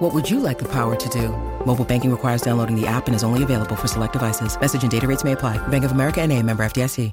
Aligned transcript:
What 0.00 0.14
would 0.14 0.30
you 0.30 0.40
like 0.40 0.58
the 0.58 0.68
power 0.72 0.96
to 0.96 1.08
do? 1.10 1.28
Mobile 1.66 1.84
banking 1.84 2.10
requires 2.10 2.40
downloading 2.40 2.74
the 2.74 2.86
app 2.86 3.06
and 3.06 3.14
is 3.14 3.22
only 3.22 3.42
available 3.42 3.76
for 3.76 3.86
select 3.86 4.14
devices. 4.14 4.58
Message 4.58 4.80
and 4.82 4.90
data 4.90 5.06
rates 5.06 5.24
may 5.24 5.32
apply. 5.32 5.58
Bank 5.68 5.84
of 5.84 5.92
America 5.92 6.22
and 6.22 6.32
a 6.32 6.42
member 6.42 6.64
FDIC. 6.64 7.12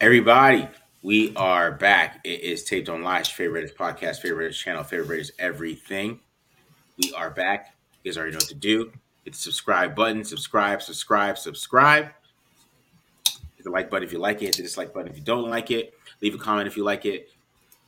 Everybody, 0.00 0.66
we 1.02 1.32
are 1.36 1.70
back. 1.70 2.20
It 2.24 2.40
is 2.40 2.64
Tape 2.64 2.86
Don't 2.86 3.04
Lie, 3.04 3.22
favorite 3.22 3.78
podcast, 3.78 4.16
favorite 4.16 4.52
channel, 4.52 4.82
favorite 4.82 5.20
is 5.20 5.32
everything. 5.38 6.18
We 6.96 7.12
are 7.14 7.30
back. 7.30 7.76
You 8.02 8.10
guys 8.10 8.18
already 8.18 8.32
know 8.32 8.38
what 8.38 8.48
to 8.48 8.56
do. 8.56 8.90
Hit 9.28 9.34
the 9.34 9.40
subscribe 9.40 9.94
button. 9.94 10.24
Subscribe, 10.24 10.80
subscribe, 10.80 11.36
subscribe. 11.36 12.06
Hit 13.26 13.64
the 13.64 13.68
like 13.68 13.90
button 13.90 14.06
if 14.06 14.10
you 14.10 14.18
like 14.18 14.40
it. 14.40 14.46
Hit 14.46 14.56
the 14.56 14.62
dislike 14.62 14.94
button 14.94 15.10
if 15.10 15.18
you 15.18 15.22
don't 15.22 15.50
like 15.50 15.70
it. 15.70 15.92
Leave 16.22 16.34
a 16.34 16.38
comment 16.38 16.66
if 16.66 16.78
you 16.78 16.82
like 16.82 17.04
it. 17.04 17.28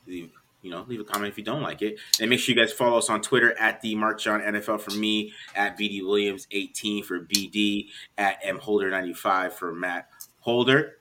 Leave, 0.05 0.31
you 0.61 0.69
know, 0.69 0.85
leave 0.87 0.99
a 0.99 1.03
comment 1.03 1.31
if 1.31 1.39
you 1.39 1.43
don't 1.43 1.63
like 1.63 1.81
it. 1.81 1.97
And 2.19 2.29
make 2.29 2.39
sure 2.39 2.53
you 2.53 2.61
guys 2.61 2.71
follow 2.71 2.99
us 2.99 3.09
on 3.09 3.23
Twitter 3.23 3.57
at 3.57 3.81
the 3.81 3.95
Mark 3.95 4.19
John 4.19 4.39
NFL 4.39 4.81
for 4.81 4.91
me, 4.91 5.33
at 5.55 5.79
BD 5.79 6.05
Williams 6.05 6.45
18 6.51 7.03
for 7.05 7.21
BD, 7.21 7.87
at 8.19 8.37
M 8.43 8.59
Holder 8.59 8.91
95 8.91 9.55
for 9.55 9.73
Matt 9.73 10.09
Holder 10.41 10.97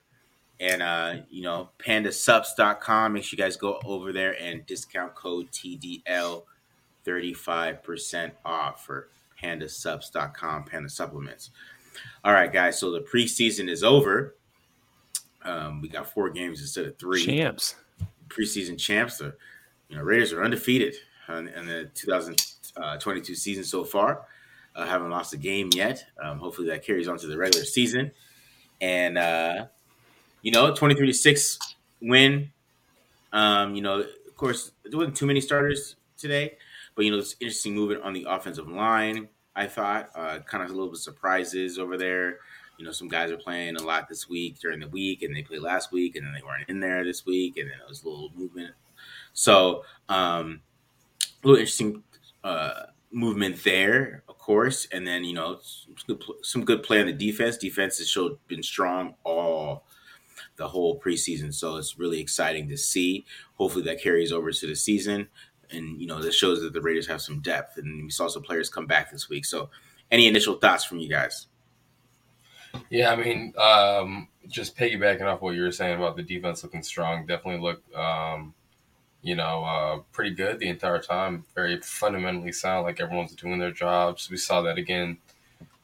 and 0.58 0.80
uh, 0.80 1.16
you 1.28 1.42
know 1.42 1.68
pandasups.com 1.78 3.12
make 3.12 3.24
sure 3.24 3.36
you 3.36 3.42
guys 3.42 3.56
go 3.58 3.78
over 3.84 4.10
there 4.12 4.40
and 4.42 4.66
discount 4.66 5.14
code 5.14 5.50
tdl 5.50 6.44
35% 7.06 8.32
off 8.44 8.84
for 8.84 9.08
pandasups.com 9.42 10.64
panda 10.64 10.88
supplements. 10.88 11.50
All 12.24 12.32
right 12.32 12.52
guys 12.52 12.78
so 12.78 12.90
the 12.90 13.00
preseason 13.00 13.68
is 13.68 13.82
over. 13.82 14.36
Um, 15.42 15.80
we 15.80 15.88
got 15.88 16.12
four 16.12 16.30
games 16.30 16.60
instead 16.60 16.86
of 16.86 16.98
three. 16.98 17.24
Champs. 17.24 17.76
Preseason 18.28 18.78
champs 18.78 19.18
the 19.18 19.34
you 19.88 19.96
know 19.96 20.02
raiders 20.02 20.32
are 20.32 20.44
undefeated 20.44 20.94
in, 21.28 21.48
in 21.48 21.66
the 21.66 21.90
2022 21.94 23.34
season 23.34 23.64
so 23.64 23.84
far. 23.84 24.26
Uh, 24.76 24.86
haven't 24.86 25.10
lost 25.10 25.34
a 25.34 25.36
game 25.36 25.70
yet. 25.74 26.04
Um, 26.22 26.38
hopefully 26.38 26.68
that 26.68 26.84
carries 26.84 27.08
on 27.08 27.18
to 27.18 27.26
the 27.26 27.36
regular 27.36 27.64
season. 27.64 28.12
And 28.80 29.18
uh, 29.18 29.66
you 30.42 30.52
know, 30.52 30.74
23 30.74 31.08
to 31.08 31.14
6 31.14 31.58
win. 32.00 32.50
Um, 33.32 33.74
you 33.74 33.82
know, 33.82 34.00
of 34.00 34.36
course, 34.36 34.72
there 34.84 34.96
wasn't 34.98 35.16
too 35.16 35.26
many 35.26 35.40
starters 35.40 35.96
today, 36.16 36.56
but 36.94 37.04
you 37.04 37.10
know, 37.10 37.18
it's 37.18 37.36
interesting 37.40 37.74
movement 37.74 38.02
on 38.02 38.12
the 38.12 38.26
offensive 38.28 38.68
line. 38.68 39.28
I 39.54 39.66
thought 39.66 40.10
uh, 40.14 40.38
kind 40.40 40.62
of 40.62 40.70
a 40.70 40.72
little 40.72 40.90
bit 40.90 40.98
surprises 40.98 41.78
over 41.78 41.96
there. 41.96 42.38
You 42.78 42.86
know, 42.86 42.92
some 42.92 43.08
guys 43.08 43.30
are 43.30 43.36
playing 43.36 43.76
a 43.76 43.82
lot 43.82 44.08
this 44.08 44.28
week 44.28 44.58
during 44.58 44.80
the 44.80 44.88
week, 44.88 45.22
and 45.22 45.34
they 45.34 45.42
played 45.42 45.60
last 45.60 45.92
week, 45.92 46.16
and 46.16 46.24
then 46.24 46.32
they 46.32 46.42
weren't 46.42 46.68
in 46.68 46.80
there 46.80 47.04
this 47.04 47.26
week, 47.26 47.58
and 47.58 47.70
then 47.70 47.78
it 47.78 47.88
was 47.88 48.02
a 48.02 48.08
little 48.08 48.30
movement. 48.34 48.74
So, 49.32 49.84
um, 50.08 50.60
a 51.42 51.46
little 51.46 51.60
interesting 51.60 52.02
uh, 52.42 52.84
movement 53.12 53.62
there, 53.64 54.22
of 54.28 54.38
course, 54.38 54.86
and 54.92 55.06
then 55.06 55.24
you 55.24 55.34
know 55.34 55.58
some 55.62 55.94
good, 56.06 56.24
some 56.42 56.64
good 56.64 56.82
play 56.82 57.00
on 57.00 57.06
the 57.06 57.12
defense. 57.12 57.56
Defense 57.56 57.98
has 57.98 58.08
showed 58.08 58.38
been 58.48 58.62
strong 58.62 59.14
all 59.24 59.84
the 60.56 60.68
whole 60.68 61.00
preseason. 61.00 61.52
So 61.52 61.76
it's 61.76 61.98
really 61.98 62.20
exciting 62.20 62.68
to 62.68 62.76
see. 62.76 63.24
Hopefully 63.54 63.84
that 63.84 64.00
carries 64.00 64.32
over 64.32 64.52
to 64.52 64.66
the 64.66 64.76
season. 64.76 65.28
And, 65.72 66.00
you 66.00 66.06
know, 66.06 66.20
this 66.20 66.34
shows 66.34 66.60
that 66.62 66.72
the 66.72 66.80
Raiders 66.80 67.06
have 67.06 67.20
some 67.20 67.40
depth. 67.40 67.78
And 67.78 68.04
we 68.04 68.10
saw 68.10 68.28
some 68.28 68.42
players 68.42 68.68
come 68.68 68.86
back 68.86 69.10
this 69.10 69.28
week. 69.28 69.44
So 69.44 69.70
any 70.10 70.26
initial 70.26 70.54
thoughts 70.54 70.84
from 70.84 70.98
you 70.98 71.08
guys? 71.08 71.46
Yeah, 72.88 73.12
I 73.12 73.16
mean, 73.16 73.52
um, 73.58 74.28
just 74.48 74.76
piggybacking 74.76 75.22
off 75.22 75.42
what 75.42 75.54
you 75.54 75.62
were 75.62 75.72
saying 75.72 75.96
about 75.96 76.16
the 76.16 76.22
defense 76.22 76.62
looking 76.62 76.82
strong, 76.82 77.26
definitely 77.26 77.60
looked, 77.60 77.92
um, 77.94 78.54
you 79.22 79.34
know, 79.34 79.64
uh, 79.64 79.98
pretty 80.12 80.30
good 80.30 80.58
the 80.58 80.68
entire 80.68 81.00
time. 81.00 81.44
Very 81.54 81.80
fundamentally 81.80 82.52
sound, 82.52 82.84
like 82.84 83.00
everyone's 83.00 83.34
doing 83.34 83.58
their 83.58 83.72
jobs. 83.72 84.30
We 84.30 84.36
saw 84.36 84.62
that 84.62 84.78
again 84.78 85.18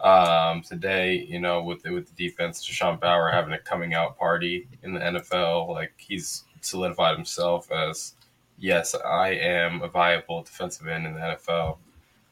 um, 0.01 0.63
today, 0.63 1.27
you 1.29 1.41
know, 1.41 1.63
with 1.63 1.83
the, 1.83 1.93
with 1.93 2.15
the 2.15 2.29
defense, 2.29 2.67
Tashawn 2.67 3.01
Bower 3.01 3.31
having 3.31 3.53
a 3.53 3.59
coming 3.59 3.95
out 3.95 4.19
party 4.19 4.69
in 4.83 4.95
the 4.95 5.01
NFL, 5.01 5.69
like 5.69 5.93
he's 5.97 6.45
solidified 6.61 7.17
himself 7.17 7.71
as, 7.73 8.15
yes, 8.59 8.94
I 8.94 9.28
am 9.31 9.83
a 9.83 9.89
viable 9.89 10.43
defensive 10.43 10.87
end 10.87 11.06
in 11.06 11.15
the 11.15 11.21
NFL. 11.21 11.78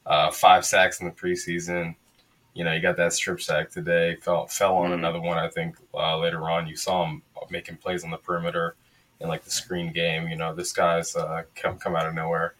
Uh, 0.07 0.31
five 0.31 0.65
sacks 0.65 1.01
in 1.01 1.07
the 1.07 1.12
preseason. 1.12 1.95
You 2.53 2.65
know, 2.65 2.73
you 2.73 2.81
got 2.81 2.97
that 2.99 3.12
strip 3.12 3.41
sack 3.41 3.71
today. 3.71 4.17
Fell 4.17 4.47
fell 4.47 4.77
on 4.77 4.87
mm-hmm. 4.87 4.95
another 4.95 5.21
one. 5.21 5.39
I 5.39 5.49
think 5.49 5.77
uh, 5.93 6.19
later 6.19 6.51
on 6.51 6.67
you 6.67 6.77
saw 6.77 7.07
him 7.07 7.23
making 7.51 7.79
plays 7.79 8.05
on 8.05 8.11
the 8.11 8.17
perimeter 8.17 8.77
in 9.21 9.29
like 9.29 9.45
the 9.45 9.51
screen 9.51 9.93
game. 9.93 10.29
You 10.29 10.37
know, 10.37 10.55
this 10.55 10.73
guy's 10.73 11.17
uh, 11.17 11.43
come 11.57 11.79
come 11.79 11.97
out 11.97 12.07
of 12.07 12.15
nowhere. 12.15 12.55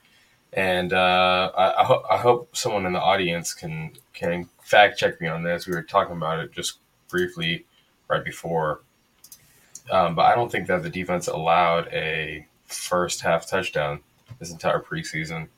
And 0.53 0.93
uh, 0.93 1.51
I, 1.57 1.81
I, 1.81 1.85
ho- 1.85 2.05
I, 2.09 2.17
hope 2.17 2.57
someone 2.57 2.87
in 2.87 2.93
the 2.93 3.01
audience 3.01 3.53
can 3.53 3.91
can 4.13 4.49
fact 4.63 4.99
check 4.99 5.21
me 5.21 5.27
on 5.27 5.43
this. 5.43 5.67
We 5.67 5.75
were 5.75 5.83
talking 5.83 6.17
about 6.17 6.39
it 6.39 6.53
just 6.53 6.79
briefly 7.09 7.67
right 8.09 8.25
before, 8.25 8.83
um, 9.91 10.15
but 10.15 10.27
I 10.27 10.35
don't 10.37 10.51
think 10.51 10.69
that 10.69 10.85
the 10.85 10.91
defense 10.91 11.27
allowed 11.27 11.89
a 11.93 12.47
first 12.67 13.21
half 13.21 13.49
touchdown 13.49 14.01
this 14.39 14.51
entire 14.51 14.81
preseason. 14.81 15.49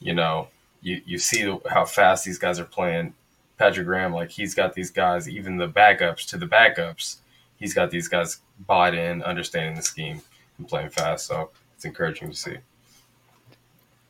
You 0.00 0.14
know, 0.14 0.48
you 0.80 1.00
you 1.06 1.18
see 1.18 1.56
how 1.68 1.84
fast 1.84 2.24
these 2.24 2.38
guys 2.38 2.58
are 2.58 2.64
playing. 2.64 3.14
Patrick 3.58 3.86
Graham, 3.86 4.12
like 4.12 4.30
he's 4.30 4.54
got 4.54 4.74
these 4.74 4.90
guys, 4.90 5.28
even 5.28 5.56
the 5.56 5.68
backups 5.68 6.26
to 6.28 6.36
the 6.36 6.46
backups, 6.46 7.18
he's 7.56 7.74
got 7.74 7.90
these 7.90 8.08
guys 8.08 8.40
bought 8.66 8.94
in, 8.94 9.22
understanding 9.22 9.76
the 9.76 9.82
scheme 9.82 10.20
and 10.58 10.66
playing 10.66 10.90
fast. 10.90 11.26
So 11.26 11.50
it's 11.76 11.84
encouraging 11.84 12.30
to 12.30 12.36
see. 12.36 12.56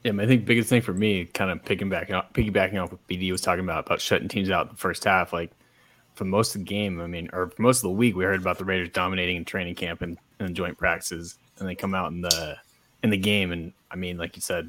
Yeah, 0.05 0.13
I 0.19 0.27
think 0.27 0.47
biggest 0.47 0.69
thing 0.69 0.83
for 0.83 0.95
me, 0.95 1.27
kind 1.27 1.51
of 1.51 1.63
piggybacking 1.63 2.13
off, 2.13 2.33
piggybacking 2.33 2.83
off 2.83 2.91
what 2.91 3.07
BD 3.07 3.31
was 3.31 3.41
talking 3.41 3.65
about 3.65 3.87
about 3.87 4.01
shutting 4.01 4.29
teams 4.29 4.51
out 4.51 4.71
the 4.71 4.77
first 4.77 5.05
half. 5.05 5.33
Like 5.33 5.53
for 6.15 6.25
most 6.25 6.55
of 6.55 6.61
the 6.61 6.65
game, 6.65 7.01
I 7.01 7.07
mean, 7.07 7.29
or 7.33 7.51
for 7.51 7.63
most 7.63 7.79
of 7.79 7.83
the 7.83 7.91
week, 7.91 8.17
we 8.17 8.25
heard 8.25 8.41
about 8.41 8.59
the 8.59 8.65
Raiders 8.65 8.91
dominating 8.91 9.37
in 9.37 9.45
training 9.45 9.75
camp 9.77 10.03
and, 10.03 10.19
and 10.41 10.57
joint 10.57 10.77
practices, 10.77 11.39
and 11.63 11.71
they 11.71 11.75
come 11.75 11.95
out 11.95 12.11
in 12.11 12.21
the 12.21 12.57
in 13.03 13.11
the 13.11 13.17
game, 13.17 13.53
and 13.53 13.73
I 13.91 13.97
mean, 13.97 14.19
like 14.19 14.37
you 14.37 14.43
said, 14.43 14.69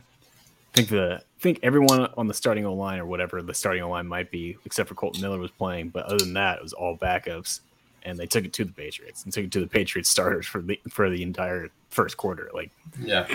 I 0.74 0.76
think 0.76 0.90
the 0.90 1.16
I 1.22 1.42
think 1.42 1.60
everyone 1.64 2.08
on 2.18 2.28
the 2.28 2.34
starting 2.34 2.66
line 2.66 3.00
or 3.00 3.06
whatever 3.06 3.42
the 3.42 3.54
starting 3.54 3.84
line 3.84 4.08
might 4.08 4.32
be, 4.32 4.58
except 4.66 4.90
for 4.90 4.96
Kolton 4.96 5.22
Miller 5.22 5.40
was 5.40 5.52
playing, 5.52 5.90
but 5.90 6.06
other 6.06 6.20
than 6.20 6.34
that, 6.34 6.58
it 6.58 6.64
was 6.64 6.74
all 6.74 6.98
backups, 6.98 7.60
and 8.04 8.18
they 8.18 8.26
took 8.26 8.46
it 8.46 8.54
to 8.54 8.66
the 8.66 8.72
Patriots 8.72 9.24
and 9.24 9.34
took 9.34 9.46
it 9.46 9.52
to 9.52 9.60
the 9.60 9.68
Patriots 9.68 10.10
starters 10.10 10.46
for 10.46 10.62
the 10.62 10.80
for 10.90 11.10
the 11.10 11.24
entire 11.24 11.70
first 11.90 12.18
quarter. 12.18 12.50
Like, 12.54 12.72
yeah, 13.02 13.28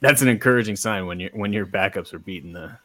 that's 0.00 0.22
an 0.22 0.28
encouraging 0.28 0.76
sign 0.76 1.06
when 1.06 1.20
your 1.20 1.30
when 1.30 1.52
your 1.52 1.66
backups 1.66 2.12
are 2.12 2.18
beating 2.18 2.52
the 2.52 2.76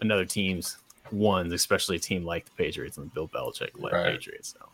another 0.00 0.24
team's 0.24 0.78
ones, 1.12 1.52
especially 1.52 1.96
a 1.96 2.00
team 2.00 2.24
like 2.24 2.44
the 2.44 2.52
Patriots 2.52 2.96
and 2.96 3.06
the 3.06 3.14
Bill 3.14 3.28
Belichick 3.28 3.70
like 3.78 3.92
right. 3.92 4.12
Patriots. 4.12 4.54
So 4.58 4.66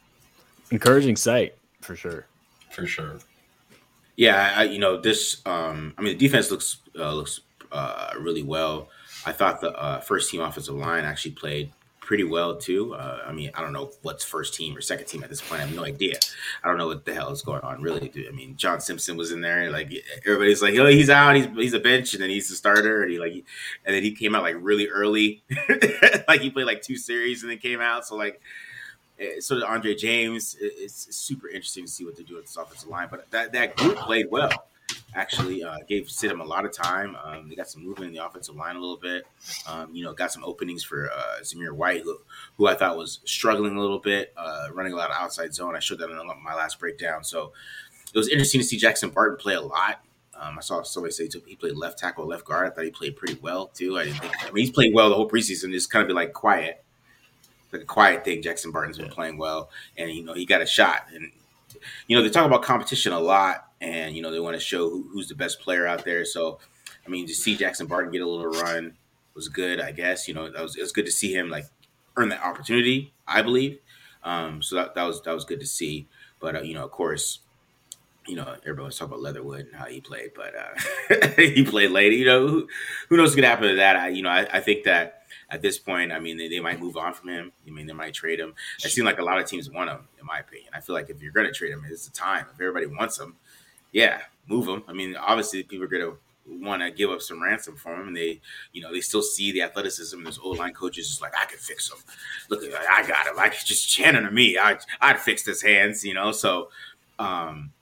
encouraging 0.70 1.16
sight 1.16 1.56
for 1.80 1.96
sure. 1.96 2.26
For 2.70 2.86
sure. 2.86 3.18
Yeah, 4.16 4.54
I, 4.56 4.64
you 4.64 4.78
know 4.78 4.98
this. 5.00 5.42
Um, 5.46 5.94
I 5.98 6.02
mean, 6.02 6.16
the 6.16 6.26
defense 6.26 6.50
looks 6.50 6.78
uh, 6.98 7.14
looks 7.14 7.40
uh, 7.70 8.10
really 8.18 8.42
well. 8.42 8.88
I 9.24 9.32
thought 9.32 9.60
the 9.60 9.72
uh, 9.72 10.00
first 10.00 10.30
team 10.30 10.40
offensive 10.40 10.74
line 10.74 11.04
actually 11.04 11.32
played 11.32 11.72
pretty 12.06 12.22
well 12.22 12.56
too. 12.56 12.94
Uh, 12.94 13.18
I 13.26 13.32
mean, 13.32 13.50
I 13.54 13.60
don't 13.60 13.72
know 13.72 13.90
what's 14.02 14.24
first 14.24 14.54
team 14.54 14.76
or 14.76 14.80
second 14.80 15.06
team 15.06 15.24
at 15.24 15.28
this 15.28 15.40
point. 15.40 15.60
I 15.60 15.66
have 15.66 15.74
no 15.74 15.84
idea. 15.84 16.14
I 16.62 16.68
don't 16.68 16.78
know 16.78 16.86
what 16.86 17.04
the 17.04 17.12
hell 17.12 17.32
is 17.32 17.42
going 17.42 17.62
on. 17.62 17.82
Really, 17.82 18.08
dude. 18.08 18.28
I 18.28 18.30
mean, 18.30 18.56
John 18.56 18.80
Simpson 18.80 19.16
was 19.16 19.32
in 19.32 19.40
there. 19.40 19.70
Like 19.70 19.92
everybody's 20.24 20.62
like, 20.62 20.76
oh, 20.78 20.86
he's 20.86 21.10
out. 21.10 21.34
He's 21.34 21.46
he's 21.56 21.74
a 21.74 21.80
bench, 21.80 22.14
and 22.14 22.22
then 22.22 22.30
he's 22.30 22.48
the 22.48 22.54
starter. 22.54 23.02
And 23.02 23.10
he 23.10 23.18
like, 23.18 23.32
and 23.84 23.94
then 23.94 24.02
he 24.02 24.12
came 24.12 24.34
out 24.34 24.44
like 24.44 24.56
really 24.60 24.88
early. 24.88 25.42
like 26.28 26.40
he 26.40 26.50
played 26.50 26.66
like 26.66 26.82
two 26.82 26.96
series 26.96 27.42
and 27.42 27.50
then 27.50 27.58
came 27.58 27.80
out. 27.80 28.06
So 28.06 28.16
like. 28.16 28.40
Eh, 29.18 29.40
so 29.40 29.54
did 29.54 29.64
Andre 29.64 29.94
James. 29.94 30.56
It's 30.60 31.14
super 31.14 31.48
interesting 31.48 31.84
to 31.86 31.90
see 31.90 32.04
what 32.04 32.16
they 32.16 32.22
do 32.22 32.36
with 32.36 32.46
this 32.46 32.56
offensive 32.56 32.88
line, 32.88 33.08
but 33.10 33.30
that, 33.30 33.52
that 33.52 33.76
group 33.76 33.96
played 33.96 34.26
well 34.30 34.50
actually 35.14 35.64
uh, 35.64 35.78
gave 35.88 36.04
Stidham 36.04 36.40
a 36.40 36.44
lot 36.44 36.64
of 36.64 36.72
time. 36.72 37.16
Um, 37.24 37.48
they 37.48 37.54
got 37.54 37.68
some 37.68 37.82
movement 37.82 38.08
in 38.08 38.14
the 38.14 38.24
offensive 38.24 38.54
line 38.54 38.76
a 38.76 38.80
little 38.80 38.98
bit. 38.98 39.26
Um, 39.66 39.94
you 39.94 40.04
know, 40.04 40.12
got 40.12 40.30
some 40.30 40.44
openings 40.44 40.84
for 40.84 41.10
uh, 41.10 41.40
Zamir 41.42 41.72
White, 41.72 42.02
who, 42.02 42.18
who, 42.56 42.66
I 42.66 42.74
thought 42.74 42.96
was 42.96 43.20
struggling 43.24 43.76
a 43.76 43.80
little 43.80 43.98
bit, 43.98 44.32
uh, 44.36 44.68
running 44.72 44.92
a 44.92 44.96
lot 44.96 45.10
of 45.10 45.16
outside 45.16 45.54
zone. 45.54 45.74
I 45.74 45.80
showed 45.80 45.98
that 45.98 46.10
in 46.10 46.16
my 46.44 46.54
last 46.54 46.78
breakdown. 46.78 47.24
So 47.24 47.52
it 48.12 48.18
was 48.18 48.28
interesting 48.28 48.60
to 48.60 48.66
see 48.66 48.76
Jackson 48.76 49.10
Barton 49.10 49.38
play 49.38 49.54
a 49.54 49.60
lot. 49.60 50.02
Um, 50.38 50.58
I 50.58 50.60
saw 50.60 50.82
somebody 50.82 51.12
say 51.12 51.28
he 51.46 51.56
played 51.56 51.76
left 51.76 51.98
tackle, 51.98 52.26
left 52.26 52.44
guard. 52.44 52.66
I 52.66 52.70
thought 52.70 52.84
he 52.84 52.90
played 52.90 53.16
pretty 53.16 53.38
well 53.40 53.68
too. 53.68 53.98
I 53.98 54.04
didn't 54.04 54.18
think. 54.18 54.34
I 54.42 54.50
mean, 54.50 54.64
he's 54.64 54.70
played 54.70 54.92
well 54.94 55.08
the 55.08 55.14
whole 55.14 55.28
preseason. 55.28 55.72
Just 55.72 55.90
kind 55.90 56.02
of 56.02 56.08
be 56.08 56.14
like 56.14 56.34
quiet, 56.34 56.84
like 57.72 57.82
a 57.82 57.86
quiet 57.86 58.24
thing. 58.24 58.42
Jackson 58.42 58.70
Barton's 58.70 58.98
been 58.98 59.08
playing 59.08 59.38
well, 59.38 59.70
and 59.96 60.10
you 60.10 60.24
know 60.24 60.34
he 60.34 60.46
got 60.46 60.62
a 60.62 60.66
shot. 60.66 61.06
And 61.12 61.30
you 62.06 62.16
know 62.16 62.22
they 62.22 62.30
talk 62.30 62.46
about 62.46 62.62
competition 62.62 63.12
a 63.12 63.20
lot, 63.20 63.68
and 63.80 64.14
you 64.14 64.22
know 64.22 64.30
they 64.30 64.40
want 64.40 64.54
to 64.54 64.60
show 64.60 64.88
who, 64.88 65.08
who's 65.12 65.28
the 65.28 65.34
best 65.34 65.60
player 65.60 65.86
out 65.86 66.04
there. 66.04 66.24
So, 66.24 66.58
I 67.04 67.08
mean, 67.08 67.26
to 67.26 67.34
see 67.34 67.56
Jackson 67.56 67.86
Barton 67.86 68.12
get 68.12 68.22
a 68.22 68.28
little 68.28 68.50
run 68.50 68.94
was 69.34 69.48
good. 69.48 69.80
I 69.80 69.92
guess 69.92 70.26
you 70.28 70.34
know 70.34 70.50
that 70.50 70.62
was 70.62 70.76
it 70.76 70.82
was 70.82 70.92
good 70.92 71.06
to 71.06 71.12
see 71.12 71.34
him 71.34 71.50
like 71.50 71.66
earn 72.16 72.28
that 72.30 72.44
opportunity. 72.44 73.12
I 73.26 73.42
believe. 73.42 73.78
Um, 74.22 74.60
so 74.60 74.76
that, 74.76 74.94
that 74.94 75.04
was 75.04 75.22
that 75.22 75.34
was 75.34 75.44
good 75.44 75.60
to 75.60 75.66
see. 75.66 76.08
But 76.40 76.56
uh, 76.56 76.60
you 76.62 76.74
know, 76.74 76.84
of 76.84 76.90
course, 76.90 77.40
you 78.26 78.36
know, 78.36 78.56
everybody 78.62 78.86
was 78.86 78.98
talking 78.98 79.12
about 79.12 79.22
Leatherwood 79.22 79.66
and 79.66 79.74
how 79.74 79.86
he 79.86 80.00
played, 80.00 80.32
but 80.34 80.54
uh, 80.54 81.26
he 81.36 81.64
played 81.64 81.90
late. 81.90 82.12
You 82.12 82.26
know, 82.26 82.46
who, 82.46 82.68
who 83.08 83.16
knows 83.16 83.28
what's 83.28 83.36
gonna 83.36 83.48
happen 83.48 83.68
to 83.68 83.76
that? 83.76 83.96
I, 83.96 84.08
you 84.08 84.22
know, 84.22 84.30
I, 84.30 84.46
I 84.52 84.60
think 84.60 84.84
that 84.84 85.25
at 85.50 85.62
this 85.62 85.78
point, 85.78 86.12
I 86.12 86.18
mean, 86.18 86.36
they, 86.36 86.48
they 86.48 86.60
might 86.60 86.80
move 86.80 86.96
on 86.96 87.14
from 87.14 87.28
him. 87.28 87.52
I 87.66 87.70
mean, 87.70 87.86
they 87.86 87.92
might 87.92 88.14
trade 88.14 88.40
him. 88.40 88.54
It 88.84 88.90
seems 88.90 89.04
like 89.04 89.18
a 89.18 89.24
lot 89.24 89.38
of 89.38 89.46
teams 89.46 89.70
want 89.70 89.90
him, 89.90 90.08
in 90.18 90.26
my 90.26 90.40
opinion. 90.40 90.70
I 90.74 90.80
feel 90.80 90.94
like 90.94 91.08
if 91.10 91.22
you're 91.22 91.32
gonna 91.32 91.52
trade 91.52 91.70
him, 91.70 91.84
it's 91.88 92.06
the 92.06 92.12
time. 92.12 92.46
If 92.52 92.60
everybody 92.60 92.86
wants 92.86 93.18
him, 93.18 93.36
yeah, 93.92 94.22
move 94.48 94.66
him. 94.66 94.82
I 94.88 94.92
mean, 94.92 95.16
obviously, 95.16 95.62
people 95.62 95.84
are 95.84 95.88
gonna 95.88 96.14
want 96.48 96.82
to 96.82 96.90
give 96.90 97.10
up 97.10 97.22
some 97.22 97.42
ransom 97.42 97.76
for 97.76 97.94
him, 97.94 98.08
and 98.08 98.16
they, 98.16 98.40
you 98.72 98.82
know, 98.82 98.92
they 98.92 99.00
still 99.00 99.22
see 99.22 99.52
the 99.52 99.62
athleticism. 99.62 100.22
There's 100.22 100.38
old 100.38 100.58
line 100.58 100.72
coaches 100.72 101.08
just 101.08 101.22
like, 101.22 101.34
I 101.36 101.44
can 101.46 101.58
fix 101.58 101.90
him. 101.90 101.98
Look, 102.48 102.62
I 102.62 103.06
got 103.06 103.26
him. 103.26 103.38
I 103.38 103.48
can 103.48 103.58
just 103.64 103.88
chant 103.88 104.16
to 104.16 104.30
me. 104.30 104.58
I, 104.58 104.78
I'd 105.00 105.20
fix 105.20 105.44
his 105.44 105.62
hands, 105.62 106.04
you 106.04 106.14
know. 106.14 106.32
So, 106.32 106.70
um, 107.18 107.72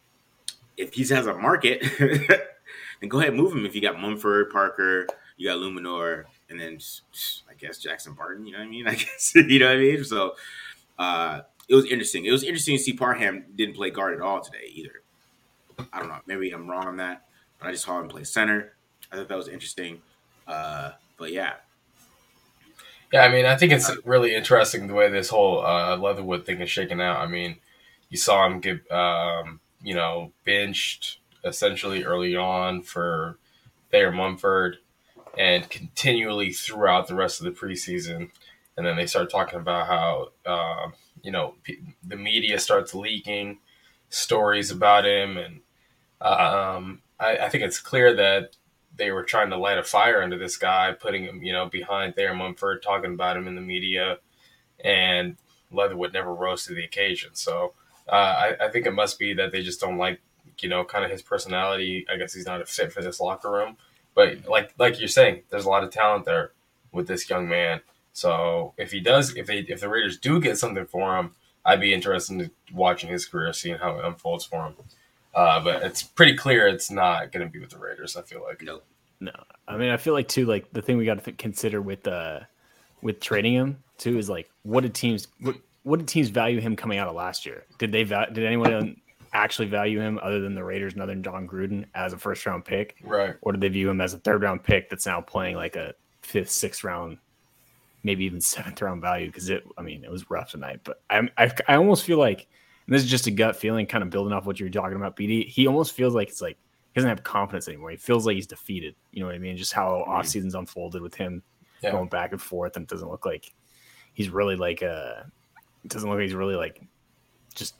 if 0.76 0.94
he 0.94 1.02
has 1.14 1.26
a 1.26 1.34
market, 1.34 1.82
then 1.99 3.08
go 3.08 3.19
ahead 3.19 3.31
and 3.31 3.38
move 3.40 3.52
him. 3.52 3.66
If 3.66 3.75
you 3.75 3.81
got 3.81 4.00
Munford, 4.00 4.50
Parker, 4.50 5.06
you 5.37 5.49
got 5.49 5.58
Eluemunor, 5.58 6.25
and 6.49 6.58
then 6.58 6.78
I 7.44 7.44
guess 7.66 7.78
Jackson 7.78 8.14
Barton. 8.14 8.46
You 8.46 8.52
know 8.52 8.58
what 8.58 8.66
I 8.66 8.70
mean? 8.70 8.87
I 8.88 8.94
guess 8.94 9.32
you 9.34 9.58
know 9.58 9.66
what 9.66 9.76
I 9.76 9.81
mean. 9.81 10.05
So 10.05 10.34
uh, 10.99 11.40
it 11.69 11.75
was 11.75 11.87
interesting. 11.87 12.25
It 12.25 12.32
was 12.32 12.43
interesting 12.43 12.76
to 12.76 12.82
see 12.82 12.93
Parham 12.93 13.44
didn't 13.55 13.75
play 13.75 13.90
guard 13.90 14.14
at 14.14 14.20
all 14.20 14.40
today 14.40 14.70
either. 14.72 15.02
I 15.93 15.99
don't 15.99 16.08
know. 16.08 16.20
Maybe 16.26 16.50
I'm 16.50 16.70
wrong 16.70 16.87
on 16.87 16.96
that, 16.99 17.26
but 17.58 17.69
I 17.69 17.72
just 17.72 17.84
saw 17.84 18.00
him 18.00 18.08
play 18.08 18.25
center. 18.25 18.75
I 19.11 19.16
thought 19.16 19.28
that 19.28 19.37
was 19.37 19.49
interesting. 19.49 20.00
Uh, 20.46 20.93
but 21.19 21.32
yeah. 21.32 21.55
Yeah, 23.12 23.22
I 23.22 23.28
mean, 23.28 23.46
I 23.46 23.56
think 23.56 23.72
it's 23.72 23.90
really 24.05 24.34
interesting 24.34 24.87
the 24.87 24.94
way 24.94 25.08
this 25.11 25.28
whole 25.28 25.64
uh, 25.64 25.96
Leatherwood 25.96 26.46
thing 26.46 26.61
is 26.61 26.70
shaking 26.70 27.00
out. 27.00 27.20
I 27.20 27.26
mean, 27.26 27.56
you 28.08 28.16
saw 28.16 28.46
him 28.46 28.61
get 28.61 28.90
um, 28.90 29.61
you 29.82 29.94
know, 29.94 30.32
benched 30.44 31.19
essentially 31.44 32.05
early 32.05 32.34
on 32.34 32.82
for 32.82 33.38
Thayer 33.90 34.11
Munford 34.11 34.78
and 35.39 35.69
continually 35.71 36.53
throughout 36.53 37.09
the 37.09 37.15
rest 37.15 37.41
of 37.41 37.45
the 37.45 37.51
preseason. 37.51 38.31
And 38.77 38.87
then 38.87 38.97
they 38.97 39.07
start 39.07 39.31
talking 39.31 39.59
about 39.59 39.87
how, 39.87 40.29
uh, 40.45 40.91
you 41.23 41.31
know, 41.31 41.55
p- 41.63 41.81
the 42.03 42.17
media 42.17 42.59
starts 42.59 42.95
leaking 42.95 43.59
stories 44.09 44.71
about 44.71 45.07
him. 45.07 45.37
And 45.37 45.61
um, 46.21 47.03
I, 47.21 47.39
I, 47.39 47.49
think 47.49 47.65
it's 47.65 47.81
clear 47.81 48.15
that 48.15 48.57
they 48.97 49.11
were 49.11 49.23
trying 49.23 49.51
to 49.51 49.57
light 49.57 49.79
a 49.79 49.83
fire 49.83 50.23
under 50.23 50.39
this 50.39 50.57
guy, 50.57 50.93
putting 50.93 51.25
him, 51.25 51.43
you 51.43 51.53
know, 51.53 51.67
behind 51.67 52.15
Thayer 52.15 52.35
Munford, 52.35 52.83
talking 52.83 53.15
about 53.15 53.37
him 53.37 53.47
in 53.47 53.55
the 53.55 53.61
media. 53.61 54.19
And 54.85 55.37
Leatherwood 55.71 56.13
never 56.13 56.35
rose 56.35 56.65
to 56.67 56.75
the 56.75 56.85
occasion. 56.85 57.31
So, 57.35 57.75
uh, 58.09 58.13
I, 58.61 58.67
I 58.67 58.69
think 58.71 58.87
it 58.87 58.93
must 58.93 59.19
be 59.19 59.35
that 59.35 59.53
they 59.53 59.63
just 59.63 59.81
don't 59.81 59.99
like, 59.99 60.21
you 60.61 60.69
know, 60.69 60.85
kind 60.85 61.05
of 61.05 61.11
his 61.11 61.23
personality. 61.23 62.07
I 62.13 62.17
guess 62.17 62.35
he's 62.35 62.47
not 62.47 62.61
a 62.61 62.67
fit 62.67 62.93
for 62.93 63.03
this 63.03 63.21
locker 63.21 63.51
room. 63.51 63.77
But 64.14 64.49
like 64.49 64.72
like 64.78 64.99
you're 64.99 65.08
saying, 65.08 65.43
there's 65.50 65.64
a 65.64 65.69
lot 65.69 65.84
of 65.84 65.90
talent 65.90 66.25
there 66.25 66.52
with 66.93 67.08
this 67.08 67.28
young 67.28 67.49
man. 67.49 67.81
So 68.12 68.75
if 68.78 68.93
he 68.93 69.00
does, 69.00 69.37
if 69.37 69.46
they 69.46 69.58
if 69.61 69.81
the 69.81 69.88
Raiders 69.88 70.19
do 70.19 70.40
get 70.40 70.58
something 70.58 70.87
for 70.87 71.16
him, 71.19 71.34
I'd 71.64 71.81
be 71.81 71.93
interested 71.93 72.40
in 72.40 72.50
watching 72.72 73.11
his 73.11 73.26
career, 73.26 73.52
seeing 73.52 73.78
how 73.78 73.99
it 73.99 74.05
unfolds 74.05 74.44
for 74.44 74.66
him. 74.66 74.75
Uh, 75.34 75.62
but 75.62 75.82
it's 75.82 76.02
pretty 76.02 76.37
clear 76.37 76.69
it's 76.69 76.90
not 76.90 77.32
going 77.32 77.44
to 77.44 77.50
be 77.50 77.58
with 77.58 77.70
the 77.70 77.78
Raiders. 77.78 78.16
I 78.16 78.22
feel 78.22 78.43
like 78.43 78.62
no, 78.62 78.82
no. 79.20 79.32
I 79.66 79.76
mean, 79.76 79.90
I 79.90 79.96
feel 79.96 80.14
like 80.14 80.28
too. 80.28 80.46
Like 80.46 80.72
the 80.72 80.82
thing 80.82 80.96
we 80.96 81.05
got 81.05 81.22
to 81.22 81.32
consider 81.32 81.82
with 81.82 82.06
uh 82.06 82.40
with 83.02 83.20
trading 83.20 83.55
him 83.55 83.82
too 83.99 84.19
is 84.19 84.31
like 84.31 84.49
what 84.62 84.82
did 84.82 84.94
teams 84.94 85.26
what 85.40 85.56
what 85.82 85.99
did 85.99 86.08
teams 86.08 86.28
value 86.28 86.61
him 86.61 86.76
coming 86.76 86.99
out 86.99 87.08
of 87.08 87.14
last 87.14 87.44
year? 87.44 87.64
Did 87.78 87.90
they 87.90 88.05
did 88.05 88.38
anyone 88.38 89.00
actually 89.35 89.69
value 89.69 90.01
him 90.01 90.19
other 90.23 90.41
than 90.41 90.55
the 90.55 90.65
Raiders 90.65 90.95
and 90.95 91.03
other 91.03 91.13
than 91.13 91.23
Jon 91.23 91.47
Gruden 91.47 91.85
as 91.95 92.13
a 92.13 92.19
first 92.19 92.47
round 92.47 92.65
pick? 92.65 92.97
Right. 93.03 93.35
Or 93.43 93.53
do 93.53 93.59
they 93.59 93.69
view 93.69 93.91
him 93.91 94.01
as 94.01 94.15
a 94.15 94.19
third 94.19 94.43
round 94.43 94.63
pick 94.63 94.89
that's 94.89 95.07
now 95.07 95.21
playing 95.21 95.57
like 95.57 95.77
a 95.77 95.95
fifth, 96.23 96.51
sixth 96.51 96.85
round, 96.85 97.19
maybe 98.03 98.25
even 98.25 98.41
seventh 98.41 98.81
round 98.81 99.03
value? 99.03 99.27
Because 99.27 99.51
it, 99.51 99.65
I 99.77 99.83
mean, 99.83 100.05
it 100.05 100.11
was 100.11 100.31
rough 100.31 100.51
tonight. 100.51 100.81
But 100.85 101.03
I, 101.11 101.29
I, 101.37 101.53
I 101.69 101.77
almost 101.77 102.05
feel 102.05 102.19
like 102.19 102.47
this 102.87 103.03
is 103.03 103.11
just 103.11 103.27
a 103.27 103.31
gut 103.31 103.57
feeling, 103.57 103.87
kind 103.87 104.05
of 104.05 104.11
building 104.11 104.33
off 104.33 104.47
what 104.47 104.61
you 104.61 104.67
were 104.67 104.71
talking 104.71 104.97
about, 104.97 105.17
BD. 105.17 105.49
He 105.49 105.67
almost 105.67 105.93
feels 105.93 106.15
like 106.15 106.29
it's 106.29 106.43
like 106.43 106.57
he 106.93 107.01
doesn't 107.01 107.09
have 107.09 107.25
confidence 107.25 107.67
anymore. 107.67 107.91
He 107.91 107.97
feels 107.97 108.27
like 108.27 108.37
he's 108.37 108.47
defeated. 108.47 108.95
You 109.13 109.21
know 109.21 109.27
what 109.27 109.35
I 109.35 109.39
mean? 109.39 109.57
Just 109.57 109.73
how 109.73 109.91
mm-hmm. 109.91 110.11
off 110.11 110.27
seasons 110.27 110.55
unfolded 110.55 111.03
with 111.03 111.15
him 111.15 111.43
yeah. 111.83 111.91
going 111.91 112.09
back 112.09 112.33
and 112.33 112.41
forth, 112.41 112.77
and 112.77 112.85
it 112.85 112.89
doesn't 112.89 113.11
look 113.11 113.27
like 113.27 113.53
he's 114.13 114.31
really 114.31 114.57
like 114.57 114.83
a 114.83 115.31
it 115.85 115.91
doesn't 115.91 116.09
look 116.09 116.17
like 116.17 116.25
he's 116.25 116.35
really 116.35 116.57
like 116.57 116.83
just 117.55 117.75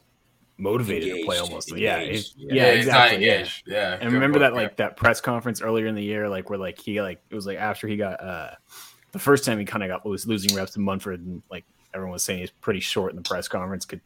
motivated 0.59 1.09
engaged, 1.09 1.23
to 1.23 1.27
play 1.27 1.39
almost. 1.39 1.71
Engaged. 1.71 2.35
Yeah, 2.37 2.55
yeah, 2.55 2.65
yeah, 2.67 2.73
exactly. 2.73 3.27
Yeah. 3.27 3.47
yeah. 3.67 3.99
And 4.01 4.13
remember 4.13 4.39
that 4.39 4.55
like 4.55 4.77
that 4.77 4.97
press 4.97 5.21
conference 5.21 5.61
earlier 5.61 5.87
in 5.87 5.95
the 5.95 6.03
year, 6.03 6.29
like 6.29 6.51
where 6.51 6.59
like 6.59 6.79
he 6.79 7.01
like 7.01 7.21
it 7.31 7.35
was 7.35 7.47
like 7.47 7.59
after 7.59 7.87
he 7.87 7.97
got 7.97 8.23
uh 8.23 8.51
the 9.13 9.19
first 9.19 9.45
time 9.45 9.59
he 9.59 9.65
kind 9.65 9.83
of 9.83 9.89
got 9.89 10.05
was 10.05 10.27
losing 10.27 10.55
reps 10.57 10.73
to 10.73 10.81
Munford 10.81 11.21
and 11.21 11.43
like 11.51 11.65
everyone 11.95 12.13
was 12.13 12.23
saying 12.23 12.41
he's 12.41 12.51
pretty 12.51 12.81
short 12.81 13.11
in 13.11 13.17
the 13.17 13.23
press 13.23 13.49
conference, 13.49 13.85
could 13.85 14.01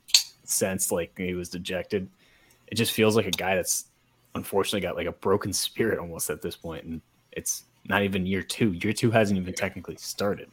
sense 0.44 0.92
like 0.92 1.16
he 1.16 1.34
was 1.34 1.48
dejected. 1.48 2.08
It 2.68 2.74
just 2.74 2.92
feels 2.92 3.16
like 3.16 3.26
a 3.26 3.30
guy 3.30 3.54
that's 3.54 3.86
unfortunately 4.34 4.80
got 4.80 4.96
like 4.96 5.06
a 5.06 5.12
broken 5.12 5.52
spirit 5.52 5.98
almost 5.98 6.30
at 6.30 6.42
this 6.42 6.56
point, 6.56 6.84
and 6.84 7.00
it's 7.32 7.64
not 7.86 8.02
even 8.02 8.26
year 8.26 8.42
two. 8.42 8.72
Year 8.72 8.92
two 8.92 9.10
hasn't 9.10 9.38
even 9.38 9.54
technically 9.54 9.96
started. 9.96 10.50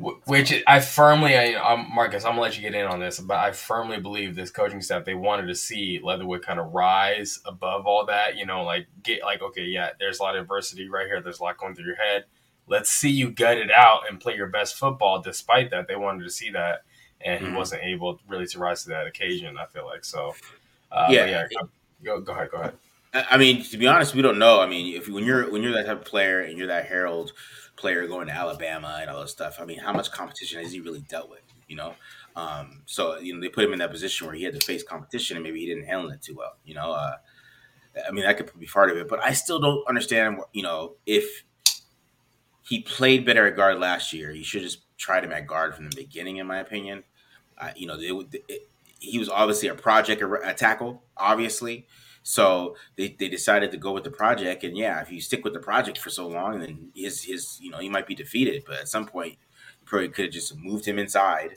Which 0.00 0.62
I 0.66 0.80
firmly, 0.80 1.36
I, 1.36 1.52
um, 1.54 1.90
Marcus, 1.94 2.24
I'm 2.24 2.32
gonna 2.32 2.40
let 2.40 2.56
you 2.56 2.62
get 2.62 2.74
in 2.74 2.86
on 2.86 3.00
this, 3.00 3.20
but 3.20 3.36
I 3.36 3.52
firmly 3.52 4.00
believe 4.00 4.34
this 4.34 4.50
coaching 4.50 4.80
staff 4.80 5.04
they 5.04 5.14
wanted 5.14 5.46
to 5.48 5.54
see 5.54 6.00
Leatherwood 6.02 6.42
kind 6.42 6.58
of 6.58 6.72
rise 6.72 7.38
above 7.44 7.86
all 7.86 8.06
that. 8.06 8.36
You 8.36 8.46
know, 8.46 8.62
like 8.62 8.86
get 9.02 9.22
like 9.22 9.42
okay, 9.42 9.64
yeah, 9.64 9.90
there's 9.98 10.18
a 10.18 10.22
lot 10.22 10.36
of 10.36 10.42
adversity 10.42 10.88
right 10.88 11.06
here. 11.06 11.20
There's 11.20 11.40
a 11.40 11.42
lot 11.42 11.58
going 11.58 11.74
through 11.74 11.84
your 11.84 11.96
head. 11.96 12.24
Let's 12.66 12.88
see 12.88 13.10
you 13.10 13.30
gut 13.30 13.58
it 13.58 13.70
out 13.70 14.08
and 14.08 14.18
play 14.18 14.36
your 14.36 14.46
best 14.46 14.76
football. 14.76 15.20
Despite 15.20 15.70
that, 15.70 15.86
they 15.86 15.96
wanted 15.96 16.24
to 16.24 16.30
see 16.30 16.50
that, 16.50 16.82
and 17.20 17.40
mm-hmm. 17.40 17.50
he 17.50 17.56
wasn't 17.58 17.82
able 17.82 18.20
really 18.26 18.46
to 18.46 18.58
rise 18.58 18.84
to 18.84 18.90
that 18.90 19.06
occasion. 19.06 19.58
I 19.58 19.66
feel 19.66 19.84
like 19.84 20.04
so. 20.04 20.34
Uh, 20.90 21.08
yeah, 21.10 21.26
yeah. 21.26 21.46
Go, 22.02 22.20
go 22.20 22.32
ahead. 22.32 22.50
Go 22.50 22.58
ahead. 22.58 22.74
I 23.12 23.36
mean, 23.36 23.64
to 23.64 23.76
be 23.76 23.86
honest, 23.86 24.14
we 24.14 24.22
don't 24.22 24.38
know. 24.38 24.60
I 24.60 24.66
mean, 24.66 24.96
if 24.96 25.08
when 25.08 25.24
you're 25.24 25.50
when 25.50 25.62
you're 25.62 25.72
that 25.72 25.86
type 25.86 25.98
of 25.98 26.04
player 26.04 26.40
and 26.40 26.56
you're 26.56 26.68
that 26.68 26.86
Harold 26.86 27.32
player 27.80 28.06
going 28.06 28.26
to 28.28 28.32
Alabama 28.32 28.98
and 29.00 29.10
all 29.10 29.22
this 29.22 29.32
stuff, 29.32 29.58
I 29.60 29.64
mean, 29.64 29.78
how 29.78 29.92
much 29.92 30.12
competition 30.12 30.62
has 30.62 30.72
he 30.72 30.80
really 30.80 31.00
dealt 31.00 31.30
with? 31.30 31.40
You 31.66 31.76
know, 31.76 31.94
um, 32.36 32.82
so 32.86 33.18
you 33.18 33.34
know 33.34 33.40
they 33.40 33.48
put 33.48 33.64
him 33.64 33.72
in 33.72 33.78
that 33.78 33.90
position 33.90 34.26
where 34.26 34.36
he 34.36 34.44
had 34.44 34.58
to 34.58 34.64
face 34.64 34.82
competition 34.82 35.36
and 35.36 35.44
maybe 35.44 35.60
he 35.60 35.66
didn't 35.66 35.84
handle 35.84 36.10
it 36.10 36.22
too 36.22 36.34
well. 36.36 36.56
You 36.64 36.74
know, 36.74 36.92
uh, 36.92 37.16
I 38.06 38.10
mean, 38.12 38.24
that 38.24 38.36
could 38.36 38.50
be 38.58 38.66
part 38.66 38.90
of 38.90 38.96
it, 38.96 39.08
but 39.08 39.22
I 39.22 39.32
still 39.32 39.60
don't 39.60 39.86
understand. 39.88 40.38
You 40.52 40.62
know, 40.62 40.94
if 41.06 41.44
he 42.62 42.82
played 42.82 43.24
better 43.24 43.46
at 43.46 43.56
guard 43.56 43.78
last 43.78 44.12
year, 44.12 44.30
he 44.30 44.42
should 44.42 44.62
just 44.62 44.80
tried 44.96 45.24
him 45.24 45.32
at 45.32 45.46
guard 45.46 45.74
from 45.74 45.88
the 45.88 45.96
beginning, 45.96 46.36
in 46.36 46.46
my 46.46 46.58
opinion. 46.58 47.04
Uh, 47.58 47.70
you 47.76 47.86
know, 47.86 47.96
it, 47.98 48.42
it, 48.48 48.68
he 48.98 49.18
was 49.18 49.28
obviously 49.28 49.68
a 49.68 49.74
project 49.74 50.22
a 50.22 50.54
tackle, 50.54 51.02
obviously. 51.16 51.86
So 52.22 52.76
they, 52.96 53.16
they 53.18 53.28
decided 53.28 53.70
to 53.70 53.76
go 53.76 53.92
with 53.92 54.04
the 54.04 54.10
project, 54.10 54.62
and 54.62 54.76
yeah, 54.76 55.00
if 55.00 55.10
you 55.10 55.20
stick 55.20 55.42
with 55.42 55.54
the 55.54 55.60
project 55.60 55.98
for 55.98 56.10
so 56.10 56.28
long, 56.28 56.60
then 56.60 56.90
his 56.94 57.24
his 57.24 57.58
you 57.60 57.70
know 57.70 57.78
he 57.78 57.88
might 57.88 58.06
be 58.06 58.14
defeated. 58.14 58.64
But 58.66 58.78
at 58.80 58.88
some 58.88 59.06
point, 59.06 59.38
you 59.80 59.86
probably 59.86 60.08
could 60.08 60.26
have 60.26 60.34
just 60.34 60.56
moved 60.56 60.86
him 60.86 60.98
inside, 60.98 61.56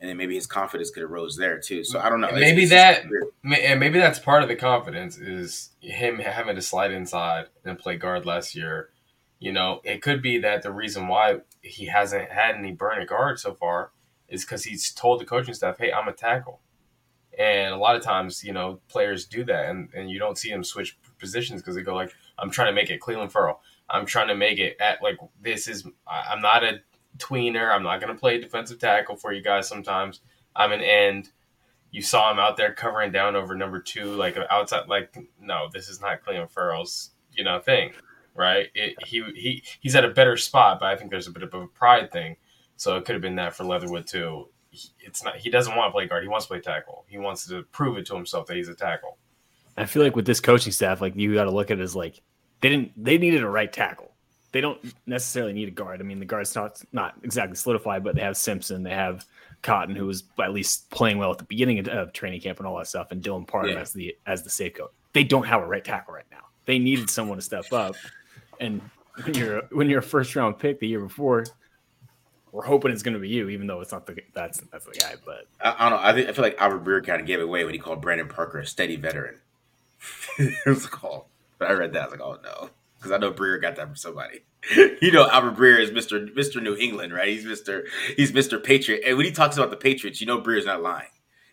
and 0.00 0.10
then 0.10 0.16
maybe 0.16 0.34
his 0.34 0.46
confidence 0.46 0.90
could 0.90 1.02
have 1.02 1.10
rose 1.10 1.36
there 1.36 1.58
too. 1.58 1.84
So 1.84 1.98
I 1.98 2.10
don't 2.10 2.20
know. 2.20 2.30
Maybe 2.32 2.62
it's, 2.62 2.70
that 2.70 3.04
and 3.44 3.80
maybe 3.80 3.98
that's 3.98 4.18
part 4.18 4.42
of 4.42 4.48
the 4.48 4.56
confidence 4.56 5.16
is 5.16 5.70
him 5.80 6.18
having 6.18 6.56
to 6.56 6.62
slide 6.62 6.90
inside 6.90 7.46
and 7.64 7.78
play 7.78 7.96
guard 7.96 8.26
last 8.26 8.54
year. 8.54 8.90
You 9.38 9.52
know, 9.52 9.80
it 9.84 10.02
could 10.02 10.22
be 10.22 10.38
that 10.38 10.62
the 10.62 10.72
reason 10.72 11.08
why 11.08 11.38
he 11.62 11.86
hasn't 11.86 12.30
had 12.30 12.56
any 12.56 12.72
burn 12.72 13.00
at 13.00 13.08
guard 13.08 13.38
so 13.38 13.54
far 13.54 13.90
is 14.28 14.44
because 14.44 14.64
he's 14.64 14.92
told 14.92 15.20
the 15.20 15.24
coaching 15.24 15.54
staff, 15.54 15.78
"Hey, 15.78 15.92
I'm 15.92 16.08
a 16.08 16.12
tackle." 16.12 16.60
And 17.38 17.74
a 17.74 17.76
lot 17.76 17.96
of 17.96 18.02
times, 18.02 18.44
you 18.44 18.52
know, 18.52 18.80
players 18.88 19.26
do 19.26 19.44
that, 19.44 19.70
and, 19.70 19.88
and 19.94 20.10
you 20.10 20.18
don't 20.18 20.38
see 20.38 20.50
them 20.50 20.64
switch 20.64 20.96
positions 21.18 21.60
because 21.60 21.74
they 21.74 21.82
go 21.82 21.94
like, 21.94 22.14
"I'm 22.38 22.50
trying 22.50 22.68
to 22.68 22.74
make 22.74 22.90
it 22.90 23.00
Clelin 23.00 23.30
Ferrell. 23.30 23.60
I'm 23.90 24.06
trying 24.06 24.28
to 24.28 24.34
make 24.34 24.58
it 24.58 24.76
at 24.80 25.02
like 25.02 25.18
this 25.40 25.68
is. 25.68 25.86
I'm 26.06 26.40
not 26.40 26.64
a 26.64 26.80
tweener. 27.18 27.74
I'm 27.74 27.82
not 27.82 28.00
going 28.00 28.12
to 28.12 28.18
play 28.18 28.38
defensive 28.38 28.78
tackle 28.78 29.16
for 29.16 29.32
you 29.32 29.42
guys. 29.42 29.68
Sometimes 29.68 30.20
I'm 30.54 30.72
an 30.72 30.80
end. 30.80 31.30
You 31.90 32.02
saw 32.02 32.30
him 32.30 32.38
out 32.38 32.56
there 32.56 32.72
covering 32.72 33.12
down 33.12 33.36
over 33.36 33.54
number 33.54 33.80
two, 33.80 34.14
like 34.14 34.36
outside. 34.50 34.88
Like 34.88 35.16
no, 35.40 35.68
this 35.72 35.88
is 35.88 36.00
not 36.00 36.24
Clelin 36.24 36.50
Ferrell's 36.50 37.10
you 37.32 37.44
know 37.44 37.60
thing, 37.60 37.92
right? 38.34 38.68
It, 38.74 38.96
he 39.06 39.22
he 39.34 39.62
he's 39.80 39.94
at 39.94 40.04
a 40.04 40.10
better 40.10 40.36
spot, 40.36 40.80
but 40.80 40.86
I 40.86 40.96
think 40.96 41.10
there's 41.10 41.28
a 41.28 41.32
bit 41.32 41.42
of 41.42 41.54
a 41.54 41.66
pride 41.66 42.12
thing. 42.12 42.36
So 42.76 42.96
it 42.96 43.04
could 43.04 43.14
have 43.14 43.22
been 43.22 43.36
that 43.36 43.54
for 43.54 43.64
Leatherwood 43.64 44.06
too. 44.06 44.48
It's 45.00 45.24
not. 45.24 45.36
He 45.36 45.50
doesn't 45.50 45.74
want 45.74 45.88
to 45.88 45.92
play 45.92 46.06
guard. 46.06 46.22
He 46.22 46.28
wants 46.28 46.46
to 46.46 46.48
play 46.50 46.60
tackle. 46.60 47.04
He 47.08 47.18
wants 47.18 47.46
to 47.48 47.62
prove 47.72 47.98
it 47.98 48.06
to 48.06 48.14
himself 48.14 48.46
that 48.46 48.56
he's 48.56 48.68
a 48.68 48.74
tackle. 48.74 49.18
I 49.76 49.86
feel 49.86 50.02
like 50.02 50.16
with 50.16 50.26
this 50.26 50.40
coaching 50.40 50.72
staff, 50.72 51.00
like 51.00 51.16
you 51.16 51.34
got 51.34 51.44
to 51.44 51.50
look 51.50 51.70
at 51.70 51.78
it 51.78 51.82
as 51.82 51.96
like 51.96 52.20
they 52.60 52.68
didn't 52.68 52.92
they 52.96 53.18
needed 53.18 53.42
a 53.42 53.48
right 53.48 53.72
tackle. 53.72 54.10
They 54.52 54.60
don't 54.60 54.78
necessarily 55.04 55.52
need 55.52 55.66
a 55.66 55.72
guard. 55.72 56.00
I 56.00 56.04
mean, 56.04 56.20
the 56.20 56.24
guard's 56.24 56.54
not 56.54 56.80
not 56.92 57.14
exactly 57.22 57.56
solidified, 57.56 58.04
but 58.04 58.14
they 58.14 58.22
have 58.22 58.36
Simpson, 58.36 58.84
they 58.84 58.90
have 58.94 59.26
Cotton, 59.62 59.96
who 59.96 60.06
was 60.06 60.24
at 60.40 60.52
least 60.52 60.90
playing 60.90 61.18
well 61.18 61.32
at 61.32 61.38
the 61.38 61.44
beginning 61.44 61.80
of, 61.80 61.88
of 61.88 62.12
training 62.12 62.40
camp 62.40 62.58
and 62.58 62.68
all 62.68 62.78
that 62.78 62.86
stuff, 62.86 63.10
and 63.10 63.22
Dylan 63.22 63.46
Parham 63.46 63.70
yeah. 63.70 63.80
as 63.80 63.92
the 63.92 64.16
as 64.26 64.44
the 64.44 64.50
safe 64.50 64.74
coach. 64.74 64.92
They 65.12 65.24
don't 65.24 65.46
have 65.46 65.62
a 65.62 65.66
right 65.66 65.84
tackle 65.84 66.14
right 66.14 66.24
now. 66.30 66.44
They 66.66 66.78
needed 66.78 67.10
someone 67.10 67.38
to 67.38 67.42
step 67.42 67.72
up, 67.72 67.96
and 68.60 68.80
when 69.22 69.34
you're 69.34 69.62
when 69.72 69.90
you're 69.90 70.00
a 70.00 70.02
first 70.02 70.36
round 70.36 70.58
pick 70.58 70.78
the 70.78 70.86
year 70.86 71.00
before, 71.00 71.44
we're 72.54 72.62
hoping 72.62 72.92
it's 72.92 73.02
going 73.02 73.14
to 73.14 73.20
be 73.20 73.28
you, 73.28 73.48
even 73.48 73.66
though 73.66 73.80
it's 73.80 73.90
not 73.90 74.06
the 74.06 74.16
that's 74.32 74.60
that's 74.70 74.86
the 74.86 74.92
guy. 74.92 75.14
But 75.26 75.48
I, 75.60 75.74
I 75.76 75.90
don't 75.90 75.98
know. 75.98 76.06
I 76.06 76.12
think 76.12 76.28
I 76.28 76.32
feel 76.32 76.44
like 76.44 76.56
Albert 76.58 76.84
Breer 76.84 77.04
kind 77.04 77.20
of 77.20 77.26
gave 77.26 77.40
it 77.40 77.42
away 77.42 77.64
when 77.64 77.74
he 77.74 77.80
called 77.80 78.00
Brandon 78.00 78.28
Parker 78.28 78.60
a 78.60 78.66
steady 78.66 78.94
veteran. 78.94 79.40
it 80.38 80.64
was 80.64 80.84
a 80.84 80.88
call, 80.88 81.28
But 81.58 81.68
I 81.68 81.72
read 81.72 81.92
that. 81.94 82.02
I 82.02 82.04
was 82.04 82.12
like, 82.12 82.20
oh 82.20 82.38
no, 82.44 82.70
because 82.96 83.10
I 83.10 83.18
know 83.18 83.32
Breer 83.32 83.60
got 83.60 83.74
that 83.74 83.88
from 83.88 83.96
somebody. 83.96 84.44
you 84.76 85.10
know, 85.10 85.28
Albert 85.28 85.56
Breer 85.56 85.80
is 85.80 85.90
Mister 85.90 86.28
Mister 86.32 86.60
New 86.60 86.76
England, 86.76 87.12
right? 87.12 87.26
He's 87.26 87.44
Mister 87.44 87.86
he's 88.16 88.32
Mister 88.32 88.60
Patriot. 88.60 89.02
And 89.04 89.16
when 89.16 89.26
he 89.26 89.32
talks 89.32 89.56
about 89.56 89.70
the 89.70 89.76
Patriots, 89.76 90.20
you 90.20 90.28
know 90.28 90.40
Breer's 90.40 90.64
not 90.64 90.80
lying. 90.80 91.08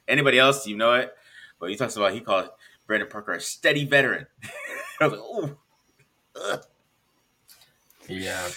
Anybody 0.08 0.38
else, 0.38 0.68
you 0.68 0.78
know 0.78 0.94
it. 0.94 1.12
But 1.60 1.72
he 1.72 1.78
talks 1.78 1.96
about 1.96 2.14
he 2.14 2.20
called 2.20 2.50
Brandon 2.86 3.10
Parker 3.10 3.32
a 3.32 3.42
steady 3.42 3.86
veteran. 3.86 4.28
I 5.02 5.08
was 5.08 5.14
like, 5.14 5.22
oh, 5.24 6.62
yeah. 8.08 8.50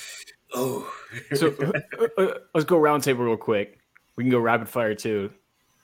Oh, 0.55 0.93
so 1.35 1.55
uh, 1.99 2.23
uh, 2.23 2.35
let's 2.55 2.65
go 2.65 2.79
round 2.79 3.03
table 3.03 3.25
real 3.25 3.37
quick. 3.37 3.79
We 4.17 4.25
can 4.25 4.31
go 4.31 4.39
rapid 4.39 4.69
fire 4.69 4.95
too. 4.95 5.31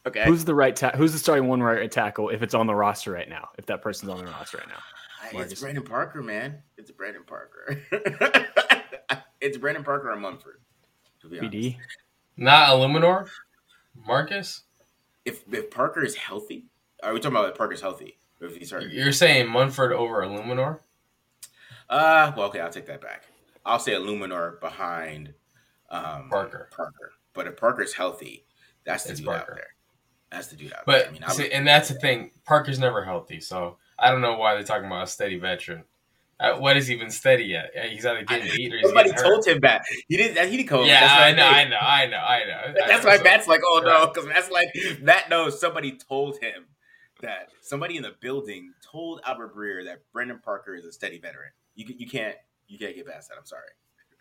Okay. 0.07 0.25
Who's 0.25 0.45
the 0.45 0.55
right 0.55 0.75
ta- 0.75 0.93
Who's 0.97 1.13
the 1.13 1.19
starting 1.19 1.49
one 1.49 1.63
right 1.63 1.91
tackle 1.91 2.31
if 2.31 2.43
it's 2.43 2.55
on 2.55 2.67
the 2.67 2.75
roster 2.75 3.11
right 3.11 3.29
now? 3.29 3.49
If 3.59 3.67
that 3.67 3.83
person's 3.83 4.11
on 4.11 4.19
the 4.19 4.31
roster 4.31 4.59
right 4.59 4.69
now, 4.69 4.79
Marcus. 5.33 5.53
it's 5.53 5.61
Brandon 5.61 5.85
Parker, 5.85 6.23
man. 6.23 6.63
It's 6.79 6.91
Brandon 6.91 7.23
Parker. 7.27 7.83
it's 9.41 9.59
Brandon 9.59 9.85
Parker 9.85 10.11
and 10.11 10.23
Munford. 10.23 10.61
To 11.23 11.29
be 11.29 11.39
BD. 11.39 11.77
Not 12.37 12.71
Eluemunor, 12.71 13.29
Marcus. 14.07 14.63
If 15.25 15.45
if 15.53 15.71
Parker 15.71 16.03
is 16.03 16.15
healthy, 16.15 16.67
are 17.03 17.13
we 17.13 17.21
talking 17.21 17.37
about 17.37 17.51
if 17.51 17.59
Parker's 17.59 17.83
healthy? 17.83 18.17
if 18.41 18.57
he's 18.57 18.71
hurt? 18.71 18.91
You're 18.91 19.13
saying 19.13 19.49
Munford 19.49 19.93
over 19.93 20.23
Eluemunor? 20.23 20.79
Uh, 21.89 22.33
well, 22.37 22.47
okay, 22.49 22.61
I'll 22.61 22.71
take 22.71 22.87
that 22.87 23.01
back. 23.01 23.25
I'll 23.65 23.79
say 23.79 23.93
Eluemunor 23.93 24.61
behind 24.61 25.35
um, 25.91 26.29
Parker. 26.29 26.69
Parker, 26.75 27.13
but 27.35 27.47
if 27.47 27.57
Parker's 27.57 27.93
healthy, 27.93 28.47
that's 28.85 29.05
the 29.05 29.11
it's 29.11 29.21
dude 29.21 29.29
Parker. 29.29 29.53
out 29.53 29.57
there. 29.57 29.67
That's 30.31 30.47
the 30.49 30.57
dude 30.57 30.73
out 30.73 30.85
but, 30.87 30.99
there. 30.99 31.09
I 31.09 31.13
mean, 31.13 31.25
I 31.25 31.33
see, 31.33 31.51
and 31.51 31.67
that's 31.67 31.89
the 31.89 31.95
thing. 31.95 32.31
Parker's 32.45 32.79
never 32.79 33.05
healthy, 33.05 33.41
so 33.41 33.79
I 33.99 34.11
don't 34.11 34.21
know 34.21 34.37
why 34.37 34.55
they're 34.55 34.63
talking 34.63 34.87
about 34.87 35.05
a 35.05 35.07
steady 35.07 35.39
veteran. 35.39 35.85
Uh, 36.39 36.55
what 36.55 36.75
is 36.79 36.91
even 36.91 37.11
steady 37.11 37.45
yet? 37.45 37.71
He's 37.91 38.07
either 38.07 38.25
getting 38.25 38.51
beat 38.57 38.73
or 38.73 38.79
he's 38.79 38.87
Somebody 38.87 39.13
told 39.13 39.47
him 39.47 39.61
that. 39.61 39.83
He 40.09 40.17
didn't. 40.17 40.49
He 40.49 40.57
didn't 40.57 40.69
come. 40.69 40.87
Yeah, 40.87 41.07
I 41.07 41.33
know, 41.33 41.47
I 41.47 41.69
know, 41.69 41.77
I 41.77 42.07
know, 42.07 42.17
I 42.17 42.45
know, 42.73 42.81
That's 42.87 43.05
why 43.05 43.19
so. 43.19 43.25
Matt's 43.25 43.47
like, 43.47 43.61
oh 43.63 43.83
no, 43.85 44.07
because 44.07 44.27
Matt's 44.27 44.51
like, 44.51 44.69
Matt 45.03 45.29
knows 45.29 45.61
somebody 45.61 45.99
told 45.99 46.39
him 46.41 46.65
that 47.21 47.49
somebody 47.61 47.99
in 47.99 48.03
the 48.03 48.15
building 48.21 48.73
told 48.83 49.21
Albert 49.27 49.55
Breer 49.55 49.85
that 49.85 50.01
Brandon 50.15 50.41
Parker 50.43 50.75
is 50.75 50.87
a 50.87 50.93
steady 50.93 51.19
veteran. 51.19 51.51
You 51.75 51.95
you 51.99 52.09
can't 52.09 52.37
you 52.71 52.79
can't 52.79 52.95
get 52.95 53.07
past 53.07 53.29
that. 53.29 53.37
I'm 53.39 53.47
sorry. 53.47 53.69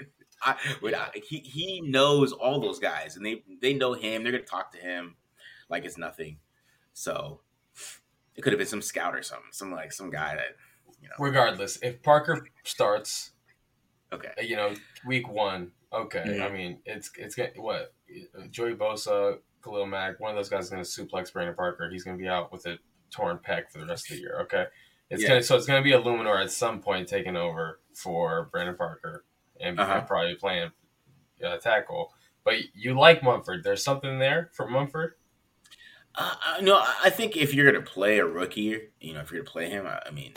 I, 0.44 0.56
I, 0.96 1.20
he 1.27 1.39
he 1.39 1.82
knows 1.82 2.32
all 2.32 2.60
those 2.60 2.79
guys, 2.79 3.15
and 3.15 3.25
they 3.25 3.44
they 3.62 3.74
know 3.74 3.94
him. 3.94 4.24
They're 4.24 4.32
gonna 4.32 4.44
talk 4.44 4.72
to 4.72 4.77
him 4.77 5.15
like 5.70 5.86
it's 5.86 5.98
nothing. 5.98 6.38
So 6.94 7.41
it 8.36 8.41
could 8.41 8.53
have 8.53 8.58
been 8.58 8.68
some 8.68 8.82
scout 8.82 9.15
or 9.15 9.22
something, 9.22 9.50
some 9.51 9.72
like 9.72 9.91
some 9.91 10.10
guy 10.10 10.36
that 10.36 10.56
you 11.01 11.10
know. 11.10 11.15
Regardless, 11.20 11.77
if 11.82 12.01
Parker 12.01 12.46
starts, 12.63 13.32
okay, 14.12 14.32
you 14.41 14.56
know, 14.56 14.74
week 15.06 15.29
one, 15.29 15.72
okay. 15.94 16.24
Mm-hmm. 16.25 16.44
I 16.44 16.50
mean, 16.50 16.79
it's 16.86 17.12
it's 17.18 17.38
what 17.58 17.94
Joey 18.50 18.75
Bosa, 18.75 19.38
Khalil 19.63 19.86
Mack, 19.86 20.20
one 20.20 20.32
of 20.32 20.36
those 20.36 20.50
guys 20.50 20.65
is 20.65 20.70
going 20.70 20.84
to 20.84 20.89
suplex 20.89 21.32
Brandon 21.32 21.56
Parker. 21.56 21.89
He's 21.91 22.03
going 22.03 22.18
to 22.18 22.22
be 22.22 22.27
out 22.27 22.51
with 22.51 22.65
a 22.65 22.77
torn 23.12 23.38
pec 23.38 23.72
for 23.72 23.79
the 23.79 23.86
rest 23.86 24.10
of 24.10 24.15
the 24.15 24.22
year. 24.22 24.39
Okay, 24.44 24.65
it's 25.10 25.24
yeah. 25.24 25.29
gonna 25.29 25.44
so 25.44 25.56
it's 25.56 25.65
gonna 25.65 25.82
be 25.82 25.91
Eluemunor 25.91 26.41
at 26.41 26.51
some 26.51 26.82
point 26.82 27.08
taking 27.08 27.36
over 27.36 27.79
for 28.00 28.50
Brandon 28.51 28.75
Parker 28.75 29.25
and 29.60 29.79
uh-huh. 29.79 30.01
probably 30.01 30.36
playing 30.36 30.72
uh, 31.46 31.58
tackle. 31.58 32.13
But 32.44 32.56
you 32.74 32.98
like 32.98 33.22
Munford. 33.22 33.63
There's 33.63 33.84
something 33.84 34.20
there 34.20 34.50
for 34.53 34.68
Munford. 34.68 35.13
Uh, 36.15 36.34
no, 36.62 36.84
I 37.03 37.10
think 37.10 37.38
if 37.38 37.53
you're 37.53 37.72
gonna 37.72 37.86
play 37.86 38.20
a 38.20 38.25
rookie, 38.25 38.89
you 39.00 39.13
know, 39.13 39.20
if 39.20 39.32
you're 39.32 39.41
gonna 39.41 39.51
play 39.51 39.70
him, 39.70 39.86
I, 39.86 40.01
I 40.06 40.12
mean, 40.12 40.34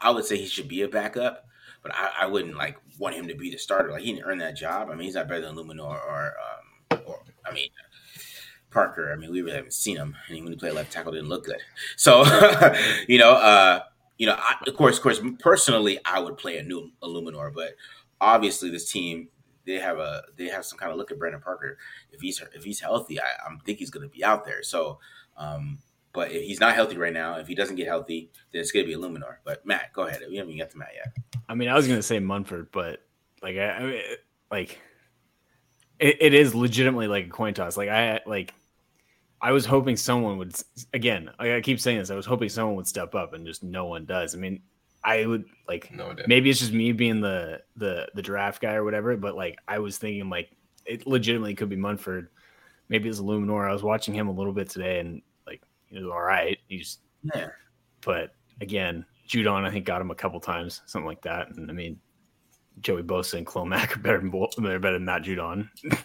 I 0.00 0.10
would 0.10 0.24
say 0.24 0.36
he 0.36 0.46
should 0.46 0.68
be 0.68 0.82
a 0.82 0.88
backup, 0.88 1.46
but 1.82 1.94
I, 1.94 2.10
I, 2.22 2.26
wouldn't 2.26 2.56
like 2.56 2.78
want 2.98 3.14
him 3.14 3.28
to 3.28 3.34
be 3.34 3.50
the 3.50 3.58
starter. 3.58 3.92
Like 3.92 4.02
he 4.02 4.12
didn't 4.12 4.26
earn 4.26 4.38
that 4.38 4.56
job. 4.56 4.88
I 4.90 4.94
mean, 4.94 5.04
he's 5.04 5.14
not 5.14 5.28
better 5.28 5.42
than 5.42 5.54
Eluemunor 5.54 5.80
or, 5.80 6.34
um, 6.90 7.00
or 7.06 7.22
I 7.46 7.52
mean, 7.52 7.68
Parker. 8.70 9.12
I 9.12 9.16
mean, 9.16 9.30
we 9.30 9.40
really 9.40 9.56
haven't 9.56 9.72
seen 9.72 9.96
him, 9.96 10.16
and 10.28 10.42
when 10.42 10.52
he 10.52 10.58
played 10.58 10.72
left 10.72 10.92
tackle, 10.92 11.12
didn't 11.12 11.28
look 11.28 11.44
good. 11.44 11.60
So, 11.96 12.24
you 13.08 13.18
know, 13.18 13.32
uh, 13.32 13.80
you 14.18 14.26
know, 14.26 14.36
I, 14.38 14.56
of 14.66 14.76
course, 14.76 14.96
of 14.96 15.02
course, 15.02 15.20
personally, 15.40 15.98
I 16.04 16.20
would 16.20 16.36
play 16.36 16.58
a 16.58 16.62
new 16.62 16.90
Eluemunor, 17.02 17.52
but 17.52 17.74
obviously, 18.20 18.70
this 18.70 18.90
team 18.90 19.28
they 19.66 19.74
have 19.74 19.98
a 19.98 20.22
they 20.36 20.48
have 20.48 20.64
some 20.64 20.78
kind 20.78 20.92
of 20.92 20.98
look 20.98 21.10
at 21.10 21.18
Brandon 21.18 21.40
Parker. 21.40 21.78
If 22.12 22.20
he's 22.20 22.42
if 22.54 22.64
he's 22.64 22.80
healthy, 22.80 23.20
I, 23.20 23.24
I 23.24 23.56
think 23.64 23.78
he's 23.78 23.90
going 23.90 24.08
to 24.08 24.12
be 24.12 24.24
out 24.24 24.44
there. 24.44 24.62
So, 24.62 24.98
um, 25.36 25.78
but 26.12 26.30
if 26.30 26.42
he's 26.42 26.60
not 26.60 26.74
healthy 26.74 26.96
right 26.96 27.12
now, 27.12 27.38
if 27.38 27.48
he 27.48 27.54
doesn't 27.54 27.76
get 27.76 27.86
healthy, 27.86 28.30
then 28.52 28.60
it's 28.60 28.70
going 28.70 28.86
to 28.86 28.88
be 28.88 28.96
Eluemunor. 28.96 29.36
But 29.44 29.66
Matt, 29.66 29.92
go 29.92 30.06
ahead. 30.06 30.22
We 30.28 30.36
haven't 30.36 30.56
got 30.58 30.70
to 30.70 30.78
Matt 30.78 30.92
yet. 30.94 31.16
I 31.48 31.54
mean, 31.54 31.68
I 31.68 31.74
was 31.74 31.86
going 31.86 31.98
to 31.98 32.02
say 32.02 32.18
Munford, 32.20 32.70
but 32.72 33.04
like 33.42 33.56
I, 33.56 33.70
I 33.70 33.82
mean, 33.82 34.02
like 34.50 34.80
it, 35.98 36.16
it 36.20 36.34
is 36.34 36.54
legitimately 36.54 37.08
like 37.08 37.26
a 37.26 37.30
coin 37.30 37.54
toss. 37.54 37.76
Like 37.76 37.88
I 37.88 38.20
like 38.26 38.54
I 39.44 39.52
was 39.52 39.66
hoping 39.66 39.94
someone 39.94 40.38
would 40.38 40.54
again. 40.94 41.30
I 41.38 41.60
keep 41.60 41.78
saying 41.78 41.98
this. 41.98 42.10
I 42.10 42.14
was 42.14 42.24
hoping 42.24 42.48
someone 42.48 42.76
would 42.76 42.88
step 42.88 43.14
up, 43.14 43.34
and 43.34 43.46
just 43.46 43.62
no 43.62 43.84
one 43.84 44.06
does. 44.06 44.34
I 44.34 44.38
mean, 44.38 44.62
I 45.04 45.26
would 45.26 45.44
like 45.68 45.92
no 45.92 46.16
maybe 46.26 46.48
it's 46.48 46.60
just 46.60 46.72
me 46.72 46.92
being 46.92 47.20
the 47.20 47.60
the 47.76 48.08
the 48.14 48.22
draft 48.22 48.62
guy 48.62 48.72
or 48.72 48.84
whatever, 48.84 49.14
but 49.18 49.36
like 49.36 49.58
I 49.68 49.80
was 49.80 49.98
thinking 49.98 50.30
like 50.30 50.50
it 50.86 51.06
legitimately 51.06 51.54
could 51.56 51.68
be 51.68 51.76
Munford. 51.76 52.28
Maybe 52.88 53.10
it's 53.10 53.20
Eluemunor. 53.20 53.68
I 53.68 53.72
was 53.74 53.82
watching 53.82 54.14
him 54.14 54.28
a 54.28 54.32
little 54.32 54.54
bit 54.54 54.70
today, 54.70 55.00
and 55.00 55.20
like 55.46 55.60
he 55.88 55.98
was 55.98 56.06
all 56.06 56.22
right. 56.22 56.58
He's 56.66 57.00
yeah, 57.34 57.48
but 58.00 58.34
again, 58.62 59.04
Judon 59.28 59.66
I 59.66 59.70
think 59.70 59.84
got 59.84 60.00
him 60.00 60.10
a 60.10 60.14
couple 60.14 60.40
times, 60.40 60.80
something 60.86 61.06
like 61.06 61.20
that. 61.20 61.48
And 61.50 61.70
I 61.70 61.74
mean, 61.74 62.00
Joey 62.80 63.02
Bosa 63.02 63.34
and 63.34 63.46
Khalil 63.46 63.66
Mack 63.66 63.94
are 63.94 64.00
better 64.00 64.20
than 64.20 64.30
better 64.56 64.78
than 64.94 65.04
Matt 65.04 65.24
Judon. 65.24 65.68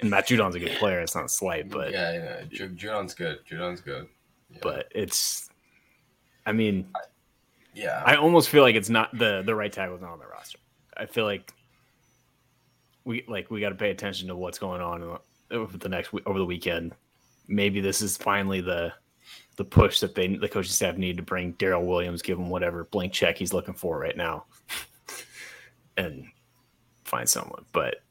And 0.00 0.10
Matt 0.10 0.26
Judon's 0.26 0.54
a 0.54 0.58
good 0.58 0.76
player. 0.78 1.00
It's 1.00 1.14
not 1.14 1.30
slight, 1.30 1.70
but 1.70 1.90
yeah, 1.90 2.42
yeah, 2.50 2.66
Judon's 2.74 3.14
good. 3.14 3.38
Judon's 3.46 3.80
good. 3.80 4.08
Yeah. 4.50 4.58
But 4.62 4.88
it's, 4.94 5.48
I 6.44 6.52
mean, 6.52 6.86
I, 6.94 7.00
yeah, 7.74 8.02
I 8.04 8.16
almost 8.16 8.50
feel 8.50 8.62
like 8.62 8.74
it's 8.74 8.90
not 8.90 9.16
the 9.16 9.42
the 9.44 9.54
right 9.54 9.72
tackle's 9.72 10.02
not 10.02 10.12
on 10.12 10.18
the 10.18 10.26
roster. 10.26 10.58
I 10.96 11.06
feel 11.06 11.24
like 11.24 11.52
we 13.04 13.24
like 13.26 13.50
we 13.50 13.60
got 13.60 13.70
to 13.70 13.74
pay 13.74 13.90
attention 13.90 14.28
to 14.28 14.36
what's 14.36 14.58
going 14.58 14.82
on 14.82 15.18
over 15.50 15.78
the 15.78 15.88
next 15.88 16.12
over 16.26 16.38
the 16.38 16.44
weekend. 16.44 16.94
Maybe 17.48 17.80
this 17.80 18.02
is 18.02 18.16
finally 18.16 18.60
the 18.60 18.92
the 19.56 19.64
push 19.64 20.00
that 20.00 20.14
they 20.14 20.36
the 20.36 20.48
coaching 20.48 20.72
staff 20.72 20.96
need 20.96 21.16
to 21.16 21.22
bring 21.22 21.54
Daryl 21.54 21.86
Williams, 21.86 22.20
give 22.20 22.38
him 22.38 22.50
whatever 22.50 22.84
blank 22.84 23.12
check 23.12 23.38
he's 23.38 23.52
looking 23.52 23.74
for 23.74 23.98
right 23.98 24.16
now, 24.16 24.44
and 25.96 26.26
find 27.04 27.28
someone. 27.28 27.64
But 27.72 28.02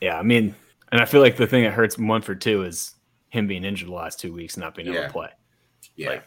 yeah, 0.00 0.18
I 0.18 0.22
mean 0.22 0.54
and 0.92 1.00
I 1.00 1.04
feel 1.04 1.20
like 1.20 1.36
the 1.36 1.46
thing 1.46 1.64
that 1.64 1.72
hurts 1.72 1.98
Munford 1.98 2.40
too 2.40 2.62
is 2.62 2.94
him 3.28 3.46
being 3.46 3.64
injured 3.64 3.88
the 3.88 3.94
last 3.94 4.20
two 4.20 4.32
weeks, 4.32 4.54
and 4.54 4.62
not 4.62 4.74
being 4.74 4.88
able 4.88 5.02
to 5.02 5.10
play. 5.10 5.28
Yeah. 5.96 6.08
Like, 6.08 6.24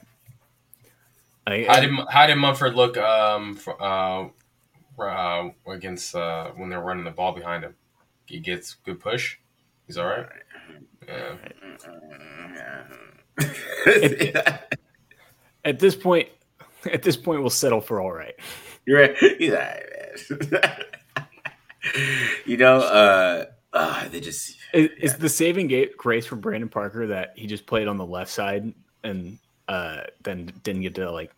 I, 1.46 1.66
how 1.68 1.80
did 1.82 1.92
how 2.10 2.28
did 2.28 2.36
Munford 2.36 2.76
look 2.76 2.98
um, 2.98 3.56
for, 3.56 3.82
uh, 3.82 4.30
uh, 4.98 5.50
against 5.68 6.16
uh, 6.16 6.52
when 6.56 6.70
they're 6.70 6.80
running 6.80 7.04
the 7.04 7.12
ball 7.12 7.34
behind 7.34 7.64
him? 7.64 7.76
He 8.26 8.40
gets 8.40 8.76
good 8.86 9.00
push. 9.00 9.38
He's 9.88 9.98
all 9.98 10.08
right. 10.08 10.26
Yeah. 11.08 11.36
at, 13.86 14.78
at, 15.66 15.80
this 15.80 15.96
point, 15.96 16.30
at 16.92 17.04
this 17.04 17.18
point, 17.18 17.42
we'll 17.42 17.50
settle 17.50 17.82
for 17.82 18.00
all 18.00 18.14
right. 18.14 18.36
You're 18.86 19.02
right. 19.02 19.18
He's 19.38 19.52
all 19.52 19.60
right, 19.60 19.84
man. 21.18 21.28
you 22.46 22.58
know, 22.58 22.78
uh, 22.78 23.46
uh, 23.74 24.08
they 24.10 24.20
just 24.20 24.50
is, 24.74 24.90
yeah. 24.98 25.06
is, 25.06 25.18
the 25.18 25.30
saving 25.30 25.72
grace 25.98 26.26
for 26.26 26.36
Brandon 26.36 26.70
Parker 26.70 27.08
that 27.08 27.34
he 27.36 27.48
just 27.48 27.66
played 27.66 27.88
on 27.88 27.98
the 27.98 28.06
left 28.06 28.32
side 28.32 28.74
and 29.04 29.38
uh, 29.68 30.02
then 30.24 30.52
didn't 30.64 30.82
get 30.82 30.96
to 30.96 31.12
like 31.12 31.32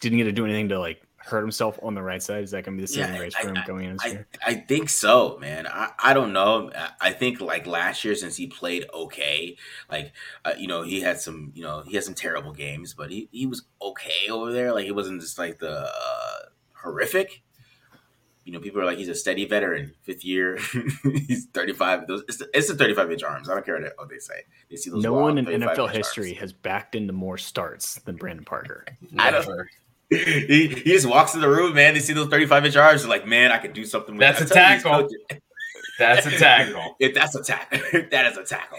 didn't 0.00 0.18
get 0.18 0.24
to 0.24 0.32
do 0.32 0.44
anything 0.44 0.68
to 0.68 0.78
like 0.78 1.02
hurt 1.16 1.40
himself 1.42 1.78
on 1.82 1.94
the 1.94 2.02
right 2.02 2.22
side? 2.22 2.42
Is 2.42 2.50
that 2.50 2.64
going 2.64 2.76
to 2.76 2.80
be 2.80 2.84
the 2.86 2.92
saving 2.92 3.12
Yeah, 3.12 3.18
grace 3.18 3.34
for 3.36 3.48
him 3.48 3.56
I- 3.56 3.66
going 3.66 3.84
in 3.86 3.96
I, 4.02 4.06
year? 4.08 4.26
I 4.44 4.54
think 4.54 4.90
so, 4.90 5.38
man. 5.40 5.66
I, 5.68 5.90
I 5.98 6.14
don't 6.14 6.32
know. 6.32 6.70
I- 6.74 6.90
I 7.00 7.12
think 7.12 7.40
like 7.40 7.66
last 7.66 8.04
year, 8.04 8.14
since 8.16 8.36
he 8.36 8.48
played 8.48 8.84
okay, 8.92 9.56
like 9.90 10.12
uh, 10.44 10.54
you 10.58 10.66
know, 10.66 10.82
he 10.82 11.00
had 11.00 11.20
some, 11.20 11.52
you 11.54 11.62
know, 11.62 11.82
he 11.86 11.94
had 11.94 12.04
some 12.04 12.14
terrible 12.14 12.52
games, 12.52 12.94
but 12.94 13.10
he, 13.10 13.28
he 13.30 13.46
was 13.46 13.62
okay 13.80 14.28
over 14.30 14.52
there. 14.52 14.72
Like 14.72 14.84
he 14.84 14.92
wasn't 14.92 15.20
just 15.20 15.38
like 15.38 15.58
the 15.60 15.88
uh, 15.94 16.38
horrific. 16.72 17.42
You 18.44 18.52
know, 18.52 18.58
people 18.60 18.80
are 18.80 18.84
like 18.84 18.98
he's 18.98 19.08
a 19.08 19.14
steady 19.14 19.44
veteran, 19.44 19.94
fifth 20.02 20.24
year. 20.24 20.58
he's 21.02 21.46
thirty 21.46 21.72
five. 21.72 22.06
Those 22.08 22.22
it's, 22.28 22.42
it's 22.52 22.68
the 22.68 22.74
thirty 22.74 22.94
five 22.94 23.10
inch 23.12 23.22
arms. 23.22 23.48
I 23.48 23.54
don't 23.54 23.64
care 23.64 23.80
what 23.96 24.08
they 24.08 24.18
say. 24.18 24.42
They 24.68 24.76
see 24.76 24.90
those. 24.90 25.02
No 25.02 25.12
wild 25.12 25.22
one 25.24 25.38
in 25.38 25.44
35 25.44 25.76
NFL 25.76 25.90
history 25.92 26.28
arms. 26.30 26.40
has 26.40 26.52
backed 26.52 26.94
into 26.96 27.12
more 27.12 27.38
starts 27.38 27.96
than 28.00 28.16
Brandon 28.16 28.44
Parker. 28.44 28.84
I 29.18 29.30
don't- 29.30 29.46
Never. 29.46 29.68
he, 30.10 30.66
he 30.68 30.92
just 30.92 31.06
walks 31.06 31.34
in 31.34 31.40
the 31.40 31.48
room, 31.48 31.74
man. 31.74 31.94
They 31.94 32.00
see 32.00 32.12
those 32.12 32.28
35 32.28 32.66
inch 32.66 32.76
arms. 32.76 33.00
They're 33.02 33.08
like, 33.08 33.26
man, 33.26 33.50
I 33.52 33.58
could 33.58 33.72
do 33.72 33.84
something 33.86 34.14
with 34.14 34.20
That's 34.20 34.40
that. 34.40 34.50
a 34.56 34.60
I'm 34.60 34.80
tackle. 34.82 35.08
That's 35.98 36.26
a 36.26 36.30
tackle. 36.32 36.96
If 36.98 37.14
that's 37.14 37.34
a 37.34 37.42
tackle, 37.42 37.78
that 38.10 38.32
is 38.32 38.36
a 38.38 38.44
tackle. 38.44 38.78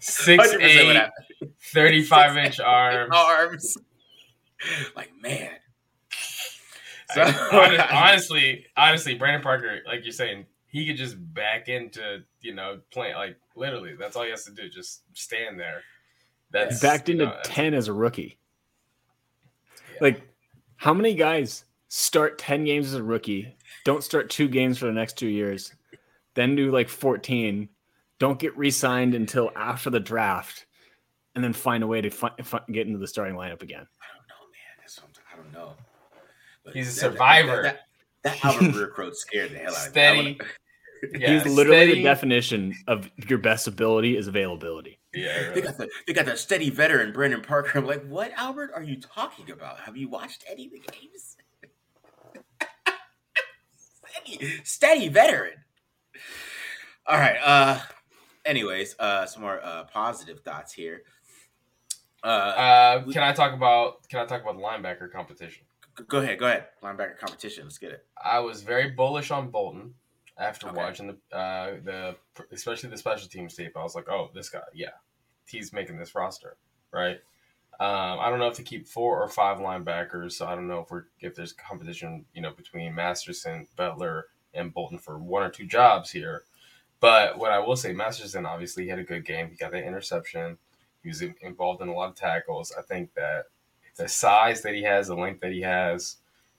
Six 0.00 0.48
100% 0.48 0.52
what 0.52 0.60
eight, 0.62 0.96
happened. 0.96 1.52
35 1.72 2.36
inch 2.38 2.60
arms. 2.60 3.12
arms. 3.14 3.78
Like 4.96 5.10
man. 5.20 5.50
So, 7.14 7.24
Hon- 7.26 7.80
honestly, 7.80 8.66
honestly, 8.76 9.14
Brandon 9.14 9.40
Parker, 9.40 9.78
like 9.86 10.04
you're 10.04 10.12
saying, 10.12 10.44
he 10.66 10.86
could 10.86 10.98
just 10.98 11.16
back 11.32 11.68
into 11.68 12.22
you 12.42 12.54
know 12.54 12.80
playing 12.92 13.14
like 13.14 13.38
literally. 13.56 13.94
That's 13.98 14.14
all 14.14 14.24
he 14.24 14.30
has 14.30 14.44
to 14.44 14.52
do, 14.52 14.68
just 14.68 15.04
stand 15.14 15.58
there. 15.58 15.82
That's 16.50 16.80
backed 16.80 17.08
you 17.08 17.14
into 17.14 17.26
know, 17.26 17.36
10 17.44 17.72
as 17.72 17.88
a 17.88 17.94
rookie. 17.94 18.38
Yeah. 19.94 19.98
Like, 20.02 20.22
how 20.76 20.92
many 20.92 21.14
guys 21.14 21.64
start 21.88 22.38
10 22.38 22.64
games 22.64 22.88
as 22.88 22.94
a 22.94 23.02
rookie, 23.02 23.56
don't 23.84 24.04
start 24.04 24.30
two 24.30 24.48
games 24.48 24.78
for 24.78 24.86
the 24.86 24.92
next 24.92 25.18
two 25.18 25.28
years, 25.28 25.72
then 26.34 26.56
do 26.56 26.70
like 26.70 26.88
14, 26.88 27.68
don't 28.18 28.38
get 28.38 28.56
re 28.56 28.70
signed 28.70 29.14
until 29.14 29.50
after 29.56 29.90
the 29.90 30.00
draft, 30.00 30.66
and 31.34 31.42
then 31.42 31.52
find 31.52 31.82
a 31.82 31.86
way 31.86 32.00
to 32.00 32.10
fi- 32.10 32.34
fi- 32.42 32.60
get 32.70 32.86
into 32.86 32.98
the 32.98 33.06
starting 33.06 33.34
lineup 33.34 33.62
again? 33.62 33.86
I 34.02 34.06
don't 34.16 34.28
know, 34.28 34.46
man. 34.52 34.76
That's 34.78 35.00
what 35.00 35.08
I'm, 35.08 35.40
I 35.40 35.42
don't 35.42 35.47
know. 35.58 35.74
But 36.64 36.74
He's 36.74 36.96
a 36.98 37.00
that- 37.00 37.06
that- 37.08 37.12
survivor. 37.12 37.62
That, 37.62 37.80
that, 38.24 38.38
that 38.40 38.44
Albert 38.44 38.60
Breer 38.74 38.94
quote 38.94 39.16
scared 39.16 39.50
the 39.52 39.58
hell 39.58 39.74
out 39.74 39.78
of 39.78 39.84
me. 39.84 39.90
Steady. 39.90 40.40
Yeah, 41.16 41.42
He's 41.44 41.46
literally 41.54 41.78
steady- 41.86 41.94
the 41.94 42.02
definition 42.02 42.74
of 42.88 43.08
your 43.28 43.38
best 43.38 43.66
ability 43.68 44.16
is 44.16 44.26
availability. 44.26 44.98
Yeah, 45.14 45.52
They 45.52 45.60
got 45.62 45.78
the 45.78 45.88
they 46.06 46.12
got 46.12 46.26
the 46.26 46.36
steady 46.36 46.68
veteran 46.70 47.12
Brandon 47.12 47.40
Parker. 47.40 47.78
I'm 47.78 47.86
like, 47.86 48.04
what, 48.06 48.30
Albert? 48.36 48.72
Are 48.74 48.82
you 48.82 49.00
talking 49.00 49.50
about? 49.50 49.78
Have 49.80 49.96
you 49.96 50.08
watched 50.08 50.44
any 50.50 50.66
of 50.66 50.72
the 50.72 50.80
games? 50.80 51.36
steady, 53.76 54.60
steady 54.64 55.08
veteran. 55.08 55.54
All 57.06 57.16
right. 57.18 57.38
Uh. 57.42 57.80
Anyways, 58.44 58.96
uh, 58.98 59.26
some 59.26 59.42
more 59.42 59.60
uh 59.62 59.84
positive 59.84 60.40
thoughts 60.40 60.72
here. 60.72 61.02
Uh, 62.24 62.26
Uh, 62.26 63.12
can 63.12 63.22
I 63.22 63.32
talk 63.32 63.52
about 63.52 64.08
can 64.08 64.20
I 64.20 64.26
talk 64.26 64.42
about 64.42 64.56
the 64.56 64.62
linebacker 64.62 65.10
competition? 65.10 65.64
go 66.06 66.18
ahead, 66.18 66.38
go 66.38 66.46
ahead. 66.46 66.66
Linebacker 66.82 67.18
competition. 67.18 67.64
Let's 67.64 67.78
get 67.78 67.90
it. 67.92 68.06
I 68.22 68.38
was 68.40 68.62
very 68.62 68.90
bullish 68.90 69.30
on 69.30 69.50
Bolton 69.50 69.94
after 70.36 70.68
Okay. 70.68 70.76
watching 70.76 71.06
the 71.30 71.36
uh, 71.36 71.70
the 71.84 72.16
especially 72.52 72.90
the 72.90 72.96
special 72.98 73.28
teams 73.28 73.54
tape. 73.54 73.76
I 73.76 73.82
was 73.82 73.94
like, 73.94 74.08
oh, 74.08 74.30
this 74.34 74.48
guy, 74.50 74.60
yeah, 74.74 74.90
he's 75.46 75.72
making 75.72 75.96
this 75.98 76.14
roster, 76.14 76.56
right? 76.92 77.20
Um, 77.80 78.18
I 78.18 78.28
don't 78.30 78.40
know 78.40 78.48
if 78.48 78.56
to 78.56 78.62
keep 78.64 78.88
four 78.88 79.22
or 79.22 79.28
five 79.28 79.58
linebackers, 79.58 80.32
so 80.32 80.46
I 80.46 80.54
don't 80.56 80.66
know 80.66 80.80
if 80.80 80.90
we're 80.90 81.04
if 81.20 81.34
there's 81.36 81.52
competition, 81.52 82.24
you 82.34 82.42
know, 82.42 82.52
between 82.52 82.94
Masterson, 82.94 83.68
Butler, 83.76 84.26
and 84.54 84.74
Bolton 84.74 84.98
for 84.98 85.18
one 85.18 85.44
or 85.44 85.50
two 85.50 85.66
jobs 85.66 86.10
here. 86.10 86.42
But 87.00 87.38
what 87.38 87.52
I 87.52 87.60
will 87.60 87.76
say, 87.76 87.92
Masterson 87.92 88.44
obviously 88.46 88.88
had 88.88 88.98
a 88.98 89.04
good 89.04 89.24
game. 89.24 89.50
He 89.50 89.56
got 89.56 89.70
that 89.70 89.84
interception. 89.86 90.58
He 91.08 91.10
was 91.10 91.22
in- 91.22 91.34
involved 91.40 91.80
in 91.80 91.88
a 91.88 91.94
lot 91.94 92.10
of 92.10 92.16
tackles. 92.16 92.70
I 92.78 92.82
think 92.82 93.14
that 93.14 93.46
the 93.96 94.08
size 94.08 94.60
that 94.60 94.74
he 94.74 94.82
has, 94.82 95.06
the 95.06 95.14
length 95.14 95.40
that 95.40 95.52
he 95.52 95.62
has, 95.62 96.16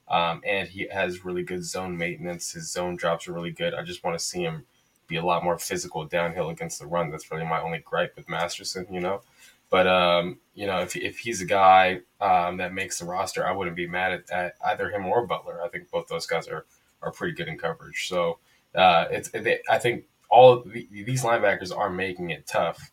um, 0.08 0.42
and 0.44 0.68
he 0.68 0.88
has 0.92 1.24
really 1.24 1.44
good 1.44 1.64
zone 1.64 1.96
maintenance. 1.96 2.54
His 2.54 2.72
zone 2.72 2.96
drops 2.96 3.28
are 3.28 3.34
really 3.34 3.52
good. 3.52 3.76
I 3.76 3.84
just 3.84 4.04
want 4.04 4.18
to 4.18 4.26
see 4.26 4.42
him 4.42 4.66
be 5.08 5.18
a 5.18 5.24
lot 5.24 5.44
more 5.44 5.60
physical 5.60 6.04
downhill 6.06 6.50
against 6.50 6.80
the 6.80 6.88
run. 6.88 7.12
That's 7.12 7.30
really 7.32 7.46
my 7.46 7.62
only 7.62 7.78
gripe 7.78 8.16
with 8.16 8.28
Masterson, 8.28 8.88
you 8.90 9.00
know. 9.00 9.22
But 9.70 9.86
um, 9.86 10.40
you 10.56 10.66
know, 10.66 10.80
if, 10.80 10.96
if 10.96 11.20
he's 11.20 11.42
a 11.42 11.46
guy 11.46 12.02
um, 12.20 12.58
that 12.58 12.74
makes 12.74 12.98
the 12.98 13.06
roster, 13.06 13.46
I 13.46 13.52
wouldn't 13.52 13.76
be 13.76 13.88
mad 13.88 14.14
at, 14.14 14.32
at 14.32 14.56
either 14.66 14.90
him 14.90 15.06
or 15.06 15.28
Butler. 15.28 15.62
I 15.64 15.68
think 15.70 15.92
both 15.92 16.08
those 16.08 16.26
guys 16.26 16.48
are 16.48 16.66
are 17.04 17.12
pretty 17.12 17.36
good 17.36 17.48
in 17.48 17.58
coverage. 17.60 18.08
So 18.08 18.40
uh, 18.74 19.06
it's 19.12 19.30
it, 19.30 19.62
I 19.70 19.78
think 19.78 20.06
all 20.30 20.64
the, 20.64 20.88
these 20.92 21.24
linebackers 21.24 21.76
are 21.76 21.92
making 21.92 22.32
it 22.32 22.48
tough. 22.48 22.92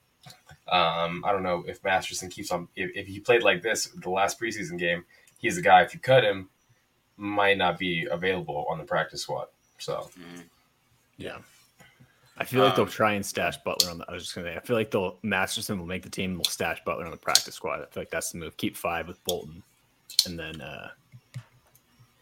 Um, 0.69 1.25
I 1.25 1.31
don't 1.33 1.43
know 1.45 1.65
if 1.69 1.83
Masterson 1.85 2.29
keeps 2.29 2.51
on 2.51 2.69
if, 2.75 2.91
if 2.95 3.07
he 3.07 3.21
played 3.21 3.43
like 3.43 3.63
this 3.63 3.87
the 3.87 4.11
last 4.11 4.41
preseason 4.41 4.79
game. 4.79 5.05
He's 5.39 5.59
a 5.59 5.63
guy. 5.63 5.83
If 5.83 5.95
you 5.95 6.01
cut 6.01 6.25
him, 6.25 6.49
might 7.17 7.57
not 7.59 7.79
be 7.79 8.07
available 8.11 8.67
on 8.69 8.79
the 8.79 8.85
practice 8.85 9.23
squad. 9.23 9.47
So 9.79 10.11
Yeah. 11.19 11.39
I 12.39 12.45
feel 12.45 12.63
like 12.65 12.75
they'll 12.77 12.85
Um, 12.85 12.91
try 12.91 13.13
and 13.13 13.25
stash 13.25 13.57
Butler 13.59 13.91
on 13.91 13.99
the. 13.99 14.05
I 14.09 14.13
was 14.13 14.25
just 14.25 14.35
gonna 14.35 14.49
say. 14.53 14.57
I 14.57 14.61
feel 14.61 14.77
like 14.77 14.91
they'll 14.91 15.19
Masterson 15.23 15.79
will 15.79 15.87
make 15.87 16.03
the 16.03 16.11
team. 16.11 16.33
and 16.33 16.39
They'll 16.41 16.51
stash 16.51 16.83
Butler 16.85 17.05
on 17.07 17.11
the 17.11 17.17
practice 17.17 17.55
squad. 17.55 17.81
I 17.81 17.87
feel 17.87 18.03
like 18.03 18.11
that's 18.11 18.31
the 18.33 18.39
move. 18.39 18.57
Keep 18.59 18.77
five 18.77 19.09
with 19.09 19.23
Bolton, 19.25 19.63
and 20.27 20.39
then 20.39 20.61
uh, 20.61 20.91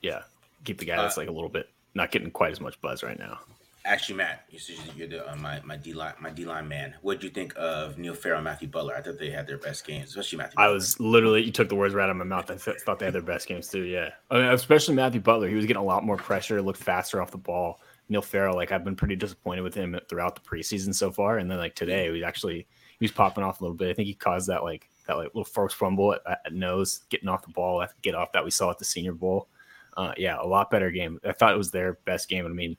yeah, 0.03 0.23
keep 0.64 0.79
the 0.79 0.85
guy 0.85 0.97
that's 0.97 1.17
Uh, 1.19 1.23
like 1.23 1.29
a 1.29 1.33
little 1.33 1.49
bit 1.49 1.69
not 1.95 2.11
getting 2.12 2.31
quite 2.31 2.53
as 2.53 2.61
much 2.61 2.81
buzz 2.81 3.03
right 3.03 3.19
now. 3.19 3.40
Actually, 3.87 4.16
Matt, 4.16 4.44
you 4.49 4.59
said 4.59 4.77
you're 4.97 5.07
the, 5.09 5.31
uh, 5.31 5.37
my 5.37 5.61
my 5.62 5.77
D 5.77 5.92
line 5.92 6.14
my 6.18 6.31
D 6.31 6.47
line 6.47 6.66
man. 6.66 6.94
What 7.03 7.16
would 7.16 7.25
you 7.25 7.29
think 7.29 7.53
of 7.57 7.99
Neil 7.99 8.14
Farrell 8.14 8.38
and 8.38 8.44
Matthew 8.44 8.66
Butler? 8.68 8.94
I 8.97 9.03
thought 9.03 9.18
they 9.18 9.31
had 9.31 9.47
their 9.47 9.59
best 9.59 9.87
games, 9.87 10.09
especially 10.09 10.38
Matthew. 10.38 10.55
I 10.57 10.62
Butler. 10.64 10.75
was 10.75 11.01
literally 11.01 11.42
you 11.42 11.53
took 11.53 11.68
the 11.68 11.75
words 11.75 11.94
right 11.94 12.05
out 12.05 12.11
of 12.11 12.16
my 12.16 12.25
mouth. 12.25 12.51
I 12.51 12.57
th- 12.57 12.81
thought 12.81 12.99
they 12.99 13.05
had 13.05 13.14
their 13.14 13.20
best 13.20 13.47
games 13.47 13.68
too. 13.68 13.83
Yeah, 13.83 14.11
I 14.31 14.37
mean, 14.37 14.44
especially 14.47 14.94
Matthew 14.94 15.20
Butler. 15.20 15.49
He 15.49 15.55
was 15.55 15.66
getting 15.66 15.83
a 15.83 15.85
lot 15.85 16.03
more 16.03 16.16
pressure. 16.16 16.62
Looked 16.62 16.83
faster 16.83 17.20
off 17.20 17.31
the 17.31 17.37
ball. 17.37 17.81
Neil 18.09 18.23
Farrell, 18.23 18.57
like 18.57 18.73
I've 18.73 18.85
been 18.85 18.97
pretty 18.97 19.16
disappointed 19.16 19.62
with 19.62 19.75
him 19.75 19.99
throughout 20.09 20.35
the 20.35 20.42
preseason 20.49 20.94
so 20.94 21.11
far, 21.11 21.38
and 21.38 21.51
then 21.51 21.59
like 21.59 21.75
today, 21.75 22.05
he 22.07 22.11
was 22.11 22.23
actually 22.23 22.66
he 22.99 23.05
was 23.05 23.12
popping 23.12 23.44
off 23.44 23.61
a 23.61 23.64
little 23.64 23.77
bit. 23.77 23.90
I 23.90 23.94
think 23.94 24.07
he 24.07 24.14
caused 24.14 24.49
that 24.49 24.62
like 24.62 24.88
that 25.07 25.18
like 25.18 25.27
little 25.29 25.44
forced 25.44 25.77
fumble 25.77 26.14
at, 26.14 26.20
at 26.47 26.55
nose, 26.55 27.03
getting 27.11 27.29
off 27.29 27.42
the 27.44 27.53
ball, 27.53 27.85
get 28.01 28.14
off 28.14 28.33
that 28.33 28.44
we 28.44 28.51
saw 28.51 28.70
at 28.70 28.79
the 28.79 28.85
Senior 28.87 29.12
Bowl. 29.12 29.49
Uh, 29.97 30.12
yeah, 30.16 30.40
a 30.40 30.47
lot 30.47 30.70
better 30.70 30.90
game. 30.90 31.20
I 31.25 31.33
thought 31.33 31.53
it 31.53 31.59
was 31.59 31.70
their 31.70 31.99
best 32.05 32.29
game. 32.29 32.47
I 32.47 32.49
mean, 32.49 32.77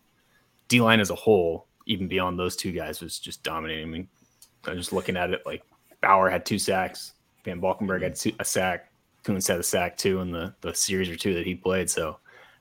D 0.68 0.82
line 0.82 1.00
as 1.00 1.10
a 1.10 1.16
whole, 1.16 1.68
even 1.86 2.08
beyond 2.08 2.40
those 2.40 2.56
two 2.56 2.72
guys, 2.72 3.02
was 3.02 3.20
just 3.20 3.44
dominating. 3.44 3.84
I 3.88 3.90
mean, 3.92 4.08
I'm 4.66 4.78
just 4.78 4.94
looking 4.94 5.16
at 5.18 5.30
it 5.32 5.42
like 5.46 5.64
Bower 6.02 6.30
had 6.30 6.46
two 6.46 6.58
sacks, 6.60 7.14
Van 7.44 7.62
Valkenburg 7.62 8.02
had 8.02 8.16
two, 8.16 8.32
a 8.40 8.46
sack, 8.46 8.92
Koonce 9.24 9.48
had 9.48 9.60
a 9.60 9.64
sack 9.64 9.98
too 9.98 10.22
in 10.22 10.32
the, 10.32 10.54
the 10.62 10.74
series 10.74 11.10
or 11.10 11.16
two 11.16 11.34
that 11.36 11.46
he 11.46 11.56
played. 11.56 11.90
So 11.90 12.18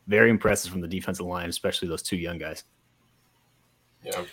very 0.06 0.28
impressive 0.30 0.70
from 0.70 0.80
the 0.82 0.88
defensive 0.88 1.24
line, 1.26 1.48
especially 1.48 1.88
those 1.88 2.02
two 2.02 2.16
young 2.16 2.36
guys. 2.38 2.64
yeah, 4.02 4.18
Um, 4.18 4.26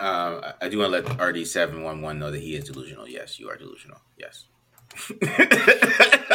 I- 0.00 0.54
I 0.62 0.68
do 0.70 0.78
want 0.78 0.92
to 0.94 1.00
let 1.12 1.20
RD 1.20 1.46
seven 1.46 1.82
one 1.82 2.00
one 2.00 2.18
know 2.18 2.30
that 2.30 2.40
he 2.40 2.56
is 2.56 2.64
delusional. 2.64 3.06
Yes, 3.08 3.38
you 3.38 3.48
are 3.50 3.56
delusional. 3.56 3.98
Yes. 4.18 4.46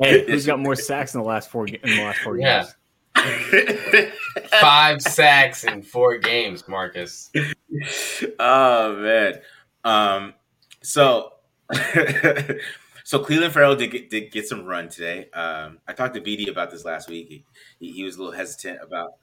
Hey, 0.00 0.24
who's 0.26 0.46
got 0.46 0.58
more 0.58 0.74
sacks 0.74 1.14
in 1.14 1.20
the 1.20 1.26
last 1.26 1.48
four 1.50 1.66
ga- 1.66 1.78
in 1.84 1.90
the 1.96 2.02
last 2.02 2.18
four 2.20 2.36
Yeah. 2.36 2.62
games? 2.62 2.74
five 4.60 5.00
sacks 5.02 5.64
in 5.64 5.82
four 5.82 6.18
games, 6.18 6.66
Marcus. 6.68 7.30
oh 8.38 8.96
man. 8.96 9.40
Um. 9.84 10.34
So. 10.82 11.32
so 13.04 13.24
Clelin 13.24 13.50
Ferrell 13.50 13.76
did 13.76 13.90
get, 13.90 14.10
did 14.10 14.30
get 14.30 14.46
some 14.46 14.64
run 14.64 14.88
today. 14.88 15.30
Um. 15.32 15.78
I 15.86 15.92
talked 15.92 16.14
to 16.14 16.20
BD 16.20 16.50
about 16.50 16.70
this 16.70 16.84
last 16.84 17.08
week. 17.08 17.44
He, 17.80 17.92
he, 17.92 18.04
was 18.04 18.16
a 18.16 18.18
little 18.18 18.34
hesitant 18.34 18.80
about. 18.82 19.14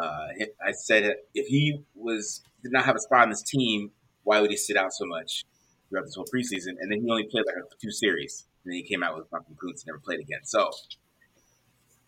Uh. 0.00 0.28
I 0.64 0.72
said 0.72 1.14
if 1.34 1.46
he 1.46 1.82
was 1.94 2.42
did 2.62 2.72
not 2.72 2.84
have 2.84 2.96
a 2.96 3.00
spot 3.00 3.22
on 3.22 3.30
this 3.30 3.42
team, 3.42 3.90
why 4.24 4.40
would 4.40 4.50
he 4.50 4.56
sit 4.56 4.76
out 4.76 4.92
so 4.92 5.04
much 5.06 5.44
throughout 5.88 6.04
this 6.04 6.14
whole 6.14 6.26
preseason? 6.26 6.76
And 6.80 6.90
then 6.90 7.02
he 7.02 7.10
only 7.10 7.24
played 7.24 7.44
like 7.46 7.56
two 7.80 7.90
series. 7.90 8.46
And 8.64 8.72
then 8.72 8.76
he 8.76 8.82
came 8.82 9.02
out 9.02 9.16
with 9.16 9.30
Malcolm 9.32 9.54
Koonce 9.54 9.82
and 9.82 9.86
never 9.88 10.00
played 10.00 10.20
again. 10.20 10.40
So 10.44 10.70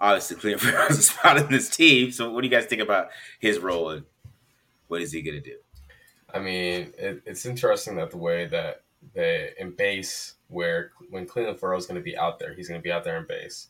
obviously 0.00 0.36
Clelin 0.36 0.60
Ferrell 0.60 0.88
has 0.88 0.98
a 1.00 1.02
spot 1.02 1.36
in 1.38 1.48
this 1.48 1.68
team. 1.68 2.10
So 2.10 2.30
what 2.30 2.42
do 2.42 2.48
you 2.48 2.54
guys 2.54 2.66
think 2.66 2.82
about 2.82 3.08
his 3.38 3.58
role 3.58 3.90
and 3.90 4.04
what 4.88 5.02
is 5.02 5.12
he 5.12 5.22
gonna 5.22 5.40
do? 5.40 5.56
I 6.32 6.38
mean, 6.38 6.92
it, 6.98 7.22
it's 7.26 7.46
interesting 7.46 7.96
that 7.96 8.10
the 8.10 8.16
way 8.16 8.46
that 8.46 8.82
they 9.14 9.52
in 9.58 9.72
base, 9.72 10.34
where 10.48 10.92
when 11.10 11.26
Clelin 11.26 11.58
Ferrell 11.58 11.78
is 11.78 11.86
going 11.86 12.00
to 12.00 12.04
be 12.04 12.16
out 12.16 12.38
there, 12.38 12.54
he's 12.54 12.68
going 12.68 12.80
to 12.80 12.84
be 12.84 12.92
out 12.92 13.04
there 13.04 13.18
in 13.18 13.26
base, 13.26 13.68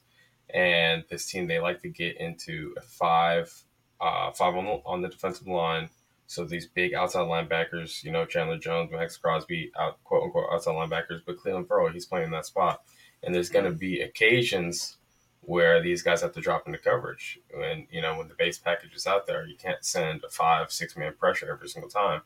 and 0.52 1.04
this 1.08 1.26
team 1.26 1.46
they 1.46 1.60
like 1.60 1.80
to 1.82 1.88
get 1.88 2.16
into 2.18 2.74
a 2.76 2.80
five, 2.80 3.52
uh, 4.00 4.30
five 4.32 4.54
on 4.56 4.64
the, 4.64 4.80
on 4.84 5.02
the 5.02 5.08
defensive 5.08 5.46
line, 5.46 5.88
So 6.26 6.44
these 6.44 6.66
big 6.66 6.94
outside 6.94 7.26
linebackers, 7.26 8.02
you 8.02 8.12
know, 8.12 8.26
Chandler 8.26 8.58
Jones, 8.58 8.90
Maxx 8.92 9.16
Crosby, 9.16 9.70
out 9.78 10.02
quote 10.04 10.24
unquote 10.24 10.48
outside 10.52 10.72
linebackers, 10.72 11.20
but 11.24 11.38
Clelin 11.38 11.66
Ferrell, 11.66 11.92
he's 11.92 12.06
playing 12.06 12.30
that 12.32 12.46
spot. 12.46 12.82
And 13.22 13.34
there's 13.34 13.50
going 13.50 13.66
to 13.66 13.72
be 13.72 14.00
occasions 14.00 14.96
where 15.42 15.82
these 15.82 16.02
guys 16.02 16.20
have 16.20 16.32
to 16.32 16.40
drop 16.40 16.66
into 16.66 16.78
coverage. 16.78 17.38
And, 17.56 17.86
you 17.90 18.02
know, 18.02 18.16
when 18.18 18.28
the 18.28 18.34
base 18.34 18.58
package 18.58 18.94
is 18.94 19.06
out 19.06 19.26
there, 19.26 19.46
you 19.46 19.56
can't 19.56 19.84
send 19.84 20.22
a 20.24 20.28
five, 20.28 20.70
six 20.70 20.96
man 20.96 21.14
pressure 21.18 21.50
every 21.50 21.68
single 21.68 21.90
time. 21.90 22.22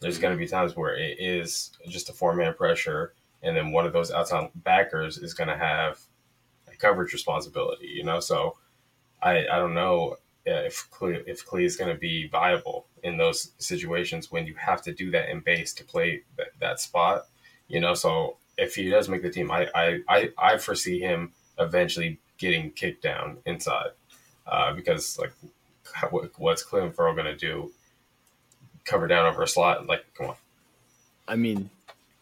There's 0.00 0.18
going 0.18 0.32
to 0.32 0.38
be 0.38 0.46
times 0.46 0.76
where 0.76 0.94
it 0.94 1.18
is 1.18 1.72
just 1.88 2.10
a 2.10 2.12
four 2.12 2.34
man 2.34 2.54
pressure. 2.54 3.14
And 3.42 3.56
then 3.56 3.72
one 3.72 3.86
of 3.86 3.92
those 3.92 4.10
outside 4.10 4.50
backers 4.54 5.18
is 5.18 5.34
going 5.34 5.48
to 5.48 5.56
have 5.56 5.98
a 6.70 6.76
coverage 6.76 7.12
responsibility, 7.12 7.86
you 7.86 8.04
know? 8.04 8.20
So 8.20 8.56
I, 9.22 9.46
I 9.46 9.58
don't 9.58 9.74
know 9.74 10.16
uh, 10.46 10.64
if 10.64 10.88
Klee, 10.90 11.22
if 11.26 11.46
Klee 11.46 11.64
is 11.64 11.76
going 11.76 11.92
to 11.92 11.98
be 11.98 12.28
viable 12.28 12.86
in 13.02 13.16
those 13.16 13.52
situations 13.58 14.30
when 14.30 14.46
you 14.46 14.54
have 14.54 14.82
to 14.82 14.92
do 14.92 15.10
that 15.10 15.30
in 15.30 15.40
base 15.40 15.72
to 15.74 15.84
play 15.84 16.22
that, 16.36 16.48
that 16.60 16.80
spot, 16.80 17.24
you 17.68 17.80
know? 17.80 17.94
So 17.94 18.36
if 18.58 18.74
he 18.74 18.90
does 18.90 19.08
make 19.08 19.22
the 19.22 19.30
team, 19.30 19.50
I, 19.50 19.68
I, 19.74 19.98
I, 20.08 20.28
I 20.38 20.58
foresee 20.58 21.00
him 21.00 21.32
eventually 21.58 22.20
getting 22.40 22.72
kicked 22.72 23.02
down 23.02 23.36
inside 23.46 23.90
uh, 24.46 24.72
because 24.72 25.18
like 25.18 25.32
what, 26.10 26.30
what's 26.38 26.64
Clelin 26.64 26.94
Ferrell 26.94 27.14
going 27.14 27.26
to 27.26 27.36
do? 27.36 27.70
Cover 28.84 29.06
down 29.06 29.26
over 29.26 29.42
a 29.42 29.48
slot? 29.48 29.86
Like, 29.86 30.04
come 30.14 30.30
on. 30.30 30.36
I 31.28 31.36
mean, 31.36 31.70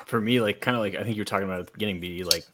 for 0.05 0.21
me, 0.21 0.41
like 0.41 0.61
kind 0.61 0.77
of 0.77 0.83
like 0.83 0.97
I 0.97 1.03
think 1.03 1.17
you 1.17 1.23
were 1.23 1.27
talking 1.27 1.47
about 1.47 1.61
at 1.61 1.67
the 1.67 1.73
beginning, 1.73 2.01
BD. 2.01 2.25
Like 2.25 2.45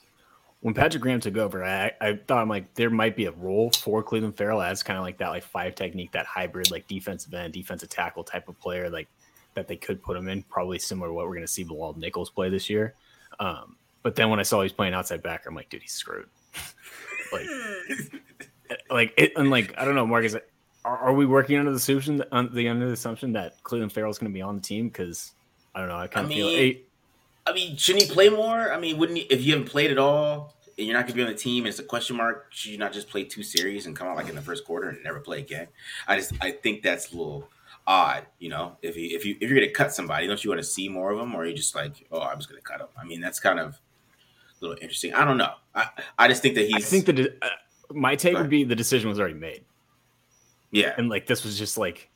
when 0.60 0.74
Patrick 0.74 1.02
Graham 1.02 1.20
took 1.20 1.36
over, 1.36 1.64
I, 1.64 1.92
I 2.00 2.16
thought 2.16 2.42
I'm 2.42 2.48
like 2.48 2.74
there 2.74 2.90
might 2.90 3.16
be 3.16 3.26
a 3.26 3.32
role 3.32 3.70
for 3.70 4.04
Clelin 4.04 4.36
Ferrell 4.36 4.62
as 4.62 4.82
kind 4.82 4.98
of 4.98 5.02
like 5.02 5.18
that 5.18 5.30
like 5.30 5.42
five 5.42 5.74
technique, 5.74 6.12
that 6.12 6.26
hybrid 6.26 6.70
like 6.70 6.86
defensive 6.86 7.34
end, 7.34 7.54
defensive 7.54 7.88
tackle 7.88 8.22
type 8.22 8.48
of 8.48 8.60
player, 8.60 8.88
like 8.88 9.08
that 9.54 9.66
they 9.66 9.76
could 9.76 10.02
put 10.02 10.16
him 10.16 10.28
in, 10.28 10.42
probably 10.44 10.78
similar 10.78 11.08
to 11.08 11.14
what 11.14 11.26
we're 11.26 11.40
to 11.40 11.46
see 11.48 11.64
Bilal 11.64 11.98
Nichols 11.98 12.30
play 12.30 12.50
this 12.50 12.68
year. 12.68 12.94
Um, 13.40 13.76
but 14.02 14.14
then 14.16 14.30
when 14.30 14.38
I 14.38 14.42
saw 14.42 14.62
he's 14.62 14.72
playing 14.72 14.94
outside 14.94 15.22
backer, 15.22 15.48
I'm 15.48 15.54
like, 15.54 15.70
dude, 15.70 15.82
he's 15.82 15.92
screwed. 15.92 16.28
like, 17.34 18.22
like 18.90 19.14
it, 19.16 19.32
and 19.36 19.50
like 19.50 19.74
I 19.78 19.84
don't 19.84 19.94
know, 19.94 20.06
Marcus. 20.06 20.36
Are, 20.84 20.98
are 20.98 21.14
we 21.14 21.24
working 21.24 21.58
under 21.58 21.70
the 21.70 21.78
assumption 21.78 22.22
on 22.30 22.50
the 22.52 22.68
under 22.68 22.86
the 22.86 22.92
assumption 22.92 23.32
that 23.32 23.62
Clelin 23.62 23.90
Ferrell's 23.90 24.18
going 24.18 24.30
to 24.30 24.34
be 24.34 24.42
on 24.42 24.56
the 24.56 24.60
team? 24.60 24.88
Because 24.88 25.32
I 25.74 25.80
don't 25.80 25.88
know. 25.88 25.96
I 25.96 26.06
kind 26.06 26.26
of 26.26 26.32
feel. 26.32 26.48
Hey, 26.48 26.82
I 27.46 27.52
mean, 27.52 27.76
shouldn't 27.76 28.04
he 28.04 28.10
play 28.10 28.28
more? 28.28 28.72
I 28.72 28.78
mean, 28.78 28.98
wouldn't 28.98 29.18
he, 29.18 29.24
if 29.24 29.42
you 29.42 29.52
haven't 29.52 29.68
played 29.68 29.90
at 29.90 29.98
all 29.98 30.54
and 30.78 30.86
you're 30.86 30.96
not 30.96 31.02
going 31.02 31.12
to 31.12 31.14
be 31.14 31.22
on 31.22 31.28
the 31.28 31.34
team 31.34 31.64
and 31.64 31.68
it's 31.68 31.78
a 31.78 31.84
question 31.84 32.16
mark? 32.16 32.46
Should 32.50 32.72
you 32.72 32.78
not 32.78 32.92
just 32.92 33.08
play 33.08 33.24
two 33.24 33.42
series 33.42 33.86
and 33.86 33.94
come 33.94 34.08
out 34.08 34.16
like 34.16 34.28
in 34.28 34.34
the 34.34 34.42
first 34.42 34.64
quarter 34.64 34.88
and 34.88 35.02
never 35.04 35.20
play 35.20 35.40
again? 35.40 35.68
I 36.06 36.16
just 36.16 36.32
I 36.40 36.52
think 36.52 36.82
that's 36.82 37.12
a 37.12 37.16
little 37.16 37.48
odd, 37.86 38.26
you 38.38 38.48
know. 38.48 38.76
If 38.82 38.96
you 38.96 39.16
if 39.16 39.24
you 39.24 39.36
if 39.40 39.50
you're 39.50 39.58
going 39.58 39.68
to 39.68 39.74
cut 39.74 39.92
somebody, 39.92 40.26
don't 40.26 40.42
you 40.42 40.50
want 40.50 40.60
to 40.60 40.66
see 40.66 40.88
more 40.88 41.10
of 41.10 41.18
them, 41.18 41.34
or 41.34 41.42
are 41.42 41.46
you 41.46 41.54
just 41.54 41.74
like, 41.74 42.06
oh, 42.10 42.20
I'm 42.20 42.38
just 42.38 42.48
going 42.48 42.60
to 42.60 42.66
cut 42.66 42.78
them? 42.78 42.88
I 42.98 43.04
mean, 43.04 43.20
that's 43.20 43.40
kind 43.40 43.58
of 43.58 43.78
little 44.66 44.82
interesting. 44.82 45.14
I 45.14 45.24
don't 45.24 45.38
know. 45.38 45.52
I 45.74 45.88
I 46.18 46.28
just 46.28 46.42
think 46.42 46.54
that 46.56 46.66
he's. 46.66 46.74
I 46.74 46.80
think 46.80 47.06
that 47.06 47.38
uh, 47.42 47.48
my 47.92 48.16
take 48.16 48.36
would 48.36 48.50
be 48.50 48.64
the 48.64 48.76
decision 48.76 49.08
was 49.08 49.18
already 49.18 49.34
made. 49.34 49.64
Yeah, 50.70 50.94
and 50.98 51.08
like 51.08 51.26
this 51.26 51.44
was 51.44 51.58
just 51.58 51.78
like 51.78 52.10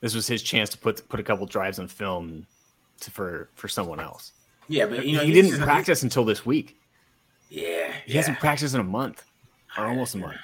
this 0.00 0.14
was 0.14 0.26
his 0.26 0.42
chance 0.42 0.70
to 0.70 0.78
put 0.78 1.08
put 1.08 1.20
a 1.20 1.22
couple 1.22 1.46
drives 1.46 1.78
on 1.78 1.88
film 1.88 2.46
to, 3.00 3.10
for 3.10 3.50
for 3.54 3.68
someone 3.68 4.00
else. 4.00 4.32
Yeah, 4.68 4.86
but 4.86 5.04
you 5.06 5.16
know 5.16 5.24
he, 5.24 5.32
didn't 5.32 5.60
practice 5.60 6.02
until 6.02 6.24
this 6.24 6.44
week. 6.46 6.78
Yeah, 7.48 7.92
he 8.06 8.12
yeah. 8.12 8.16
hasn't 8.16 8.38
practiced 8.38 8.74
in 8.74 8.80
a 8.80 8.84
month 8.84 9.24
or 9.76 9.86
almost 9.86 10.14
a 10.14 10.18
month. 10.18 10.36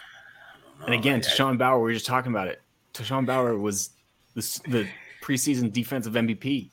And 0.85 0.95
again, 0.95 1.21
Tashawn 1.21 1.59
Bower, 1.59 1.79
we 1.79 1.85
were 1.85 1.93
just 1.93 2.07
talking 2.07 2.31
about 2.31 2.49
it. 2.49 2.61
Tashawn 2.95 3.27
Bower 3.27 3.59
was 3.59 3.91
the, 4.35 4.61
the 4.69 4.89
preseason 5.23 5.73
defensive 5.73 6.13
MVP. 6.13 6.71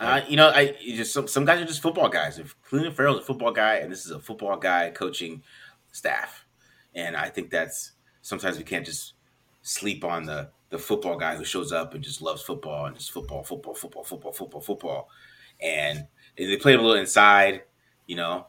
Uh, 0.00 0.20
you 0.28 0.36
know, 0.36 0.48
I 0.48 0.76
just 0.82 1.12
some, 1.12 1.28
some 1.28 1.44
guys 1.44 1.60
are 1.60 1.66
just 1.66 1.82
football 1.82 2.08
guys. 2.08 2.38
If 2.38 2.56
Clelin 2.62 2.92
Ferrell's 2.92 3.20
a 3.20 3.22
football 3.22 3.52
guy, 3.52 3.76
and 3.76 3.92
this 3.92 4.04
is 4.04 4.10
a 4.10 4.18
football 4.18 4.56
guy 4.56 4.90
coaching 4.90 5.42
staff, 5.92 6.44
and 6.94 7.16
I 7.16 7.28
think 7.28 7.50
that's 7.50 7.92
sometimes 8.22 8.58
we 8.58 8.64
can't 8.64 8.84
just 8.84 9.14
sleep 9.62 10.04
on 10.04 10.24
the 10.24 10.50
the 10.70 10.78
football 10.78 11.16
guy 11.16 11.36
who 11.36 11.44
shows 11.44 11.70
up 11.70 11.94
and 11.94 12.02
just 12.02 12.20
loves 12.20 12.42
football 12.42 12.86
and 12.86 12.96
just 12.96 13.12
football, 13.12 13.44
football, 13.44 13.74
football, 13.74 14.02
football, 14.02 14.32
football, 14.32 14.60
football, 14.60 15.08
and 15.62 16.06
they 16.36 16.56
play 16.56 16.74
a 16.74 16.76
little 16.76 16.94
inside. 16.94 17.62
You 18.06 18.16
know, 18.16 18.46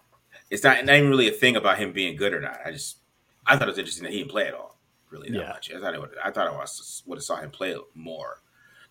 it's 0.50 0.64
not, 0.64 0.84
not 0.86 0.96
even 0.96 1.10
really 1.10 1.28
a 1.28 1.32
thing 1.32 1.56
about 1.56 1.78
him 1.78 1.94
being 1.94 2.16
good 2.16 2.34
or 2.34 2.42
not. 2.42 2.60
I 2.66 2.72
just 2.72 2.98
I 3.46 3.56
thought 3.56 3.68
it 3.68 3.72
was 3.72 3.78
interesting 3.78 4.04
that 4.06 4.12
he 4.12 4.20
didn't 4.20 4.32
play 4.32 4.48
at 4.48 4.56
all, 4.56 4.80
really 5.12 5.30
that 5.30 5.38
yeah. 5.38 5.48
much. 5.50 5.72
I 5.72 5.80
thought 5.80 5.94
it 5.94 6.02
would, 6.02 6.12
I 6.24 6.32
thought 6.32 6.48
I 6.48 6.56
was 6.56 7.04
would 7.06 7.18
have 7.18 7.24
saw 7.24 7.36
him 7.38 7.52
play 7.52 7.76
more, 7.94 8.42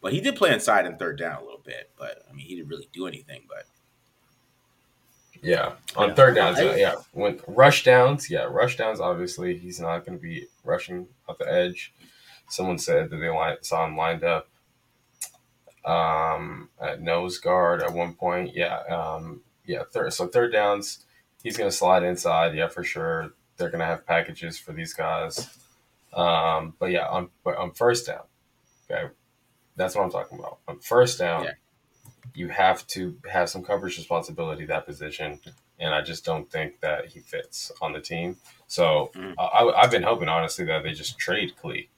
but 0.04 0.12
he 0.12 0.20
did 0.20 0.36
play 0.36 0.52
inside 0.52 0.84
and 0.84 0.98
third 0.98 1.18
down 1.18 1.40
a 1.40 1.44
little 1.44 1.62
bit. 1.64 1.90
But 1.98 2.22
I 2.28 2.34
mean, 2.34 2.44
he 2.44 2.56
didn't 2.56 2.68
really 2.68 2.90
do 2.92 3.06
anything. 3.06 3.44
But 3.48 3.64
yeah, 5.42 5.72
on 5.96 6.10
yeah. 6.10 6.14
third 6.14 6.34
downs, 6.34 6.58
uh, 6.58 6.74
yeah, 6.76 6.96
when 7.12 7.40
rush 7.48 7.84
downs, 7.84 8.28
yeah, 8.30 8.42
rush 8.42 8.76
downs. 8.76 9.00
Obviously, 9.00 9.56
he's 9.56 9.80
not 9.80 10.04
going 10.04 10.18
to 10.18 10.22
be 10.22 10.46
rushing 10.62 11.06
off 11.26 11.38
the 11.38 11.50
edge. 11.50 11.94
Someone 12.50 12.76
said 12.76 13.08
that 13.08 13.16
they 13.16 13.30
line, 13.30 13.56
saw 13.62 13.86
him 13.86 13.96
lined 13.96 14.24
up 14.24 14.46
um, 15.86 16.68
at 16.78 17.00
nose 17.00 17.38
guard 17.38 17.82
at 17.82 17.94
one 17.94 18.12
point. 18.12 18.54
Yeah, 18.54 18.80
um, 18.90 19.40
yeah. 19.64 19.84
Third, 19.90 20.12
so 20.12 20.26
third 20.26 20.52
downs, 20.52 21.06
he's 21.42 21.56
going 21.56 21.70
to 21.70 21.74
slide 21.74 22.02
inside. 22.02 22.54
Yeah, 22.54 22.68
for 22.68 22.84
sure. 22.84 23.32
They're 23.56 23.70
going 23.70 23.80
to 23.80 23.86
have 23.86 24.06
packages 24.06 24.58
for 24.58 24.72
these 24.72 24.92
guys. 24.92 25.48
Um, 26.12 26.74
but 26.78 26.90
yeah, 26.90 27.06
on 27.06 27.30
but 27.42 27.56
on 27.56 27.72
first 27.72 28.06
down, 28.06 28.24
okay, 28.90 29.08
that's 29.76 29.94
what 29.94 30.04
I'm 30.04 30.10
talking 30.10 30.38
about. 30.38 30.58
On 30.68 30.78
first 30.78 31.18
down, 31.18 31.44
yeah. 31.44 31.52
you 32.34 32.48
have 32.48 32.86
to 32.88 33.16
have 33.30 33.48
some 33.48 33.62
coverage 33.62 33.96
responsibility 33.96 34.66
that 34.66 34.86
position, 34.86 35.40
and 35.78 35.94
I 35.94 36.02
just 36.02 36.24
don't 36.24 36.50
think 36.50 36.80
that 36.80 37.06
he 37.06 37.20
fits 37.20 37.72
on 37.80 37.92
the 37.92 38.00
team. 38.00 38.36
So 38.66 39.10
mm. 39.14 39.34
I, 39.38 39.82
have 39.82 39.90
been 39.90 40.02
hoping 40.02 40.28
honestly 40.28 40.64
that 40.66 40.82
they 40.82 40.92
just 40.92 41.18
trade 41.18 41.54
Klee 41.62 41.88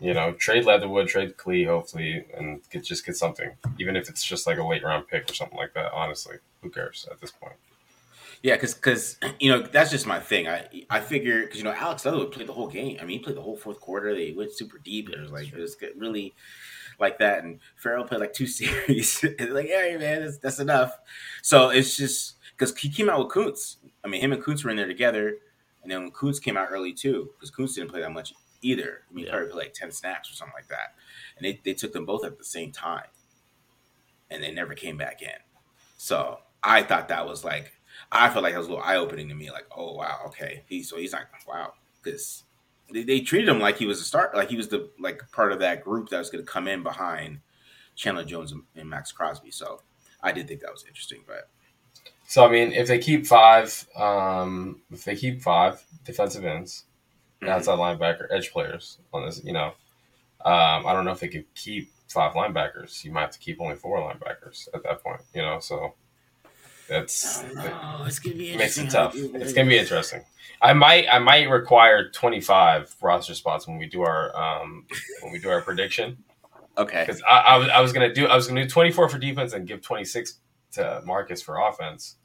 you 0.00 0.14
know, 0.14 0.32
trade 0.32 0.64
Leatherwood, 0.64 1.08
trade 1.08 1.36
Klee, 1.36 1.66
hopefully, 1.66 2.24
and 2.36 2.60
get 2.70 2.84
just 2.84 3.06
get 3.06 3.16
something, 3.16 3.52
even 3.78 3.96
if 3.96 4.08
it's 4.08 4.24
just 4.24 4.46
like 4.46 4.58
a 4.58 4.64
late 4.64 4.82
round 4.82 5.08
pick 5.08 5.30
or 5.30 5.34
something 5.34 5.56
like 5.56 5.74
that. 5.74 5.92
Honestly, 5.92 6.36
who 6.60 6.70
cares 6.70 7.06
at 7.10 7.20
this 7.20 7.30
point? 7.30 7.54
Yeah, 8.42 8.54
because 8.54 8.74
because 8.74 9.18
you 9.38 9.50
know 9.50 9.62
that's 9.62 9.90
just 9.90 10.06
my 10.06 10.18
thing. 10.18 10.48
I 10.48 10.68
I 10.90 11.00
figure 11.00 11.42
because 11.42 11.58
you 11.58 11.64
know 11.64 11.72
Alex 11.72 12.04
Leatherwood 12.04 12.32
played 12.32 12.48
the 12.48 12.52
whole 12.52 12.68
game. 12.68 12.98
I 13.00 13.04
mean, 13.04 13.18
he 13.18 13.24
played 13.24 13.36
the 13.36 13.42
whole 13.42 13.56
fourth 13.56 13.80
quarter. 13.80 14.14
They 14.14 14.32
went 14.32 14.52
super 14.52 14.78
deep. 14.78 15.08
It 15.10 15.20
was 15.20 15.30
like 15.30 15.52
it 15.52 15.58
was 15.58 15.76
really 15.96 16.34
like 16.98 17.18
that. 17.18 17.44
And 17.44 17.60
Farrell 17.76 18.04
played 18.04 18.20
like 18.20 18.32
two 18.32 18.46
series. 18.48 19.22
like, 19.22 19.68
yeah, 19.68 19.96
man, 19.98 20.22
that's, 20.22 20.38
that's 20.38 20.60
enough. 20.60 20.98
So 21.42 21.70
it's 21.70 21.96
just 21.96 22.36
because 22.56 22.76
he 22.76 22.88
came 22.88 23.10
out 23.10 23.18
with 23.18 23.28
Koonce. 23.28 23.76
I 24.04 24.08
mean, 24.08 24.20
him 24.20 24.32
and 24.32 24.42
Koonce 24.42 24.64
were 24.64 24.70
in 24.70 24.76
there 24.76 24.86
together. 24.86 25.36
And 25.82 25.90
then 25.90 26.02
when 26.02 26.12
Koonce 26.12 26.42
came 26.42 26.56
out 26.56 26.68
early 26.70 26.92
too, 26.92 27.30
because 27.34 27.50
Koonce 27.50 27.74
didn't 27.74 27.90
play 27.90 28.00
that 28.00 28.12
much 28.12 28.32
either. 28.62 29.02
I 29.10 29.14
mean, 29.14 29.26
yeah. 29.26 29.32
probably 29.32 29.50
played 29.50 29.64
like 29.66 29.74
10 29.74 29.90
snaps 29.90 30.30
or 30.30 30.34
something 30.34 30.54
like 30.54 30.68
that. 30.68 30.94
And 31.36 31.44
they, 31.44 31.60
they 31.64 31.74
took 31.74 31.92
them 31.92 32.06
both 32.06 32.24
at 32.24 32.38
the 32.38 32.44
same 32.44 32.72
time. 32.72 33.06
And 34.30 34.42
they 34.42 34.52
never 34.52 34.74
came 34.74 34.96
back 34.96 35.20
in. 35.20 35.28
So 35.98 36.38
I 36.62 36.82
thought 36.82 37.08
that 37.08 37.26
was 37.26 37.44
like, 37.44 37.72
I 38.10 38.30
felt 38.30 38.42
like 38.42 38.54
that 38.54 38.58
was 38.58 38.68
a 38.68 38.70
little 38.70 38.84
eye 38.84 38.96
opening 38.96 39.28
to 39.28 39.34
me. 39.34 39.50
Like, 39.50 39.66
oh, 39.76 39.92
wow, 39.92 40.20
okay. 40.26 40.62
He, 40.66 40.82
so 40.82 40.96
he's 40.96 41.12
like, 41.12 41.26
wow. 41.46 41.74
Because 42.02 42.44
they, 42.92 43.02
they 43.02 43.20
treated 43.20 43.48
him 43.48 43.58
like 43.58 43.78
he 43.78 43.86
was 43.86 44.00
a 44.00 44.04
start, 44.04 44.34
like 44.34 44.48
he 44.48 44.56
was 44.56 44.68
the 44.68 44.90
like 44.98 45.22
part 45.32 45.52
of 45.52 45.58
that 45.60 45.82
group 45.82 46.08
that 46.10 46.18
was 46.18 46.30
going 46.30 46.44
to 46.44 46.50
come 46.50 46.68
in 46.68 46.82
behind 46.82 47.40
Chandler 47.96 48.24
Jones 48.24 48.52
and, 48.52 48.62
and 48.76 48.88
Maxx 48.88 49.12
Crosby. 49.12 49.50
So 49.50 49.80
I 50.22 50.32
did 50.32 50.48
think 50.48 50.60
that 50.60 50.72
was 50.72 50.84
interesting. 50.86 51.20
But 51.26 51.48
so 52.26 52.46
I 52.46 52.50
mean, 52.50 52.72
if 52.72 52.88
they 52.88 52.98
keep 52.98 53.26
five, 53.26 53.86
um, 53.96 54.82
if 54.90 55.04
they 55.04 55.16
keep 55.16 55.42
five 55.42 55.84
defensive 56.04 56.44
ends, 56.44 56.84
mm-hmm. 57.40 57.52
outside 57.52 57.78
linebacker, 57.78 58.26
edge 58.30 58.52
players 58.52 58.98
on 59.12 59.26
this. 59.26 59.42
You 59.44 59.52
know, 59.52 59.72
um, 60.44 60.86
I 60.86 60.92
don't 60.92 61.04
know 61.04 61.12
if 61.12 61.20
they 61.20 61.28
could 61.28 61.52
keep 61.54 61.90
five 62.08 62.34
linebackers. 62.34 63.04
You 63.04 63.12
might 63.12 63.22
have 63.22 63.30
to 63.32 63.38
keep 63.38 63.60
only 63.60 63.76
four 63.76 63.98
linebackers 63.98 64.68
at 64.74 64.82
that 64.84 65.02
point. 65.02 65.20
You 65.34 65.42
know, 65.42 65.58
so 65.60 65.94
that's 66.92 67.44
oh, 67.58 68.04
it's 68.06 68.18
gonna 68.18 68.36
be 68.36 68.56
makes 68.56 68.78
it 68.78 68.90
tough. 68.90 69.14
It's 69.16 69.52
gonna 69.52 69.68
be 69.68 69.78
interesting. 69.78 70.22
I 70.60 70.74
might 70.74 71.06
I 71.10 71.18
might 71.18 71.48
require 71.48 72.10
twenty 72.10 72.40
five 72.40 72.94
roster 73.00 73.34
spots 73.34 73.66
when 73.66 73.78
we 73.78 73.86
do 73.86 74.02
our 74.02 74.36
um 74.36 74.86
when 75.22 75.32
we 75.32 75.38
do 75.38 75.48
our 75.48 75.62
prediction. 75.62 76.22
Okay. 76.78 77.04
Because 77.06 77.22
I, 77.28 77.38
I, 77.40 77.56
was 77.56 77.68
I 77.68 77.80
was 77.80 77.92
gonna 77.92 78.12
do 78.12 78.26
I 78.26 78.36
was 78.36 78.46
gonna 78.46 78.62
do 78.62 78.68
twenty 78.68 78.92
four 78.92 79.08
for 79.08 79.18
defense 79.18 79.52
and 79.54 79.66
give 79.66 79.82
twenty 79.82 80.04
six 80.04 80.40
to 80.72 81.02
Marcus 81.04 81.42
for 81.42 81.58
offense. 81.58 82.16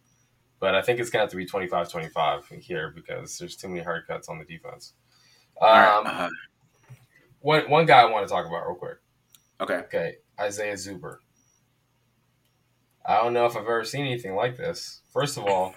But 0.59 0.75
I 0.75 0.81
think 0.81 0.99
it's 0.99 1.09
gonna 1.09 1.23
have 1.23 1.31
to 1.31 1.37
be 1.37 1.45
25-25 1.45 2.61
here 2.61 2.91
because 2.95 3.37
there's 3.37 3.55
too 3.55 3.67
many 3.67 3.83
hard 3.83 4.07
cuts 4.07 4.27
on 4.27 4.39
the 4.39 4.45
defense. 4.45 4.93
Um, 5.61 5.69
uh-huh. 5.69 6.29
one 7.41 7.69
one 7.69 7.85
guy 7.85 8.01
I 8.01 8.05
want 8.05 8.27
to 8.27 8.31
talk 8.31 8.45
about 8.45 8.65
real 8.67 8.75
quick. 8.75 8.97
Okay. 9.61 9.75
Okay. 9.75 10.15
Isaiah 10.39 10.73
Zuber. 10.73 11.17
I 13.07 13.21
don't 13.21 13.33
know 13.33 13.45
if 13.45 13.55
I've 13.55 13.63
ever 13.63 13.85
seen 13.85 14.05
anything 14.05 14.35
like 14.35 14.57
this. 14.57 15.01
First 15.13 15.37
of 15.37 15.45
all, 15.45 15.73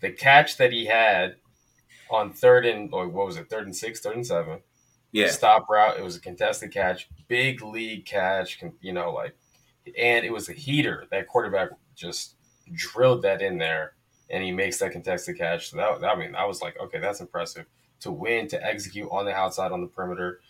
the 0.00 0.10
catch 0.10 0.58
that 0.58 0.72
he 0.72 0.84
had 0.84 1.36
on 2.10 2.32
third 2.32 2.66
and 2.66 2.92
what 2.92 3.12
was 3.12 3.36
it, 3.36 3.48
third 3.48 3.64
and 3.64 3.74
six, 3.74 4.00
third 4.00 4.16
and 4.16 4.26
seven. 4.26 4.60
Yeah. 5.12 5.30
stop 5.30 5.68
route. 5.70 5.98
It 5.98 6.04
was 6.04 6.16
a 6.16 6.20
contested 6.20 6.72
catch, 6.72 7.08
big 7.28 7.62
league 7.62 8.04
catch. 8.04 8.62
You 8.82 8.92
know, 8.92 9.12
like, 9.12 9.34
and 9.98 10.24
it 10.24 10.32
was 10.32 10.50
a 10.50 10.52
heater. 10.52 11.06
That 11.10 11.28
quarterback 11.28 11.70
just 11.94 12.34
drilled 12.74 13.22
that 13.22 13.40
in 13.40 13.56
there, 13.56 13.94
and 14.28 14.44
he 14.44 14.52
makes 14.52 14.78
that 14.78 14.92
contested 14.92 15.38
catch. 15.38 15.70
So 15.70 15.78
that, 15.78 16.04
I 16.04 16.14
mean, 16.16 16.34
I 16.34 16.44
was 16.44 16.60
like, 16.60 16.78
okay, 16.78 16.98
that's 16.98 17.20
impressive 17.20 17.64
to 18.00 18.12
win, 18.12 18.46
to 18.48 18.62
execute 18.62 19.08
on 19.10 19.24
the 19.24 19.32
outside 19.32 19.72
on 19.72 19.80
the 19.80 19.86
perimeter, 19.86 20.40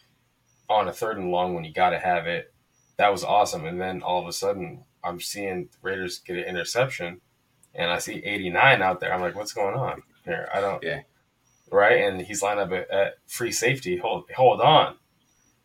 on 0.68 0.88
a 0.88 0.92
third 0.92 1.18
and 1.18 1.30
long 1.30 1.54
when 1.54 1.62
you 1.62 1.72
got 1.72 1.90
to 1.90 1.98
have 1.98 2.26
it. 2.26 2.52
That 2.96 3.12
was 3.12 3.22
awesome. 3.22 3.66
And 3.66 3.80
then 3.80 4.02
all 4.02 4.20
of 4.20 4.26
a 4.26 4.32
sudden, 4.32 4.82
I'm 5.06 5.20
seeing 5.20 5.68
Raiders 5.82 6.18
get 6.18 6.36
an 6.36 6.44
interception, 6.44 7.20
and 7.74 7.90
I 7.90 7.98
see 7.98 8.16
89 8.24 8.82
out 8.82 9.00
there. 9.00 9.14
I'm 9.14 9.20
like, 9.20 9.36
what's 9.36 9.52
going 9.52 9.74
on 9.76 10.02
here? 10.24 10.48
I 10.52 10.60
don't. 10.60 10.82
Yeah. 10.82 11.02
Right, 11.70 12.02
and 12.02 12.20
he's 12.20 12.42
lined 12.42 12.60
up 12.60 12.70
at, 12.72 12.90
at 12.90 13.14
free 13.26 13.52
safety. 13.52 13.96
Hold, 13.96 14.30
hold 14.36 14.60
on. 14.60 14.96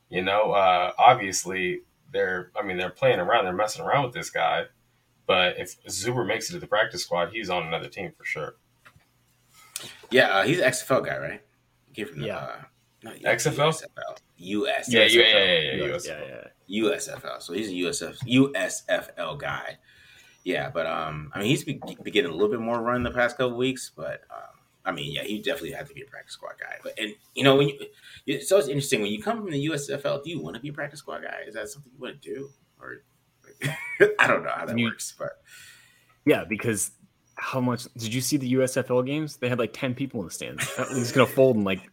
You 0.10 0.23
know, 0.23 0.51
uh, 0.51 0.91
obviously 0.97 1.82
they're. 2.12 2.51
I 2.56 2.63
mean, 2.63 2.77
they're 2.77 2.89
playing 2.89 3.19
around. 3.19 3.45
They're 3.45 3.54
messing 3.54 3.84
around 3.86 4.06
with 4.06 4.13
this 4.13 4.30
guy. 4.30 4.65
But 5.27 5.58
if 5.60 5.82
Zuber 5.86 6.25
makes 6.27 6.49
it 6.49 6.54
to 6.54 6.60
the 6.60 6.67
practice 6.67 7.04
squad, 7.04 7.30
he's 7.32 7.49
on 7.49 7.65
another 7.67 7.88
team 7.88 8.12
for 8.17 8.25
sure. 8.25 8.56
Yeah, 10.10 10.27
uh, 10.39 10.43
he's 10.43 10.60
an 10.60 10.69
XFL 10.69 11.06
guy, 11.06 11.17
right? 11.17 11.41
He 11.88 11.93
came 11.93 12.08
from 12.12 12.21
the, 12.21 12.27
Yeah. 12.27 12.38
uh, 12.38 12.58
not 13.03 13.15
XFL? 13.15 13.55
USFL. 13.73 14.17
US. 14.37 14.91
Yeah, 14.91 15.01
yeah, 15.03 15.07
USFL. 15.07 15.15
yeah, 15.15 15.43
yeah, 15.43 15.61
yeah. 15.61 15.85
yeah, 15.85 15.95
US. 15.95 16.07
yeah. 16.07 16.83
USFL. 16.83 17.41
So 17.41 17.53
he's 17.53 17.69
a 17.69 17.73
USF 17.73 18.17
USFL 18.27 19.39
guy. 19.39 19.77
Yeah, 20.43 20.69
but 20.71 20.87
um, 20.87 21.31
I 21.33 21.39
mean, 21.39 21.47
he's 21.49 21.63
been, 21.63 21.79
been 21.79 22.13
getting 22.13 22.31
a 22.31 22.33
little 22.33 22.49
bit 22.49 22.59
more 22.59 22.81
run 22.81 23.03
the 23.03 23.11
past 23.11 23.37
couple 23.37 23.55
weeks, 23.57 23.91
but 23.95 24.21
um, 24.31 24.59
I 24.83 24.91
mean, 24.91 25.11
yeah, 25.11 25.23
he 25.23 25.37
definitely 25.39 25.71
had 25.73 25.87
to 25.87 25.93
be 25.93 26.01
a 26.01 26.05
practice 26.05 26.33
squad 26.33 26.53
guy. 26.59 26.77
But 26.81 26.97
and 26.97 27.13
you 27.35 27.43
know, 27.43 27.55
when 27.55 27.69
you, 27.69 27.79
it's 28.25 28.51
always 28.51 28.67
interesting 28.67 29.01
when 29.01 29.11
you 29.11 29.21
come 29.21 29.37
from 29.41 29.51
the 29.51 29.67
USFL. 29.67 30.23
Do 30.23 30.29
you 30.31 30.41
want 30.41 30.55
to 30.55 30.61
be 30.61 30.69
a 30.69 30.73
practice 30.73 30.99
squad 30.99 31.21
guy? 31.23 31.41
Is 31.47 31.53
that 31.53 31.69
something 31.69 31.91
you 31.93 31.99
want 32.01 32.19
to 32.21 32.33
do, 32.33 32.49
or 32.79 33.03
I 34.19 34.25
don't 34.27 34.43
know 34.43 34.49
how 34.55 34.65
that 34.65 34.77
You- 34.77 34.85
works, 34.85 35.13
but 35.17 35.41
Yeah, 36.25 36.43
because 36.47 36.91
how 37.35 37.59
much 37.61 37.85
did 37.97 38.13
you 38.13 38.21
see 38.21 38.37
the 38.37 38.53
USFL 38.53 39.05
games? 39.05 39.37
They 39.37 39.49
had 39.49 39.59
like 39.59 39.73
ten 39.73 39.93
people 39.93 40.19
in 40.21 40.25
the 40.27 40.31
stands. 40.31 40.75
That 40.75 40.91
league's 40.91 41.11
gonna 41.11 41.27
fold 41.27 41.55
in 41.57 41.63
like 41.63 41.79
if 41.79 41.90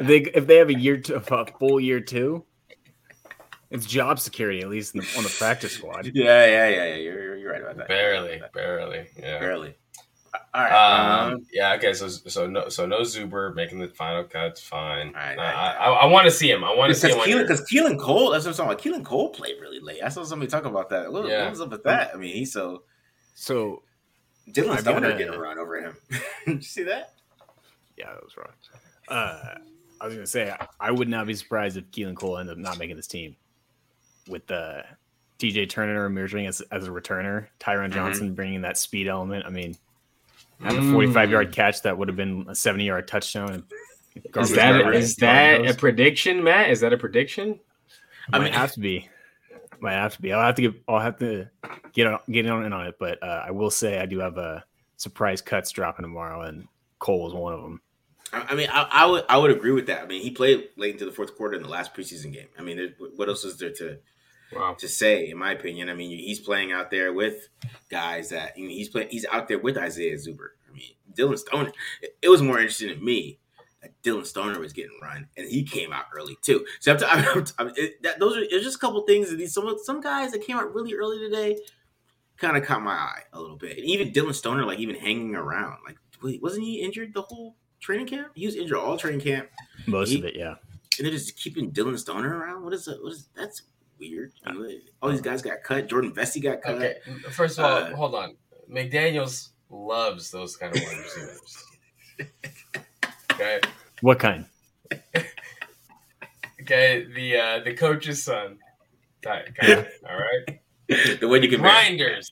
they 0.00 0.18
if 0.20 0.46
they 0.46 0.56
have 0.56 0.68
a 0.68 0.74
year 0.78 0.98
to 0.98 1.16
a 1.16 1.46
full 1.58 1.80
year 1.80 2.00
two. 2.00 2.44
It's 3.70 3.86
job 3.86 4.20
security 4.20 4.60
at 4.60 4.68
least 4.68 4.94
in 4.94 5.00
the, 5.00 5.06
on 5.16 5.22
the 5.24 5.34
practice 5.38 5.72
squad. 5.72 6.10
yeah, 6.12 6.44
yeah, 6.44 6.68
yeah, 6.68 6.84
yeah. 6.88 6.94
You're, 6.96 7.36
you're 7.38 7.52
right 7.52 7.62
about 7.62 7.78
that. 7.78 7.88
Barely, 7.88 8.42
barely. 8.52 9.06
Yeah. 9.18 9.38
barely. 9.38 9.74
All 10.52 10.62
right. 10.62 10.72
Um, 11.26 11.32
Um, 11.32 11.46
yeah. 11.50 11.72
Okay. 11.76 11.94
So 11.94 12.08
so 12.08 12.46
no 12.46 12.68
so 12.68 12.84
no 12.84 13.00
Zuber 13.00 13.54
making 13.54 13.78
the 13.78 13.88
final 13.88 14.24
cuts. 14.24 14.60
Fine. 14.60 15.08
All 15.08 15.12
right, 15.14 15.38
Uh, 15.38 15.40
all 15.40 15.46
right. 15.46 15.54
I, 15.80 15.84
I, 15.86 15.90
I 16.02 16.06
want 16.06 16.26
to 16.26 16.30
see 16.30 16.50
him. 16.50 16.64
I 16.64 16.74
want 16.74 16.90
to 16.90 16.94
see 16.94 17.08
because 17.08 17.24
him. 17.26 17.38
Keelan, 17.38 17.48
'cause 17.48 17.62
Keelan 17.72 17.98
Cole, 17.98 18.30
that's 18.30 18.44
what 18.44 18.50
I'm 18.60 18.76
talking 18.76 18.90
about. 18.92 19.00
Keelan 19.00 19.04
Cole 19.06 19.30
played 19.30 19.54
really 19.58 19.80
late. 19.80 20.02
I 20.04 20.10
saw 20.10 20.22
somebody 20.24 20.50
talk 20.50 20.66
about 20.66 20.90
that. 20.90 21.10
What, 21.10 21.26
Yeah. 21.26 21.44
what 21.44 21.50
was 21.52 21.60
up 21.62 21.70
with 21.70 21.84
that? 21.84 22.10
I 22.14 22.18
mean, 22.18 22.34
he's 22.34 22.52
so 22.52 22.82
So 23.34 23.84
Dillon 24.50 24.72
I've 24.72 24.80
Stoner 24.80 25.00
gotta- 25.00 25.16
getting 25.16 25.32
a 25.34 25.38
run 25.40 25.58
over 25.58 25.80
him. 25.80 25.96
Did 26.44 26.56
you 26.56 26.60
see 26.62 26.82
that? 26.82 27.14
yeah, 27.96 28.12
that 28.12 28.22
was 28.22 28.36
wrong. 28.36 28.48
Uh, 29.08 29.54
I 30.00 30.06
was 30.06 30.14
gonna 30.14 30.26
say 30.26 30.50
I, 30.50 30.66
I 30.80 30.90
would 30.90 31.08
not 31.08 31.26
be 31.26 31.34
surprised 31.34 31.76
if 31.76 31.90
Keelan 31.90 32.16
Cole 32.16 32.38
ended 32.38 32.52
up 32.54 32.58
not 32.58 32.78
making 32.78 32.96
this 32.96 33.06
team 33.06 33.36
with 34.28 34.46
the 34.46 34.84
DJ 35.38 35.68
Turner 35.68 36.04
emerging 36.06 36.46
as, 36.46 36.60
as 36.70 36.86
a 36.86 36.90
returner, 36.90 37.46
Tyron 37.60 37.88
Mhm. 37.90 37.94
Johnson 37.94 38.34
bringing 38.34 38.62
that 38.62 38.78
speed 38.78 39.08
element. 39.08 39.44
I 39.44 39.50
mean, 39.50 39.76
have 40.62 40.76
a 40.78 40.92
45 40.92 41.30
yard 41.30 41.52
catch 41.52 41.82
that 41.82 41.96
would 41.98 42.08
have 42.08 42.16
been 42.16 42.46
a 42.48 42.54
70 42.54 42.84
yard 42.84 43.08
touchdown. 43.08 43.64
Is 44.36 44.50
that 44.52 44.82
time 44.82 44.92
is 44.94 45.16
that 45.16 45.66
a 45.66 45.74
prediction, 45.74 46.44
Matt? 46.44 46.70
Is 46.70 46.80
that 46.80 46.92
a 46.92 46.98
prediction? 46.98 47.58
I 48.32 48.38
Might 48.38 48.44
mean- 48.44 48.52
have 48.52 48.72
to 48.72 48.80
be. 48.80 49.08
Might 49.80 49.94
have 49.94 50.14
to 50.14 50.22
be. 50.22 50.32
I'll 50.32 50.44
have 50.44 50.54
to 50.56 50.62
get. 50.62 50.74
I'll 50.86 51.00
have 51.00 51.18
to 51.18 51.48
get 51.92 52.06
on 52.06 52.20
get 52.30 52.46
on 52.48 52.64
in 52.64 52.72
on 52.72 52.86
it. 52.86 52.96
But 53.00 53.20
uh, 53.20 53.42
I 53.46 53.50
will 53.50 53.70
say 53.70 53.98
I 53.98 54.06
do 54.06 54.20
have 54.20 54.38
a 54.38 54.62
surprise 54.96 55.40
cuts 55.42 55.72
dropping 55.72 56.04
tomorrow, 56.04 56.42
and 56.42 56.68
Cole 57.00 57.24
was 57.24 57.34
one 57.34 57.52
of 57.52 57.62
them. 57.62 57.80
I, 58.32 58.46
I 58.50 58.54
mean, 58.54 58.68
I, 58.70 58.88
I 58.90 59.06
would 59.06 59.24
I 59.28 59.36
would 59.36 59.50
agree 59.50 59.72
with 59.72 59.86
that. 59.86 60.02
I 60.02 60.06
mean, 60.06 60.22
he 60.22 60.30
played 60.30 60.68
late 60.76 60.92
into 60.94 61.04
the 61.04 61.12
fourth 61.12 61.36
quarter 61.36 61.56
in 61.56 61.62
the 61.62 61.68
last 61.68 61.94
preseason 61.94 62.32
game. 62.32 62.48
I 62.58 62.62
mean, 62.62 62.94
what 63.16 63.28
else 63.28 63.44
is 63.44 63.58
there 63.58 63.72
to 63.72 63.98
Wow. 64.54 64.74
to 64.78 64.88
say? 64.88 65.30
In 65.30 65.38
my 65.38 65.52
opinion, 65.52 65.88
I 65.88 65.94
mean, 65.94 66.10
he's 66.10 66.40
playing 66.40 66.72
out 66.72 66.90
there 66.90 67.12
with 67.12 67.48
guys 67.88 68.28
that 68.30 68.56
you 68.58 68.64
know, 68.64 68.70
he's 68.70 68.88
playing. 68.90 69.08
He's 69.10 69.24
out 69.32 69.48
there 69.48 69.58
with 69.58 69.78
Isaiah 69.78 70.16
Zuber. 70.16 70.48
I 70.68 70.74
mean, 70.74 70.90
Dillon 71.14 71.36
Stoner. 71.38 71.72
It, 72.02 72.16
it 72.22 72.28
was 72.28 72.42
more 72.42 72.58
interesting 72.58 72.88
to 72.90 72.96
me 72.96 73.38
that 73.80 73.92
Dillon 74.02 74.24
Stoner 74.24 74.58
was 74.60 74.72
getting 74.74 74.98
run, 75.02 75.26
and 75.36 75.48
he 75.48 75.64
came 75.64 75.92
out 75.92 76.04
early 76.14 76.36
too. 76.42 76.66
So 76.80 76.92
I'm, 76.92 76.98
t- 77.44 77.52
I'm, 77.58 77.72
it, 77.76 78.02
that, 78.02 78.18
those 78.20 78.36
are 78.36 78.42
it's 78.42 78.64
just 78.64 78.76
a 78.76 78.78
couple 78.78 79.00
things 79.02 79.30
that 79.30 79.36
these 79.36 79.54
some 79.54 79.74
some 79.84 80.00
guys 80.02 80.32
that 80.32 80.42
came 80.44 80.58
out 80.58 80.74
really 80.74 80.94
early 80.94 81.18
today 81.18 81.56
kind 82.36 82.56
of 82.56 82.64
caught 82.64 82.82
my 82.82 82.92
eye 82.92 83.22
a 83.32 83.40
little 83.40 83.56
bit. 83.56 83.78
And 83.78 83.86
even 83.86 84.12
Dillon 84.12 84.34
Stoner, 84.34 84.64
like 84.66 84.78
even 84.80 84.96
hanging 84.96 85.34
around, 85.34 85.78
like 85.86 85.96
wasn't 86.42 86.64
he 86.64 86.82
injured 86.82 87.14
the 87.14 87.22
whole 87.22 87.56
training 87.82 88.06
camp? 88.06 88.28
He 88.34 88.46
was 88.46 88.56
injured 88.56 88.78
all 88.78 88.96
training 88.96 89.20
camp, 89.20 89.48
Most 89.86 90.08
He- 90.08 90.18
of 90.18 90.24
it, 90.24 90.34
yeah. 90.36 90.54
and 90.98 91.04
they're 91.06 91.10
just 91.12 91.36
keeping 91.36 91.70
Dillon 91.70 91.98
Stoner 91.98 92.38
around. 92.38 92.64
What 92.64 92.72
is 92.72 92.86
that? 92.86 93.02
What 93.02 93.12
is 93.12 93.28
that's 93.36 93.62
weird? 93.98 94.32
All 95.02 95.10
these 95.10 95.20
guys 95.20 95.42
got 95.42 95.62
cut. 95.62 95.88
Jordan 95.88 96.12
Veasy 96.12 96.42
got 96.42 96.62
cut. 96.62 96.76
Okay. 96.76 96.94
First 97.30 97.58
of 97.58 97.64
all, 97.66 97.70
Uh, 97.78 97.94
hold 97.94 98.14
on. 98.14 98.36
McDaniel's 98.70 99.50
loves 99.70 100.30
those 100.30 100.56
kind 100.56 100.74
of 100.74 100.82
wide 100.82 100.96
receivers. 100.98 101.64
Okay. 103.32 103.60
What 104.02 104.18
kind? 104.18 104.44
Okay. 106.60 107.06
The 107.14 107.36
uh, 107.36 107.58
the 107.64 107.74
coach's 107.74 108.22
son. 108.22 108.58
Kind 109.22 109.48
of, 109.62 109.86
all 110.08 110.16
right. 110.16 110.60
the 111.20 111.26
way 111.28 111.40
you 111.40 111.48
can 111.48 111.60
Grinders. 111.60 112.30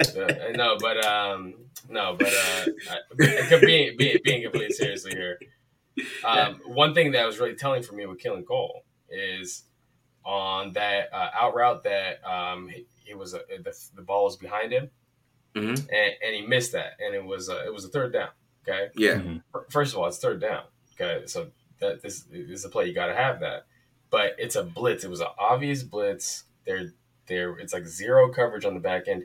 Uh, 0.00 0.52
no, 0.56 0.76
but 0.80 1.04
um, 1.04 1.54
no, 1.88 2.16
but 2.18 2.32
uh, 2.32 3.58
being 3.60 3.96
being 3.96 4.18
being 4.24 4.42
completely 4.42 4.72
seriously 4.74 5.12
here, 5.12 5.38
um, 6.24 6.60
one 6.66 6.94
thing 6.94 7.12
that 7.12 7.24
was 7.26 7.38
really 7.38 7.54
telling 7.54 7.82
for 7.82 7.94
me 7.94 8.06
with 8.06 8.18
Keelan 8.22 8.46
Cole 8.46 8.84
is 9.10 9.64
on 10.24 10.72
that 10.72 11.12
uh, 11.12 11.30
out 11.34 11.54
route 11.54 11.82
that 11.84 12.24
um, 12.24 12.68
he, 12.68 12.86
he 13.04 13.14
was 13.14 13.34
uh, 13.34 13.40
the, 13.62 13.74
the 13.96 14.02
ball 14.02 14.24
was 14.24 14.36
behind 14.36 14.72
him 14.72 14.88
Mhm. 15.54 15.78
and, 15.78 16.14
and 16.24 16.34
he 16.34 16.46
missed 16.46 16.72
that 16.72 16.92
and 17.04 17.14
it 17.14 17.22
was 17.22 17.50
uh, 17.50 17.62
it 17.66 17.72
was 17.72 17.84
a 17.84 17.88
third 17.88 18.12
down. 18.12 18.28
Okay, 18.66 18.88
Yeah. 18.94 19.14
Mhm. 19.16 19.42
first 19.70 19.92
of 19.92 19.98
all, 19.98 20.06
it's 20.06 20.18
third 20.18 20.40
down. 20.40 20.62
Okay, 20.94 21.26
so 21.26 21.48
that 21.80 22.00
this 22.00 22.24
is 22.30 22.64
a 22.64 22.68
play 22.68 22.86
you 22.86 22.94
got 22.94 23.06
to 23.08 23.14
have 23.16 23.40
that, 23.40 23.66
but 24.10 24.36
it's 24.38 24.54
a 24.56 24.62
blitz. 24.62 25.02
It 25.04 25.10
was 25.10 25.20
an 25.20 25.26
obvious 25.38 25.82
blitz. 25.82 26.44
There, 26.64 26.92
there. 27.26 27.58
It's 27.58 27.72
like 27.72 27.86
zero 27.86 28.32
coverage 28.32 28.64
on 28.64 28.74
the 28.74 28.80
back 28.80 29.08
end. 29.08 29.24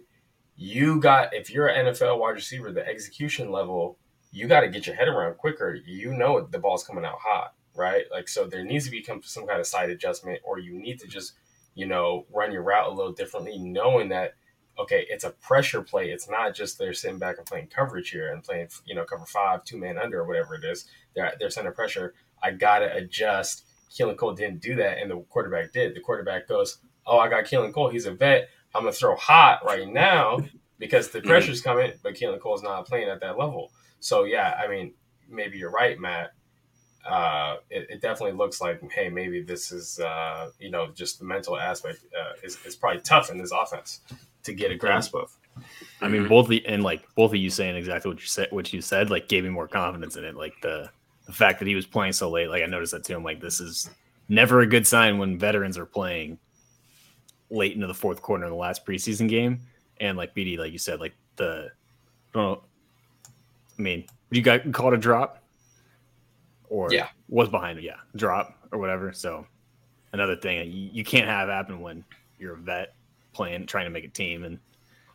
You 0.58 1.00
got 1.00 1.34
if 1.34 1.52
you're 1.52 1.67
an 1.67 1.86
NFL 1.86 2.20
wide 2.20 2.32
receiver, 2.32 2.72
the 2.72 2.86
execution 2.86 3.52
level, 3.52 3.98
you 4.32 4.48
got 4.48 4.62
to 4.62 4.67
get 4.67 4.88
your 4.88 4.96
head 4.96 5.08
around 5.08 5.38
quicker. 5.38 5.76
You 5.86 6.13
know 6.13 6.41
the 6.41 6.60
ball's 6.60 6.84
coming 6.84 7.06
out 7.06 7.20
hot, 7.24 7.54
right? 7.76 8.06
Like 8.12 8.28
so, 8.28 8.46
there 8.48 8.63
needs 8.63 8.86
to 8.86 8.91
be 8.91 9.06
some 9.24 9.48
kind 9.48 9.60
of 9.60 9.67
side 9.67 9.91
adjustment, 9.91 10.41
or 10.43 10.60
you 10.60 10.74
need 10.74 11.00
to 11.02 11.08
just 11.08 11.34
you 11.76 11.86
know 11.86 12.26
run 12.34 12.52
your 12.52 12.63
route 12.63 12.88
a 12.88 12.93
little 12.93 13.13
differently, 13.13 13.60
knowing 13.60 14.10
that 14.10 14.34
okay, 14.80 15.06
it's 15.10 15.24
a 15.24 15.32
pressure 15.32 15.82
play. 15.82 16.10
It's 16.10 16.30
not 16.30 16.54
just 16.54 16.78
they're 16.78 16.93
sitting 16.93 17.20
back 17.20 17.38
and 17.38 17.46
playing 17.46 17.67
coverage 17.67 18.10
here 18.10 18.32
and 18.32 18.43
playing, 18.43 18.70
you 18.86 18.96
know, 18.96 19.06
cover 19.06 19.26
five, 19.26 19.63
two 19.63 19.78
man 19.78 19.98
under, 19.98 20.22
or 20.22 20.28
whatever 20.28 20.56
it 20.56 20.63
is. 20.63 20.86
They're 21.15 21.34
they're 21.39 21.50
center 21.50 21.72
pressure. 21.72 22.13
I 22.41 22.52
gotta 22.52 22.93
adjust. 22.96 23.65
Keelan 23.91 24.17
Cole 24.17 24.34
didn't 24.34 24.62
do 24.62 24.76
that, 24.76 24.98
and 24.98 25.10
the 25.10 25.17
quarterback 25.30 25.72
did. 25.72 25.96
The 25.96 26.02
quarterback 26.02 26.48
goes, 26.48 26.80
"Oh, 27.06 27.20
I 27.20 27.30
got 27.30 27.46
Keelan 27.46 27.74
Cole. 27.74 27.89
He's 27.89 28.06
a 28.06 28.12
vet. 28.12 28.50
I'm 28.78 28.84
gonna 28.84 28.94
throw 28.94 29.16
hot 29.16 29.66
right 29.66 29.88
now 29.88 30.40
because 30.80 31.10
the 31.10 31.22
pressure's 31.30 31.62
coming." 31.62 31.94
But 32.04 32.16
Keelan 32.16 32.40
Cole's 32.40 32.63
not 32.63 32.86
playing 32.86 33.10
at 33.10 33.20
that 33.22 33.38
level. 33.38 33.72
So 34.00 34.24
yeah, 34.24 34.60
I 34.63 34.68
mean, 34.68 34.94
maybe 35.30 35.58
you're 35.58 35.72
right, 35.72 36.00
Matt. 36.00 36.34
Uh, 37.08 37.58
it, 37.70 37.88
it 37.90 38.02
definitely 38.02 38.38
looks 38.38 38.60
like, 38.60 38.82
hey, 38.92 39.08
maybe 39.08 39.42
this 39.42 39.72
is, 39.72 39.98
uh, 40.00 40.50
you 40.60 40.70
know, 40.70 40.88
just 40.94 41.20
the 41.20 41.26
mental 41.26 41.58
aspect 41.58 42.00
uh, 42.20 42.34
is, 42.44 42.58
is 42.66 42.76
probably 42.76 43.00
tough 43.02 43.32
in 43.32 43.38
this 43.38 43.52
offense 43.52 44.02
to 44.44 44.54
get 44.54 44.72
a 44.72 44.76
grasp 44.76 45.16
of. 45.16 45.34
I 46.02 46.10
mean, 46.10 46.28
both 46.28 46.48
the 46.50 46.66
and 46.68 46.84
like 46.84 47.04
both 47.16 47.32
of 47.32 47.38
you 47.38 47.50
saying 47.50 47.76
exactly 47.76 48.10
what 48.10 48.20
you 48.20 48.28
said, 48.28 48.48
what 48.52 48.74
you 48.74 48.82
said, 48.82 49.10
like 49.10 49.28
gave 49.28 49.44
me 49.44 49.50
more 49.50 49.68
confidence 49.68 50.16
in 50.16 50.26
it. 50.26 50.36
Like 50.36 50.54
the 50.62 50.90
the 51.26 51.34
fact 51.34 51.60
that 51.60 51.68
he 51.68 51.76
was 51.76 51.86
playing 51.86 52.13
so 52.13 52.30
late, 52.30 52.50
like 52.50 52.62
I 52.62 52.68
noticed 52.68 52.92
that 52.92 53.04
too. 53.04 53.16
I'm 53.16 53.24
like, 53.24 53.42
this 53.42 53.60
is 53.60 53.90
never 54.30 54.62
a 54.62 54.68
good 54.68 54.86
sign 54.86 55.18
when 55.18 55.40
veterans 55.40 55.78
are 55.78 55.86
playing 55.86 56.38
late 57.50 57.74
into 57.74 57.88
the 57.88 57.94
fourth 57.94 58.22
quarter 58.22 58.44
in 58.46 58.50
the 58.50 58.56
last 58.56 58.86
preseason 58.86 59.30
game. 59.30 59.60
And 60.00 60.18
like 60.18 60.36
BD, 60.36 60.58
like 60.58 60.72
you 60.72 60.78
said, 60.80 61.00
like 61.00 61.14
the, 61.38 61.70
I 62.34 62.38
don't 62.38 62.44
know, 62.44 62.64
I 63.78 63.82
mean, 63.82 64.06
you 64.32 64.42
got 64.42 64.72
called 64.74 64.94
a 64.94 64.98
drop, 64.98 65.44
or 66.70 66.92
Yeah. 66.92 67.08
was 67.30 67.50
behind 67.50 67.80
it, 67.80 67.84
yeah, 67.84 67.96
drop 68.16 68.58
or 68.72 68.80
whatever. 68.80 69.14
So 69.14 69.46
another 70.14 70.36
thing 70.36 70.70
you, 70.72 70.90
you 70.94 71.04
can't 71.04 71.28
have 71.28 71.48
happen 71.50 71.80
when 71.80 72.04
you're 72.40 72.54
a 72.56 72.58
vet 72.58 72.94
playing, 73.34 73.66
trying 73.66 73.86
to 73.86 73.90
make 73.92 74.04
a 74.04 74.10
team, 74.10 74.44
and 74.44 74.60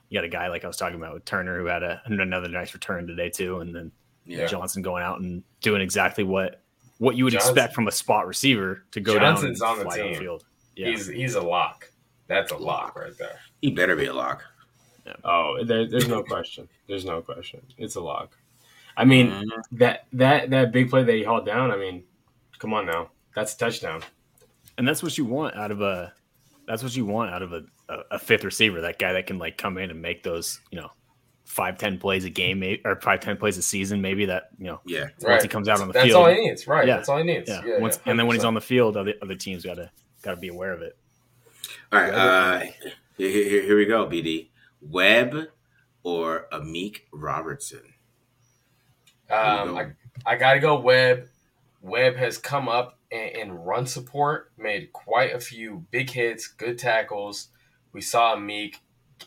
you 0.09 0.19
got 0.19 0.25
a 0.25 0.29
guy 0.29 0.49
like 0.49 0.65
I 0.65 0.67
was 0.69 0.77
talking 0.77 0.97
about 0.97 1.15
with 1.15 1.25
Turner 1.25 1.59
who 1.59 1.67
had 1.67 1.83
a, 1.83 2.01
another 2.07 2.49
nice 2.49 2.73
return 2.75 3.07
today 3.07 3.29
too, 3.31 3.61
and 3.61 3.75
then 3.75 3.93
Yeah. 4.25 4.47
Johnson 4.47 4.83
going 4.83 5.03
out 5.03 5.21
and 5.21 5.43
doing 5.61 5.83
exactly 5.83 6.25
what 6.25 6.61
what 6.99 7.17
you 7.17 7.25
would 7.25 7.33
Johnson- 7.33 7.51
expect 7.51 7.75
from 7.75 7.89
a 7.89 7.93
spot 7.93 8.27
receiver 8.29 8.85
to 8.93 9.01
go 9.01 9.19
Johnson's 9.19 9.61
down 9.61 9.81
on 9.81 9.85
the 9.85 9.91
team. 9.91 10.15
downfield. 10.15 10.43
Yeah, 10.77 10.89
He's 10.91 11.07
he's 11.09 11.35
a 11.35 11.43
lock. 11.43 11.91
That's 12.33 12.53
a 12.53 12.57
lock 12.57 12.97
right 12.97 13.17
there. 13.19 13.39
He 13.61 13.71
better 13.71 13.95
be 13.97 14.07
a 14.07 14.13
lock. 14.15 14.43
Oh, 15.25 15.63
there, 15.65 15.87
there's 15.89 16.09
no 16.09 16.23
question. 16.23 16.69
There's 16.89 17.05
no 17.05 17.21
question. 17.23 17.61
It's 17.79 17.97
a 17.97 18.01
lock. 18.01 18.37
I 18.97 19.05
mean 19.05 19.31
Mhm. 19.31 19.49
that 19.73 20.07
that 20.13 20.51
that 20.51 20.73
big 20.73 20.91
play 20.91 21.03
that 21.03 21.13
he 21.15 21.23
hauled 21.25 21.47
down. 21.47 21.71
I 21.71 21.77
mean, 21.77 22.05
come 22.59 22.73
on 22.75 22.87
now, 22.87 23.11
that's 23.35 23.55
a 23.55 23.59
touchdown. 23.59 24.03
and 24.79 24.87
that's 24.89 25.03
what 25.03 25.17
you 25.19 25.25
want 25.25 25.57
out 25.57 25.71
of 25.71 25.81
a 25.81 26.13
that's 26.67 26.83
what 26.83 26.95
you 26.97 27.05
want 27.05 27.31
out 27.33 27.43
of 27.43 27.53
a, 27.53 27.63
a, 27.89 27.97
a 28.13 28.19
fifth 28.19 28.45
receiver 28.45 28.81
that 28.83 28.99
guy 28.99 29.13
that 29.15 29.27
can 29.27 29.39
like 29.39 29.59
come 29.59 29.77
in 29.79 29.91
and 29.91 30.01
make 30.01 30.23
those 30.23 30.61
you 30.71 30.81
know 30.81 30.91
five 31.45 31.77
ten 31.79 31.99
plays 31.99 32.25
a 32.25 32.31
game 32.31 32.61
maybe, 32.61 32.81
or 32.85 32.99
five 33.01 33.21
ten 33.21 33.37
plays 33.37 33.59
a 33.59 33.63
season 33.63 34.01
maybe 34.01 34.27
that 34.27 34.51
you 34.59 34.67
know 34.67 34.81
Yeah. 34.87 35.09
once 35.23 35.43
he 35.43 35.49
comes 35.49 35.69
out 35.69 35.81
on 35.81 35.89
the 35.89 35.93
That's 35.95 36.07
field 36.07 36.25
all 36.27 36.33
he 36.33 36.41
needs. 36.41 36.67
Right. 36.67 36.87
Yeah. 36.87 36.97
That's 36.97 37.09
all 37.09 37.19
he 37.19 37.25
needs. 37.25 37.49
yeah, 37.49 37.61
Yeah. 37.67 37.79
once, 37.81 37.99
yeah, 38.07 38.11
and 38.11 38.19
then 38.19 38.27
when 38.27 38.37
he's 38.37 38.45
on 38.45 38.55
the 38.55 38.61
field 38.61 38.97
other 38.97 39.15
other 39.21 39.35
teams 39.35 39.65
got 39.65 39.75
to 39.75 39.91
got 40.23 40.31
to 40.35 40.37
be 40.41 40.49
aware 40.49 40.73
of 40.73 40.83
it 40.83 40.97
All 41.93 42.01
right. 42.01 42.15
Uh, 42.15 42.61
here, 43.19 43.29
here, 43.29 43.63
here 43.63 43.77
we 43.77 43.85
go, 43.85 44.07
BD. 44.07 44.49
Webb 44.81 45.49
or 46.03 46.47
Amik 46.51 47.03
Robertson? 47.13 47.83
Um, 49.29 49.77
I, 49.77 49.93
I 50.25 50.37
got 50.37 50.55
to 50.55 50.59
go 50.59 50.81
Webb. 50.81 51.29
Webb 51.83 52.17
has 52.17 52.39
come 52.39 52.67
up 52.67 52.99
in, 53.11 53.29
in 53.41 53.53
run 53.53 53.87
support, 53.87 54.53
made 54.57 54.91
quite 54.95 55.35
a 55.35 55.41
few 55.41 55.85
big 55.91 56.09
hits, 56.09 56.49
good 56.49 56.79
tackles. 56.79 57.49
We 57.93 58.01
saw 58.01 58.37
Meek, 58.37 58.79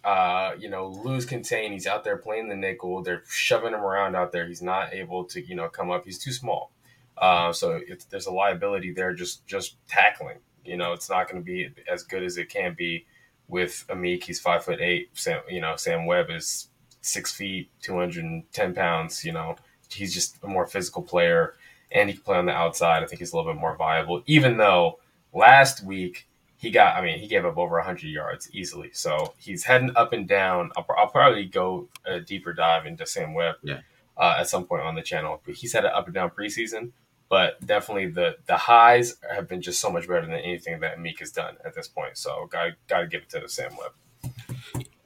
uh, 0.04 0.54
you 0.58 0.70
know, 0.70 0.88
lose 0.88 1.26
contain. 1.28 1.72
He's 1.72 1.86
out 1.86 2.04
there 2.04 2.18
playing 2.18 2.50
the 2.50 2.56
nickel. 2.56 3.04
They're 3.04 3.22
shoving 3.28 3.74
him 3.74 3.82
around 3.82 4.16
out 4.16 4.32
there. 4.32 4.48
He's 4.48 4.64
not 4.64 4.92
able 4.92 5.26
to, 5.26 5.46
you 5.46 5.54
know, 5.54 5.70
come 5.70 5.92
up. 5.92 6.04
He's 6.04 6.18
too 6.18 6.32
small. 6.32 6.72
Uh, 7.16 7.54
so 7.54 7.80
it's, 7.88 8.06
there's 8.06 8.26
a 8.26 8.32
liability 8.32 8.92
there 8.92 9.14
just 9.14 9.46
just 9.46 9.78
tackling. 9.88 10.40
You 10.66 10.78
know, 10.78 10.94
it's 10.94 11.10
not 11.10 11.30
going 11.30 11.42
to 11.42 11.46
be 11.46 11.70
as 11.92 12.04
good 12.04 12.24
as 12.24 12.38
it 12.38 12.50
can 12.50 12.74
be 12.74 13.06
with 13.48 13.86
Amik. 13.90 14.24
He's 14.24 14.40
five 14.40 14.64
foot 14.64 14.82
eight. 14.82 15.10
Sam, 15.14 15.42
you 15.50 15.62
know, 15.62 15.76
Sam 15.76 16.06
Webb 16.06 16.28
is 16.30 16.70
six 17.02 17.32
feet, 17.34 17.70
two 17.82 17.98
hundred 17.98 18.26
and 18.26 18.52
ten 18.52 18.74
pounds. 18.74 19.24
You 19.24 19.34
know, 19.34 19.56
he's 19.90 20.14
just 20.14 20.38
a 20.44 20.48
more 20.48 20.66
physical 20.66 21.02
player, 21.04 21.54
and 21.92 22.10
he 22.10 22.16
can 22.16 22.24
play 22.24 22.38
on 22.38 22.46
the 22.46 22.54
outside. 22.54 23.04
I 23.04 23.08
think 23.08 23.20
he's 23.20 23.34
a 23.34 23.38
little 23.38 23.52
bit 23.54 23.60
more 23.60 23.76
viable. 23.76 24.24
Even 24.26 24.58
though 24.58 25.00
last 25.34 25.84
week 25.84 26.28
he 26.58 26.72
got, 26.72 26.96
I 26.96 27.02
mean, 27.02 27.20
he 27.20 27.28
gave 27.28 27.46
up 27.46 27.58
over 27.58 27.80
hundred 27.82 28.08
yards 28.10 28.50
easily. 28.54 28.90
So 28.94 29.34
he's 29.38 29.64
heading 29.66 29.92
up 29.96 30.14
and 30.14 30.28
down. 30.28 30.72
I'll, 30.78 30.86
I'll 30.98 31.08
probably 31.08 31.46
go 31.46 31.90
a 32.06 32.20
deeper 32.20 32.54
dive 32.54 32.86
into 32.86 33.06
Sam 33.06 33.34
Webb 33.34 33.56
Yeah. 33.62 33.82
uh, 34.18 34.38
at 34.40 34.48
some 34.50 34.66
point 34.66 34.82
on 34.84 34.96
the 34.96 35.02
channel. 35.04 35.42
But 35.46 35.56
he's 35.56 35.74
had 35.74 35.86
an 35.86 35.92
up 35.94 36.06
and 36.06 36.14
down 36.16 36.32
preseason. 36.32 36.92
But 37.30 37.66
definitely 37.66 38.08
the 38.08 38.36
the 38.46 38.58
highs 38.58 39.18
have 39.34 39.48
been 39.48 39.62
just 39.62 39.82
so 39.82 39.90
much 39.90 40.08
better 40.08 40.22
than 40.22 40.36
anything 40.36 40.80
that 40.82 41.00
Meek 41.00 41.20
has 41.20 41.32
done 41.32 41.58
at 41.66 41.74
this 41.74 41.88
point. 41.88 42.18
So 42.18 42.48
got 42.52 42.74
got 42.88 43.00
to 43.02 43.08
give 43.08 43.24
it 43.24 43.30
to 43.30 43.40
the 43.40 43.50
Sam 43.50 43.72
Webb. 43.78 43.92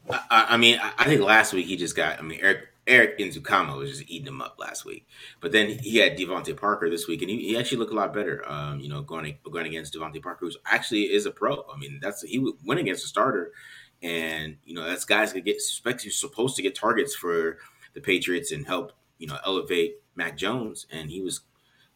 I, 0.10 0.47
I 0.49 0.58
mean, 0.58 0.79
I- 0.82 1.05
think 1.05 1.21
last 1.21 1.53
week 1.53 1.67
he 1.67 1.77
just 1.77 1.95
got. 1.95 2.19
I 2.19 2.21
mean, 2.21 2.39
Eric 2.41 2.67
Eric 2.88 3.19
Ezukanma 3.19 3.77
was 3.77 3.91
just 3.91 4.10
eating 4.10 4.27
him 4.27 4.41
up 4.41 4.55
last 4.60 4.84
week, 4.84 5.08
but 5.41 5.51
then 5.51 5.69
he 5.79 5.97
had 5.97 6.17
DeVante 6.17 6.58
Parker 6.58 6.89
this 6.89 7.08
week, 7.08 7.21
and 7.21 7.29
he, 7.29 7.38
he 7.49 7.58
actually 7.58 7.77
looked 7.77 7.91
a 7.91 7.95
lot 7.95 8.13
better. 8.13 8.43
Um, 8.49 8.79
you 8.79 8.89
know, 8.89 9.01
going 9.01 9.38
going 9.49 9.67
against 9.67 9.93
DeVante 9.93 10.21
Parker, 10.21 10.47
who 10.47 10.51
actually 10.65 11.03
is 11.03 11.25
a 11.25 11.32
pro. 11.32 11.63
I 11.73 11.77
mean, 11.77 11.99
that's 12.01 12.21
he 12.23 12.39
win 12.65 12.79
against 12.79 13.05
a 13.05 13.08
starter, 13.08 13.51
and 14.01 14.58
you 14.65 14.73
know 14.73 14.84
that's 14.84 15.05
guys 15.05 15.34
that 15.34 15.41
get 15.45 15.62
supposed 15.62 16.55
to 16.55 16.62
get 16.62 16.75
targets 16.75 17.15
for 17.15 17.58
the 17.93 18.01
Patriots 18.01 18.51
and 18.51 18.65
help 18.65 18.93
you 19.19 19.27
know 19.27 19.38
elevate 19.45 19.97
Mac 20.15 20.38
Jones, 20.38 20.88
and 20.91 21.10
he 21.12 21.21
was. 21.21 21.41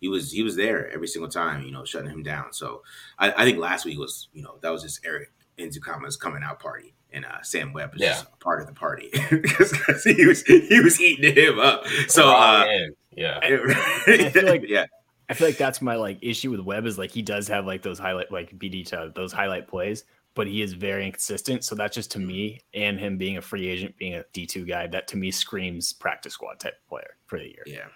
He 0.04 0.10
was 0.10 0.32
he 0.32 0.44
was 0.44 0.58
there 0.58 0.92
every 0.92 1.08
single 1.08 1.30
time, 1.32 1.64
you 1.64 1.72
know, 1.72 1.86
shutting 1.86 2.10
him 2.12 2.24
down. 2.24 2.52
So 2.52 2.84
I, 3.18 3.32
I 3.32 3.46
think 3.46 3.58
last 3.58 3.86
week 3.86 3.98
was, 3.98 4.28
you 4.34 4.44
know, 4.44 4.58
that 4.62 4.70
was 4.70 4.82
just 4.84 5.00
Eric 5.06 5.32
Ezukanma's 5.58 6.18
coming 6.18 6.44
out 6.44 6.60
party, 6.60 6.94
and 7.14 7.24
uh, 7.24 7.42
Sam 7.42 7.72
Webb 7.72 7.94
was 7.94 8.02
Yeah. 8.02 8.10
just 8.14 8.40
part 8.42 8.60
of 8.60 8.68
the 8.68 8.74
party 8.74 9.10
because 9.32 10.04
he 10.04 10.26
was 10.26 10.44
he 10.44 10.80
was 10.82 11.00
eating 11.00 11.34
him 11.36 11.58
up. 11.60 11.86
So 12.10 12.26
Raw 12.28 12.64
uh, 12.64 12.66
in. 12.66 12.96
yeah, 13.16 13.40
I 13.44 14.30
feel 14.34 14.46
like- 14.46 14.64
yeah, 14.68 14.88
I 15.30 15.34
feel 15.36 15.48
like 15.48 15.58
that's 15.58 15.82
my 15.82 15.96
like 15.96 16.18
issue 16.22 16.52
with 16.52 16.60
Webb 16.60 16.86
is 16.86 16.98
like 16.98 17.12
he 17.12 17.22
does 17.22 17.48
have 17.48 17.66
like 17.66 17.82
those 17.82 17.98
highlight 18.00 18.30
like 18.32 18.58
BD 18.60 18.86
to 18.88 19.12
those 19.16 19.32
highlight 19.32 19.68
plays, 19.70 20.04
but 20.34 20.48
he 20.48 20.62
is 20.62 20.74
very 20.74 21.06
inconsistent. 21.06 21.64
So 21.64 21.76
that's 21.76 21.96
just 21.96 22.12
to 22.12 22.20
me 22.20 22.60
and 22.74 23.00
him 23.00 23.18
being 23.18 23.38
a 23.38 23.42
free 23.42 23.68
agent, 23.70 23.96
being 23.98 24.16
a 24.16 24.26
D 24.34 24.46
two 24.46 24.66
guy, 24.66 24.88
that 24.88 25.08
to 25.10 25.18
me 25.18 25.32
screams 25.32 25.94
practice 25.94 26.34
squad 26.34 26.60
type 26.60 26.76
player 26.90 27.16
for 27.28 27.40
the 27.40 27.46
year. 27.46 27.64
yeah, 27.66 27.88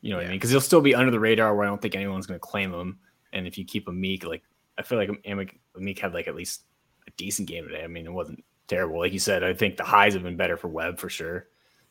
You 0.00 0.10
know 0.10 0.16
what 0.16 0.22
Yeah. 0.22 0.28
I 0.28 0.30
mean? 0.30 0.38
Because 0.38 0.50
he'll 0.50 0.60
still 0.60 0.80
be 0.80 0.94
under 0.94 1.10
the 1.10 1.20
radar 1.20 1.54
where 1.54 1.64
I 1.64 1.68
don't 1.68 1.80
think 1.80 1.94
anyone's 1.94 2.26
going 2.26 2.40
to 2.40 2.46
claim 2.46 2.72
him. 2.72 2.98
And 3.32 3.46
if 3.46 3.58
you 3.58 3.64
keep 3.64 3.86
him 3.88 4.00
meek, 4.00 4.24
like 4.24 4.42
I 4.78 4.82
feel 4.82 4.98
like 4.98 5.10
Amik, 5.24 5.58
Meek 5.76 5.98
had 5.98 6.14
like 6.14 6.26
at 6.28 6.34
least 6.34 6.62
a 7.06 7.10
decent 7.16 7.48
game 7.48 7.64
today. 7.64 7.84
I 7.84 7.86
mean, 7.86 8.06
it 8.06 8.12
wasn't 8.12 8.42
terrible. 8.66 8.98
Like 8.98 9.12
you 9.12 9.18
said, 9.18 9.44
I 9.44 9.52
think 9.52 9.76
the 9.76 9.84
highs 9.84 10.14
have 10.14 10.22
been 10.22 10.36
better 10.36 10.56
for 10.56 10.68
Webb 10.68 10.98
for 10.98 11.08
sure. 11.08 11.48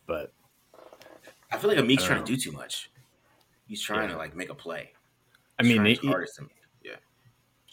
But 0.08 0.34
I 1.52 1.58
feel 1.58 1.70
like 1.70 1.80
Amik's 1.80 2.04
I 2.04 2.08
trying 2.08 2.18
don't 2.20 2.28
to 2.28 2.36
do 2.36 2.42
too 2.42 2.52
much. 2.52 2.90
He's 3.68 3.82
trying 3.82 4.10
Yeah. 4.10 4.16
to 4.16 4.18
like 4.18 4.36
make 4.36 4.50
a 4.50 4.56
play. 4.56 4.92
I 5.60 5.64
mean, 5.64 5.76
trying 5.78 5.86
he- 5.88 5.96
his 5.96 6.06
hardest 6.10 6.36
to- 6.38 6.50
yeah, 6.84 6.96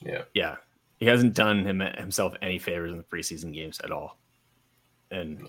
yeah. 0.02 0.22
yeah, 0.34 0.56
he 0.98 1.06
hasn't 1.06 1.32
done 1.34 1.64
him 1.64 1.80
himself 1.80 2.34
any 2.42 2.58
favors 2.58 2.90
in 2.92 2.98
the 2.98 3.04
preseason 3.04 3.54
games 3.54 3.80
at 3.80 3.90
all. 3.90 4.18
And 5.10 5.48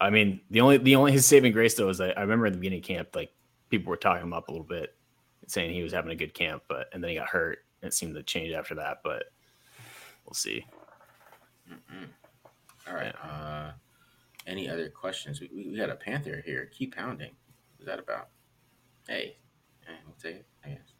I 0.00 0.10
mean, 0.10 0.40
the 0.50 0.60
only 0.62 0.78
the 0.78 0.96
only 0.96 1.12
his 1.12 1.26
saving 1.26 1.52
grace 1.52 1.74
though 1.74 1.88
is 1.90 2.00
I, 2.00 2.10
I 2.10 2.20
remember 2.22 2.46
in 2.46 2.52
the 2.52 2.58
beginning 2.58 2.78
of 2.80 2.84
camp, 2.86 3.08
like 3.14 3.32
people 3.78 3.90
were 3.90 3.96
talking 3.96 4.22
him 4.22 4.32
up 4.32 4.48
a 4.48 4.50
little 4.52 4.66
bit, 4.66 4.94
saying 5.46 5.72
he 5.72 5.82
was 5.82 5.92
having 5.92 6.12
a 6.12 6.16
good 6.16 6.34
camp, 6.34 6.62
but 6.68 6.88
and 6.92 7.02
then 7.02 7.10
he 7.10 7.16
got 7.16 7.28
hurt. 7.28 7.58
And 7.82 7.88
it 7.88 7.94
seemed 7.94 8.14
to 8.14 8.22
change 8.22 8.52
after 8.52 8.74
that, 8.76 8.98
but 9.04 9.24
we'll 10.24 10.34
see. 10.34 10.64
Mm-mm. 11.70 12.08
All 12.88 12.94
right. 12.94 13.14
Uh, 13.22 13.72
any 14.46 14.68
other 14.68 14.88
questions? 14.88 15.40
We, 15.40 15.50
we, 15.54 15.70
we 15.70 15.76
got 15.76 15.90
a 15.90 15.96
Panther 15.96 16.42
here. 16.44 16.70
Keep 16.72 16.96
pounding. 16.96 17.32
What's 17.76 17.86
that 17.86 17.98
about? 17.98 18.28
Hey, 19.08 19.36
eh, 19.86 19.92
we'll 20.06 20.16
take 20.16 20.36
it. 20.36 20.46
I 20.64 20.68
guess. 20.68 20.94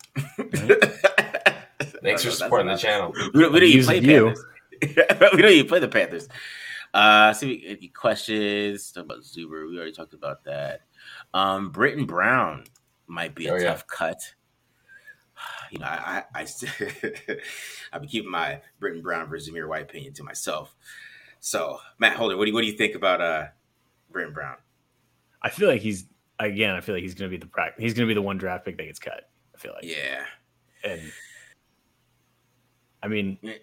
Thanks 2.03 2.23
for 2.23 2.29
That's 2.29 2.39
supporting 2.39 2.69
the 2.69 2.77
channel. 2.77 3.13
We 3.35 3.43
don't, 3.43 3.53
we 3.53 3.61
don't 3.61 3.69
even 3.69 3.87
play 3.87 4.01
you. 4.01 4.25
Panthers. 4.25 4.45
we 5.35 5.43
don't 5.43 5.53
even 5.53 5.69
play 5.69 5.81
the 5.81 5.89
Panthers. 5.89 6.29
Uh, 6.93 7.33
see 7.33 7.65
any 7.67 7.89
questions 7.89 8.93
Talk 8.93 9.05
about 9.05 9.23
Zuber. 9.23 9.69
We 9.69 9.77
already 9.77 9.93
talked 9.93 10.15
about 10.15 10.45
that. 10.45 10.83
Um, 11.35 11.71
Brittain 11.73 12.07
Brown 12.07 12.65
might 13.07 13.35
be 13.35 13.47
a 13.49 13.53
Oh, 13.53 13.57
yeah. 13.57 13.65
tough 13.65 13.87
cut. 13.87 14.35
You 15.71 15.81
know, 15.81 15.87
I 15.87 16.23
I, 16.35 16.43
I 16.43 16.45
still 16.45 16.71
I've 17.93 18.01
been 18.01 18.09
keeping 18.09 18.31
my 18.31 18.61
Brittain 18.81 19.03
Brown 19.03 19.29
versus 19.29 19.51
Zamir 19.53 19.69
White 19.69 19.83
opinion 19.83 20.13
to 20.15 20.23
myself. 20.23 20.75
So 21.41 21.81
Matt 21.99 22.17
Holder, 22.17 22.37
what 22.37 22.45
do 22.45 22.51
you 22.51 22.55
what 22.55 22.61
do 22.61 22.69
you 22.69 22.77
think 22.77 22.95
about 22.95 23.21
uh 23.21 23.47
Brittain 24.13 24.33
Brown? 24.33 24.57
I 25.43 25.51
feel 25.51 25.69
like 25.69 25.81
he's 25.83 26.07
again. 26.39 26.75
I 26.77 26.81
feel 26.81 26.95
like 26.95 27.03
he's 27.03 27.15
going 27.15 27.29
to 27.31 27.37
be 27.37 27.41
the 27.41 27.51
practice. 27.51 27.83
He's 27.83 27.93
going 27.95 28.07
to 28.07 28.11
be 28.11 28.15
the 28.15 28.23
one 28.23 28.39
draft 28.39 28.65
pick 28.65 28.77
that 28.77 28.85
gets 28.85 28.99
cut. 29.01 29.29
I 29.55 29.59
feel 29.59 29.73
like, 29.75 29.85
Yeah, 29.85 30.25
and 30.85 31.03
I 33.03 33.09
mean, 33.09 33.39
Yeah. 33.43 33.55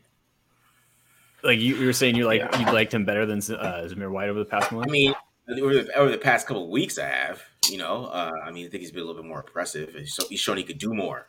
like 1.44 1.60
you, 1.60 1.76
you 1.78 1.86
were 1.86 1.94
saying, 1.94 2.16
you 2.16 2.26
like 2.26 2.42
Yeah. 2.42 2.60
you 2.60 2.66
liked 2.74 2.94
him 2.94 3.06
better 3.06 3.26
than 3.26 3.40
uh, 3.40 3.88
Zamir 3.90 4.12
White 4.12 4.30
over 4.30 4.40
the 4.40 4.46
past 4.46 4.72
month. 4.72 4.88
I 4.88 4.92
mean, 4.92 5.14
over 5.50 5.74
the, 5.74 5.94
over 5.96 6.12
the 6.12 6.18
past 6.18 6.46
couple 6.46 6.66
of 6.66 6.70
weeks, 6.70 7.00
I 7.00 7.08
have. 7.08 7.42
You 7.70 7.78
know, 7.78 8.06
uh, 8.06 8.32
I 8.44 8.52
mean, 8.52 8.66
I 8.66 8.70
think 8.70 8.82
he's 8.82 8.92
been 8.92 9.04
a 9.04 9.06
little 9.06 9.22
bit 9.22 9.28
more 9.28 9.42
impressive. 9.42 9.94
He's, 9.94 10.16
so, 10.16 10.24
he's 10.28 10.40
shown 10.40 10.58
he 10.58 10.64
could 10.64 10.80
do 10.80 10.94
more, 10.94 11.28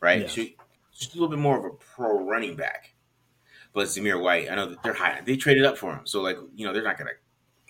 right? 0.00 0.22
Yeah. 0.22 0.28
So, 0.28 0.44
just 0.94 1.14
a 1.14 1.16
little 1.16 1.28
bit 1.28 1.38
more 1.38 1.58
of 1.58 1.64
a 1.64 1.70
pro 1.70 2.24
running 2.24 2.54
back. 2.54 2.94
But 3.72 3.88
Zamir 3.88 4.22
White, 4.22 4.50
I 4.50 4.54
know 4.54 4.66
that 4.66 4.82
they're 4.82 4.92
high. 4.92 5.22
They 5.24 5.36
traded 5.36 5.64
up 5.64 5.78
for 5.78 5.92
him, 5.92 6.06
so 6.06 6.20
like 6.20 6.36
you 6.54 6.66
know, 6.66 6.72
they're 6.72 6.82
not 6.82 6.98
gonna 6.98 7.10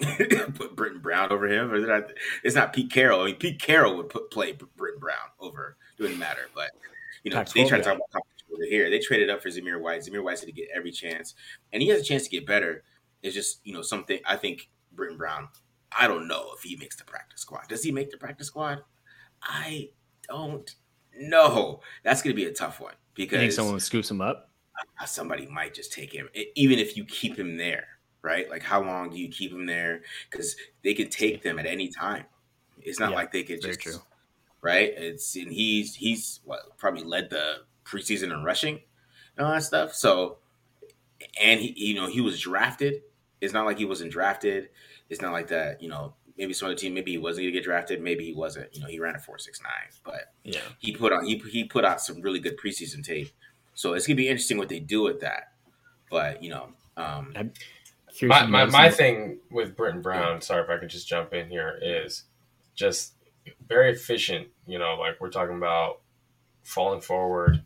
put 0.54 0.74
Brittain 0.74 1.00
Brown 1.00 1.30
over 1.30 1.46
him, 1.46 1.70
or 1.70 1.80
they're 1.80 2.00
not. 2.00 2.10
It's 2.42 2.56
not 2.56 2.72
Pete 2.72 2.90
Carroll. 2.90 3.22
I 3.22 3.26
mean, 3.26 3.36
Pete 3.36 3.60
Carroll 3.60 3.96
would 3.96 4.08
put 4.08 4.30
play 4.30 4.52
Brittain 4.52 4.98
Brown 4.98 5.30
over. 5.38 5.76
It 5.96 6.02
wouldn't 6.02 6.18
matter, 6.18 6.48
but 6.54 6.70
you 7.22 7.30
know, 7.30 7.36
they 7.36 7.62
Pac-12 7.62 7.68
try 7.68 7.78
to 7.78 7.84
talk 7.84 7.96
about 7.96 8.10
competition 8.10 8.46
over 8.52 8.64
here. 8.64 8.90
They 8.90 8.98
traded 8.98 9.30
up 9.30 9.42
for 9.42 9.48
Zamir 9.48 9.80
White. 9.80 10.00
Zamir 10.00 10.24
White's 10.24 10.40
going 10.40 10.52
to 10.52 10.60
get 10.60 10.68
every 10.74 10.90
chance, 10.90 11.34
and 11.72 11.82
he 11.82 11.88
has 11.88 12.00
a 12.00 12.04
chance 12.04 12.24
to 12.24 12.30
get 12.30 12.46
better. 12.46 12.82
It's 13.22 13.34
just 13.34 13.60
you 13.64 13.72
know 13.72 13.82
something. 13.82 14.18
I 14.26 14.36
think 14.36 14.68
Brittain 14.94 15.16
Brown. 15.16 15.48
I 15.98 16.06
don't 16.08 16.28
know 16.28 16.50
if 16.56 16.62
he 16.62 16.76
makes 16.76 16.96
the 16.96 17.04
practice 17.04 17.40
squad. 17.40 17.68
Does 17.68 17.82
he 17.82 17.92
make 17.92 18.10
the 18.10 18.18
practice 18.18 18.48
squad? 18.48 18.82
I 19.42 19.90
don't 20.28 20.74
know. 21.16 21.80
That's 22.02 22.22
going 22.22 22.34
to 22.34 22.40
be 22.40 22.48
a 22.48 22.52
tough 22.52 22.80
one 22.80 22.94
you 23.16 23.26
think 23.26 23.30
because 23.42 23.56
someone 23.56 23.80
scoops 23.80 24.10
him 24.10 24.20
up? 24.20 24.50
uh, 25.00 25.04
somebody 25.04 25.46
might 25.46 25.74
just 25.74 25.92
take 25.92 26.12
him, 26.12 26.28
even 26.54 26.78
if 26.78 26.96
you 26.96 27.04
keep 27.04 27.38
him 27.38 27.56
there, 27.56 27.86
right? 28.22 28.48
Like, 28.48 28.62
how 28.62 28.82
long 28.82 29.10
do 29.10 29.18
you 29.18 29.28
keep 29.28 29.52
him 29.52 29.66
there? 29.66 30.02
Because 30.30 30.56
they 30.82 30.94
could 30.94 31.10
take 31.10 31.42
them 31.42 31.58
at 31.58 31.66
any 31.66 31.88
time. 31.88 32.24
It's 32.80 32.98
not 32.98 33.10
Yeah, 33.10 33.16
like 33.16 33.32
they 33.32 33.42
could 33.42 33.60
just, 33.60 33.80
true. 33.80 34.00
right? 34.62 34.92
It's 34.96 35.36
and 35.36 35.52
he's 35.52 35.94
he's 35.94 36.40
what 36.44 36.76
probably 36.78 37.04
led 37.04 37.30
the 37.30 37.64
preseason 37.84 38.32
in 38.32 38.42
rushing 38.44 38.80
and 39.36 39.46
all 39.46 39.52
that 39.52 39.62
stuff. 39.62 39.94
So, 39.94 40.38
and 41.40 41.60
he, 41.60 41.72
you 41.76 41.94
know, 41.94 42.06
he 42.08 42.20
was 42.20 42.40
drafted. 42.40 43.02
It's 43.40 43.52
not 43.52 43.66
like 43.66 43.78
he 43.78 43.84
wasn't 43.84 44.12
drafted. 44.12 44.70
It's 45.12 45.20
not 45.20 45.32
like 45.32 45.48
that. 45.48 45.82
You 45.82 45.90
know, 45.90 46.14
maybe 46.38 46.54
some 46.54 46.66
other 46.66 46.74
team, 46.74 46.94
maybe 46.94 47.12
he 47.12 47.18
wasn't 47.18 47.44
going 47.44 47.52
to 47.52 47.58
get 47.58 47.64
drafted, 47.64 48.00
maybe 48.00 48.24
he 48.24 48.32
wasn't. 48.32 48.74
You 48.74 48.80
know, 48.80 48.86
he 48.88 48.98
ran 48.98 49.14
a 49.14 49.18
four 49.18 49.38
six 49.38 49.60
nine, 49.62 49.90
but 50.04 50.32
Yeah. 50.42 50.60
he 50.78 50.96
put 50.96 51.12
on 51.12 51.24
he 51.26 51.36
he 51.36 51.64
put 51.64 51.84
out 51.84 52.00
some 52.00 52.22
really 52.22 52.38
good 52.40 52.58
preseason 52.58 53.04
tape. 53.04 53.28
So 53.74 53.92
it's 53.92 54.06
gonna 54.06 54.16
be 54.16 54.28
interesting 54.28 54.56
what 54.58 54.68
they 54.70 54.80
do 54.80 55.02
with 55.02 55.20
that. 55.20 55.52
But 56.10 56.42
you 56.42 56.50
know, 56.50 56.68
um, 56.96 57.32
My, 58.22 58.46
my, 58.46 58.64
my 58.66 58.90
thing 58.90 59.38
with 59.50 59.76
Brittain 59.76 60.02
Brown, 60.02 60.40
sorry 60.42 60.62
if 60.64 60.70
I 60.70 60.76
could 60.78 60.90
just 60.90 61.08
jump 61.08 61.32
in 61.32 61.48
here, 61.48 61.78
is 61.80 62.24
just 62.74 63.14
very 63.68 63.90
efficient. 63.92 64.48
You 64.66 64.78
know, 64.78 64.94
like 64.98 65.20
we're 65.20 65.30
talking 65.30 65.56
about 65.56 66.00
falling 66.62 67.00
forward, 67.00 67.62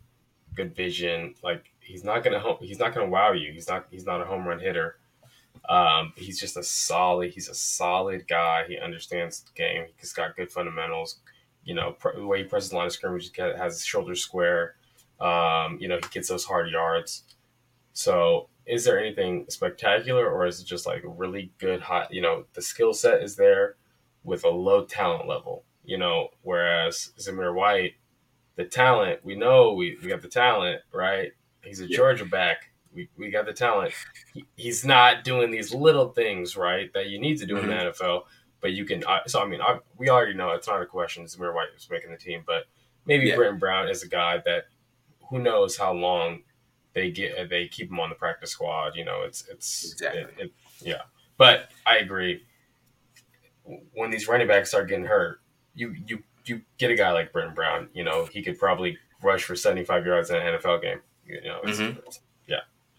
good 0.55 0.75
vision. 0.75 1.35
Like 1.43 1.71
he's 1.79 2.03
not 2.03 2.23
gonna 2.23 2.39
home, 2.39 2.57
he's 2.61 2.79
not 2.79 2.93
gonna 2.93 3.09
wow 3.09 3.31
you. 3.33 3.51
He's 3.53 3.67
not 3.67 3.87
he's 3.91 4.05
not 4.05 4.21
a 4.21 4.25
home 4.25 4.45
run 4.47 4.59
hitter. 4.59 4.97
Um, 5.69 6.13
he's 6.15 6.39
just 6.39 6.57
a 6.57 6.63
solid. 6.63 7.31
He's 7.31 7.49
a 7.49 7.55
solid 7.55 8.27
guy. 8.27 8.65
He 8.67 8.77
understands 8.77 9.41
the 9.41 9.51
game. 9.53 9.85
He's 9.97 10.13
got 10.13 10.35
good 10.35 10.51
fundamentals. 10.51 11.19
You 11.63 11.75
know, 11.75 11.91
pr- 11.93 12.15
the 12.15 12.25
way 12.25 12.39
he 12.39 12.43
presses 12.45 12.69
the 12.69 12.77
line 12.77 12.87
of 12.87 12.93
scrimmage, 12.93 13.29
he 13.35 13.41
has 13.41 13.73
his 13.73 13.85
shoulders 13.85 14.21
square. 14.21 14.75
Um, 15.19 15.77
you 15.81 15.87
know, 15.87 15.95
he 15.97 16.09
gets 16.11 16.29
those 16.29 16.45
hard 16.45 16.69
yards. 16.69 17.23
So, 17.93 18.49
is 18.65 18.83
there 18.85 18.99
anything 18.99 19.45
spectacular, 19.49 20.29
or 20.29 20.45
is 20.45 20.61
it 20.61 20.65
just 20.65 20.85
like 20.85 21.01
really 21.05 21.51
good 21.57 21.81
hot? 21.81 22.13
You 22.13 22.21
know, 22.21 22.45
the 22.53 22.61
skill 22.61 22.93
set 22.93 23.23
is 23.23 23.35
there 23.35 23.75
with 24.23 24.43
a 24.43 24.49
low 24.49 24.85
talent 24.85 25.27
level. 25.27 25.63
You 25.83 25.97
know, 25.97 26.29
whereas 26.41 27.11
Zamir 27.17 27.53
White, 27.55 27.93
the 28.55 28.65
talent 28.65 29.23
we 29.23 29.35
know 29.35 29.73
we, 29.73 29.97
we 30.01 30.09
got 30.09 30.21
the 30.21 30.27
talent, 30.27 30.81
right? 30.93 31.31
He's 31.63 31.81
a 31.81 31.87
Yeah. 31.89 31.97
Georgia 31.97 32.25
back. 32.25 32.69
We, 32.97 33.09
we 33.15 33.29
got 33.29 33.45
the 33.45 33.53
talent. 33.53 33.93
He, 34.33 34.45
he's 34.55 34.83
not 34.83 35.23
doing 35.23 35.51
these 35.51 35.71
little 35.73 36.09
things, 36.09 36.57
right, 36.57 36.91
that 36.93 37.09
you 37.09 37.19
need 37.19 37.37
to 37.37 37.45
do 37.45 37.57
in 37.57 37.67
the 37.67 37.73
NFL. 37.73 38.23
But 38.59 38.73
you 38.73 38.85
can. 38.85 39.03
Uh, 39.05 39.19
so 39.27 39.39
I 39.39 39.45
mean, 39.45 39.61
I, 39.61 39.77
we 39.97 40.09
already 40.09 40.33
know 40.33 40.49
it's 40.51 40.67
not 40.67 40.81
a 40.81 40.85
question. 40.87 41.25
Zamir 41.25 41.53
White 41.53 41.67
was 41.75 41.87
making 41.91 42.09
the 42.09 42.17
team, 42.17 42.43
but 42.47 42.63
maybe 43.05 43.27
Yeah. 43.27 43.35
Brittain 43.35 43.59
Brown 43.59 43.87
is 43.87 44.01
a 44.01 44.07
guy 44.07 44.41
that 44.45 44.63
who 45.29 45.37
knows 45.39 45.77
how 45.77 45.93
long 45.93 46.41
they 46.93 47.11
get 47.11 47.49
they 47.51 47.67
keep 47.67 47.91
him 47.91 47.99
on 47.99 48.09
the 48.09 48.15
practice 48.15 48.49
squad. 48.49 48.95
You 48.95 49.05
know, 49.05 49.21
it's 49.23 49.47
it's 49.47 49.91
Exactly. 49.91 50.21
it- 50.23 50.33
it- 50.39 50.51
yeah. 50.81 51.01
But 51.37 51.69
I 51.85 51.97
agree. 51.97 52.41
When 53.93 54.09
these 54.09 54.27
running 54.27 54.47
backs 54.47 54.69
start 54.69 54.87
getting 54.89 55.05
hurt, 55.05 55.41
you 55.75 55.93
you 56.07 56.23
you 56.45 56.61
get 56.79 56.89
a 56.89 56.95
guy 56.95 57.11
like 57.11 57.31
Brittain 57.33 57.53
Brown. 57.53 57.89
You 57.93 58.05
know, 58.05 58.25
he 58.25 58.41
could 58.41 58.57
probably 58.57 58.97
rush 59.21 59.43
for 59.43 59.55
seventy 59.55 59.83
five 59.83 60.05
yards 60.05 60.29
in 60.31 60.37
an 60.37 60.55
NFL 60.59 60.81
game. 60.81 61.01
You 61.25 61.41
know, 61.43 61.59
it's, 61.63 61.77
Mhm. 61.79 61.97
it's- 61.97 62.21
yeah, 62.21 62.26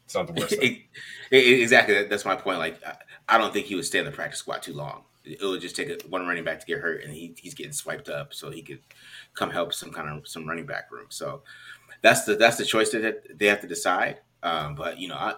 it's 0.09 0.15
not 0.15 0.27
the 0.27 0.33
worst. 0.33 0.53
it- 0.63 0.81
it- 1.31 1.61
exactly. 1.61 2.05
That's 2.05 2.25
my 2.25 2.35
point. 2.35 2.59
Like, 2.59 2.83
I- 2.85 2.97
I 3.29 3.37
don't 3.37 3.53
think 3.53 3.67
he 3.67 3.75
would 3.75 3.85
stay 3.85 3.99
in 3.99 4.07
the 4.07 4.11
practice 4.11 4.39
squad 4.41 4.63
too 4.63 4.73
long. 4.73 5.03
It 5.23 5.43
would 5.43 5.61
just 5.61 5.77
take 5.77 5.91
a, 5.91 5.99
one 6.09 6.27
running 6.27 6.45
back 6.45 6.61
to 6.61 6.67
get 6.67 6.79
hurt, 6.79 7.05
and 7.05 7.13
he, 7.13 7.35
he's 7.37 7.53
getting 7.53 7.73
swiped 7.75 8.09
up, 8.09 8.33
so 8.33 8.51
he 8.51 8.63
could 8.63 8.81
come 9.35 9.51
help 9.51 9.75
some 9.75 9.93
kind 9.93 10.09
of 10.09 10.27
some 10.27 10.49
running 10.49 10.65
back 10.65 10.91
room. 10.91 11.07
So 11.11 11.43
that's 12.03 12.25
the 12.25 12.37
that's 12.37 12.57
the 12.57 12.65
choice 12.65 12.91
that 12.93 13.39
they 13.39 13.47
have 13.47 13.61
to 13.61 13.67
decide. 13.67 14.21
Um, 14.43 14.75
but 14.75 14.99
you 14.99 15.09
know, 15.09 15.17
I, 15.17 15.35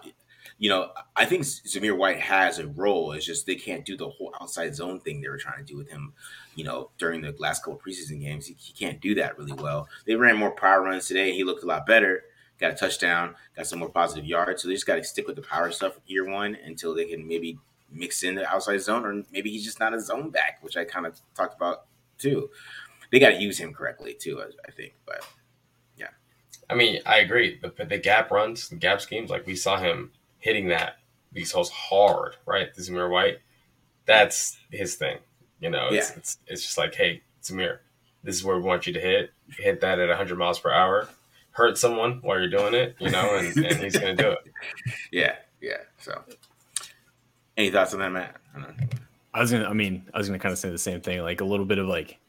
you 0.57 0.69
know, 0.69 0.91
I 1.15 1.25
think 1.25 1.43
Zamir 1.43 1.97
White 1.97 2.19
has 2.19 2.59
a 2.59 2.67
role. 2.67 3.11
It's 3.13 3.25
just 3.25 3.45
they 3.45 3.55
can't 3.55 3.83
do 3.83 3.97
the 3.97 4.09
whole 4.09 4.33
outside 4.39 4.75
zone 4.75 4.99
thing 5.01 5.19
they 5.21 5.27
were 5.29 5.37
trying 5.37 5.57
to 5.57 5.65
do 5.65 5.77
with 5.77 5.89
him. 5.89 6.13
You 6.55 6.63
know, 6.63 6.91
during 6.97 7.21
the 7.21 7.35
last 7.39 7.63
couple 7.63 7.79
preseason 7.85 8.21
games, 8.21 8.45
he, 8.45 8.55
he 8.57 8.73
can't 8.73 9.01
do 9.01 9.15
that 9.15 9.37
really 9.37 9.53
well. 9.53 9.87
They 10.05 10.15
ran 10.15 10.37
more 10.37 10.51
power 10.51 10.83
runs 10.83 11.07
today. 11.07 11.33
He 11.33 11.43
looked 11.43 11.63
a 11.63 11.67
lot 11.67 11.85
better. 11.85 12.23
Got 12.61 12.71
a 12.73 12.75
touchdown. 12.75 13.35
Got 13.57 13.67
some 13.67 13.79
more 13.79 13.89
positive 13.89 14.23
yards. 14.25 14.61
So 14.61 14.67
they 14.67 14.75
just 14.75 14.85
got 14.85 14.95
to 14.95 15.03
stick 15.03 15.27
with 15.27 15.35
the 15.35 15.41
power 15.41 15.71
stuff 15.71 15.99
year 16.05 16.29
one 16.29 16.55
until 16.63 16.93
they 16.95 17.05
can 17.05 17.27
maybe 17.27 17.57
mix 17.91 18.23
in 18.23 18.35
the 18.35 18.47
outside 18.47 18.77
zone, 18.81 19.03
or 19.05 19.23
maybe 19.31 19.49
he's 19.51 19.65
just 19.65 19.79
not 19.79 19.93
a 19.93 19.99
zone 19.99 20.29
back, 20.29 20.59
which 20.61 20.77
I 20.77 20.85
kind 20.85 21.05
of 21.05 21.19
talked 21.35 21.55
about 21.57 21.85
too. 22.17 22.49
They 23.11 23.19
got 23.19 23.31
to 23.31 23.41
use 23.41 23.57
him 23.57 23.73
correctly 23.73 24.13
too, 24.13 24.39
I, 24.41 24.45
I 24.67 24.71
think. 24.71 24.93
But 25.05 25.27
yeah, 25.97 26.09
I 26.69 26.75
mean, 26.75 27.01
I 27.05 27.17
agree. 27.17 27.59
The, 27.61 27.85
the 27.85 27.97
gap 27.97 28.31
runs, 28.31 28.69
the 28.69 28.75
gap 28.75 29.01
schemes, 29.01 29.29
like 29.31 29.45
we 29.47 29.55
saw 29.55 29.77
him 29.77 30.11
hitting 30.37 30.67
that 30.69 30.97
these 31.33 31.51
holes 31.51 31.69
hard, 31.71 32.35
right? 32.45 32.73
The 32.73 32.81
Zamir 32.81 33.09
White, 33.09 33.39
that's 34.05 34.57
his 34.71 34.95
thing. 34.95 35.17
You 35.59 35.69
know, 35.71 35.87
it's, 35.91 36.09
Yeah. 36.11 36.17
it's 36.17 36.37
it's 36.47 36.61
just 36.63 36.77
like, 36.77 36.93
hey, 36.95 37.21
Zamir, 37.43 37.79
this 38.23 38.35
is 38.35 38.43
where 38.43 38.55
we 38.55 38.61
want 38.63 38.85
you 38.87 38.93
to 38.93 38.99
hit. 38.99 39.31
Hit 39.57 39.81
that 39.81 39.99
at 39.99 40.09
100 40.09 40.37
miles 40.37 40.59
per 40.59 40.71
hour. 40.71 41.07
Hurt 41.51 41.77
someone 41.77 42.19
while 42.21 42.39
you're 42.39 42.49
doing 42.49 42.73
it, 42.73 42.95
you 42.99 43.09
know, 43.09 43.35
and, 43.35 43.47
and 43.65 43.83
he's 43.83 43.97
going 43.97 44.15
to 44.15 44.23
do 44.23 44.31
it. 44.31 44.39
yeah, 45.11 45.35
yeah. 45.61 45.77
So, 45.99 46.21
any 47.57 47.69
thoughts 47.69 47.93
on 47.93 47.99
that, 47.99 48.11
Matt? 48.11 48.37
I. 48.55 48.73
I 49.33 49.39
was 49.39 49.51
gonna. 49.51 49.65
I 49.65 49.73
mean, 49.73 50.09
I 50.13 50.17
was 50.17 50.27
gonna 50.27 50.39
kind 50.39 50.51
of 50.51 50.59
say 50.59 50.69
the 50.69 50.77
same 50.77 51.01
thing. 51.01 51.21
Like 51.21 51.41
a 51.41 51.45
little 51.45 51.65
bit 51.65 51.77
of 51.77 51.87
like, 51.87 52.19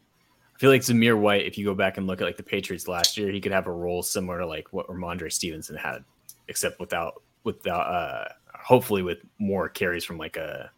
I 0.54 0.58
feel 0.58 0.70
like 0.70 0.82
Zamir 0.82 1.18
White. 1.18 1.46
If 1.46 1.58
you 1.58 1.64
go 1.64 1.74
back 1.74 1.98
and 1.98 2.06
look 2.06 2.20
at 2.20 2.24
like 2.24 2.36
the 2.36 2.42
Patriots 2.42 2.86
last 2.86 3.16
year, 3.16 3.30
he 3.32 3.40
could 3.40 3.52
have 3.52 3.66
a 3.66 3.72
role 3.72 4.02
similar 4.02 4.38
to 4.38 4.46
like 4.46 4.72
what 4.72 4.86
Rhamondre 4.86 5.32
Stevenson 5.32 5.76
had, 5.76 6.04
except 6.48 6.78
without 6.78 7.22
without 7.44 7.86
uh 7.86 8.28
hopefully 8.54 9.02
with 9.02 9.18
more 9.38 9.68
carries 9.68 10.04
from 10.04 10.18
like 10.18 10.36
a 10.36 10.70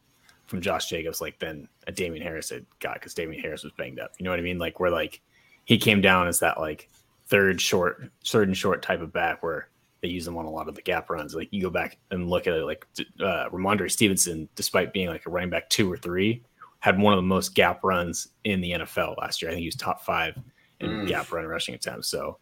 from 0.46 0.62
Josh 0.62 0.88
Jacobs 0.88 1.20
like 1.20 1.38
than 1.38 1.68
a 1.86 1.92
Damien 1.92 2.22
Harris 2.22 2.48
had 2.48 2.64
got 2.80 2.94
because 2.94 3.12
Damien 3.12 3.42
Harris 3.42 3.62
was 3.62 3.72
banged 3.76 4.00
up. 4.00 4.12
You 4.18 4.24
know 4.24 4.30
what 4.30 4.40
I 4.40 4.42
mean? 4.42 4.58
Like 4.58 4.80
where 4.80 4.90
like 4.90 5.20
he 5.64 5.76
came 5.76 6.00
down 6.00 6.26
as 6.26 6.40
that 6.40 6.58
like 6.58 6.88
third 7.28 7.60
short, 7.60 8.10
third 8.26 8.48
and 8.48 8.56
short 8.56 8.82
type 8.82 9.00
of 9.00 9.12
back 9.12 9.42
where 9.42 9.68
they 10.02 10.08
use 10.08 10.24
them 10.24 10.36
on 10.36 10.44
a 10.44 10.50
lot 10.50 10.68
of 10.68 10.74
the 10.74 10.82
gap 10.82 11.08
runs. 11.08 11.34
Like 11.34 11.48
you 11.50 11.62
go 11.62 11.70
back 11.70 11.98
and 12.10 12.28
look 12.28 12.46
at 12.46 12.52
it, 12.54 12.64
like 12.64 12.86
uh, 13.20 13.48
Rhamondre 13.50 13.90
Stevenson, 13.90 14.48
despite 14.54 14.92
being 14.92 15.08
like 15.08 15.24
a 15.26 15.30
running 15.30 15.50
back 15.50 15.70
two 15.70 15.90
or 15.90 15.96
three, 15.96 16.42
had 16.80 16.98
one 16.98 17.14
of 17.14 17.18
the 17.18 17.22
most 17.22 17.54
gap 17.54 17.82
runs 17.82 18.28
in 18.44 18.60
the 18.60 18.72
NFL 18.72 19.16
last 19.18 19.40
year. 19.40 19.50
I 19.50 19.54
think 19.54 19.62
he 19.62 19.68
was 19.68 19.76
top 19.76 20.02
five 20.04 20.36
in 20.80 20.90
Mm. 20.90 21.06
gap 21.06 21.32
run 21.32 21.46
rushing 21.46 21.74
attempts. 21.74 22.08
So 22.08 22.38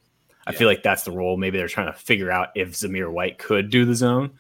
I 0.46 0.50
Yeah. 0.52 0.58
feel 0.58 0.66
like 0.68 0.82
that's 0.82 1.04
the 1.04 1.12
role. 1.12 1.36
Maybe 1.36 1.58
they're 1.58 1.68
trying 1.68 1.92
to 1.92 1.98
figure 1.98 2.30
out 2.32 2.48
if 2.56 2.70
Zamir 2.72 3.08
White 3.12 3.38
could 3.38 3.70
do 3.70 3.84
the 3.84 3.94
zone, 3.94 4.32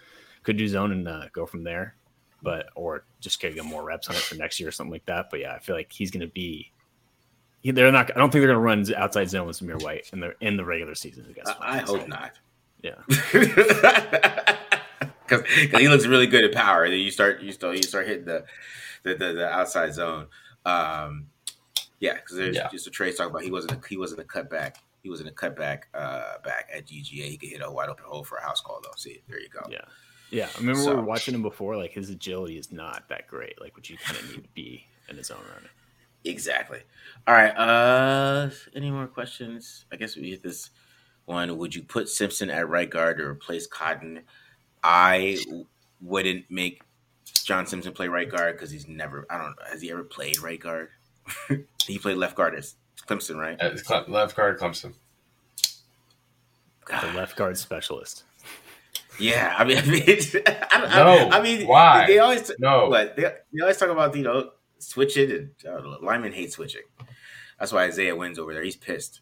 could 0.42 0.56
do 0.56 0.66
zone 0.66 0.90
and 0.90 1.06
uh, 1.06 1.26
go 1.32 1.46
from 1.46 1.62
there, 1.62 1.94
but 2.42 2.70
or 2.74 3.04
just 3.20 3.40
get 3.40 3.54
him 3.56 3.66
more 3.66 3.84
reps 3.84 4.08
on 4.08 4.16
it 4.16 4.22
for 4.22 4.34
next 4.34 4.58
year 4.58 4.68
or 4.70 4.72
something 4.72 4.90
like 4.90 5.06
that. 5.06 5.28
But 5.30 5.38
yeah, 5.38 5.54
I 5.54 5.60
feel 5.60 5.76
like 5.76 5.92
he's 5.92 6.10
going 6.10 6.26
to 6.26 6.32
be. 6.32 6.71
He- 7.62 7.70
They're 7.70 7.90
not. 7.92 8.10
I 8.14 8.18
don't 8.18 8.30
think 8.30 8.42
they're 8.42 8.54
going 8.54 8.56
to 8.84 8.90
run 8.90 8.94
outside 9.02 9.30
zone 9.30 9.46
with 9.46 9.58
Zamir 9.60 9.82
White 9.82 10.10
in 10.12 10.20
the 10.20 10.34
in 10.40 10.56
the 10.56 10.64
regular 10.64 10.94
season. 10.94 11.26
I 11.28 11.32
guess. 11.32 11.48
I, 11.60 11.78
I 11.78 11.80
hope 11.80 12.06
not. 12.08 12.32
Yeah. 12.82 12.96
because 15.28 15.44
he 15.80 15.88
looks 15.88 16.06
really 16.06 16.26
good 16.26 16.44
at 16.44 16.52
power. 16.52 16.88
Then 16.88 16.98
you 16.98 17.10
start 17.10 17.40
you 17.42 17.52
start 17.52 17.76
you 17.76 17.82
start 17.82 18.06
hitting 18.06 18.24
the 18.24 18.44
the, 19.04 19.14
the, 19.14 19.32
the 19.32 19.48
outside 19.48 19.94
zone. 19.94 20.26
Um, 20.64 21.26
yeah, 22.00 22.14
because 22.14 22.36
there's 22.36 22.56
Yeah. 22.56 22.68
just 22.70 22.86
a 22.86 22.90
trade 22.90 23.16
talk 23.16 23.30
about 23.30 23.42
he 23.42 23.50
wasn't 23.50 23.72
a, 23.72 23.88
he 23.88 23.96
wasn't 23.96 24.20
a 24.20 24.24
cutback. 24.24 24.76
He 25.02 25.08
wasn't 25.10 25.28
a 25.30 25.32
cutback 25.32 25.82
uh, 25.94 26.38
back 26.44 26.68
at 26.72 26.86
GGA. 26.86 27.24
He 27.28 27.36
could 27.36 27.48
hit 27.50 27.60
a 27.64 27.70
wide 27.70 27.88
open 27.88 28.04
hole 28.06 28.24
for 28.24 28.38
a 28.38 28.42
house 28.42 28.60
call 28.60 28.80
though. 28.82 28.90
See, 28.96 29.22
there 29.28 29.40
you 29.40 29.48
go. 29.48 29.60
Yeah. 29.70 29.80
Yeah. 30.30 30.48
I 30.54 30.58
remember 30.58 30.80
we 30.80 30.84
So- 30.86 30.96
were 30.96 31.02
watching 31.02 31.34
him 31.34 31.42
before. 31.42 31.76
Like 31.76 31.92
his 31.92 32.10
agility 32.10 32.56
is 32.58 32.70
not 32.72 33.08
that 33.08 33.26
great. 33.28 33.60
Like 33.60 33.76
what 33.76 33.88
you 33.90 33.96
kind 33.98 34.18
of 34.18 34.28
need 34.30 34.42
to 34.42 34.48
be 34.54 34.86
in 35.08 35.16
his 35.16 35.30
own 35.30 35.38
running. 35.54 35.68
Exactly. 36.24 36.80
All 37.26 37.34
right. 37.34 37.50
Uh, 37.50 38.50
any 38.74 38.90
more 38.90 39.06
questions? 39.06 39.84
I 39.92 39.96
guess 39.96 40.16
we 40.16 40.30
hit 40.30 40.42
this 40.42 40.70
one. 41.26 41.56
Would 41.58 41.74
you 41.74 41.82
put 41.82 42.08
Simpson 42.08 42.50
at 42.50 42.68
right 42.68 42.88
guard 42.88 43.18
to 43.18 43.24
replace 43.24 43.66
Cotton? 43.66 44.20
I 44.84 45.38
wouldn't 46.00 46.50
make 46.50 46.82
John 47.44 47.66
Simpson 47.66 47.92
play 47.92 48.08
right 48.08 48.28
guard 48.30 48.56
because 48.56 48.70
he's 48.70 48.88
never. 48.88 49.26
I 49.30 49.38
don't. 49.38 49.46
know. 49.50 49.66
Has 49.70 49.80
he 49.82 49.90
ever 49.90 50.04
played 50.04 50.40
right 50.40 50.60
guard? 50.60 50.88
he 51.86 51.98
played 51.98 52.16
left 52.16 52.36
guard 52.36 52.54
at 52.54 52.66
Clemson, 53.06 53.36
right? 53.36 53.60
Uh, 53.60 53.76
Cle- 53.86 54.04
left 54.08 54.36
guard 54.36 54.58
Clemson. 54.58 54.94
The 56.88 57.12
left 57.14 57.36
guard 57.36 57.56
specialist. 57.56 58.24
Yeah, 59.18 59.54
I 59.56 59.64
mean, 59.64 59.78
I 59.82 59.82
mean, 59.86 60.02
I, 60.46 60.78
don't- 60.80 60.90
No, 60.90 61.28
I, 61.36 61.40
mean, 61.42 61.66
why? 61.66 62.06
They 62.06 62.18
always 62.18 62.50
No. 62.58 62.88
what 62.88 63.14
they, 63.16 63.22
they 63.52 63.60
always 63.60 63.76
talk 63.76 63.90
about 63.90 64.16
you 64.16 64.22
know 64.24 64.50
switching 64.82 65.30
and 65.30 65.50
uh, 65.66 65.96
linemen 66.02 66.32
hate 66.32 66.52
switching. 66.52 66.82
That's 67.58 67.72
why 67.72 67.84
Isaiah 67.84 68.16
wins 68.16 68.38
over 68.38 68.52
there. 68.52 68.62
He's 68.62 68.76
pissed. 68.76 69.20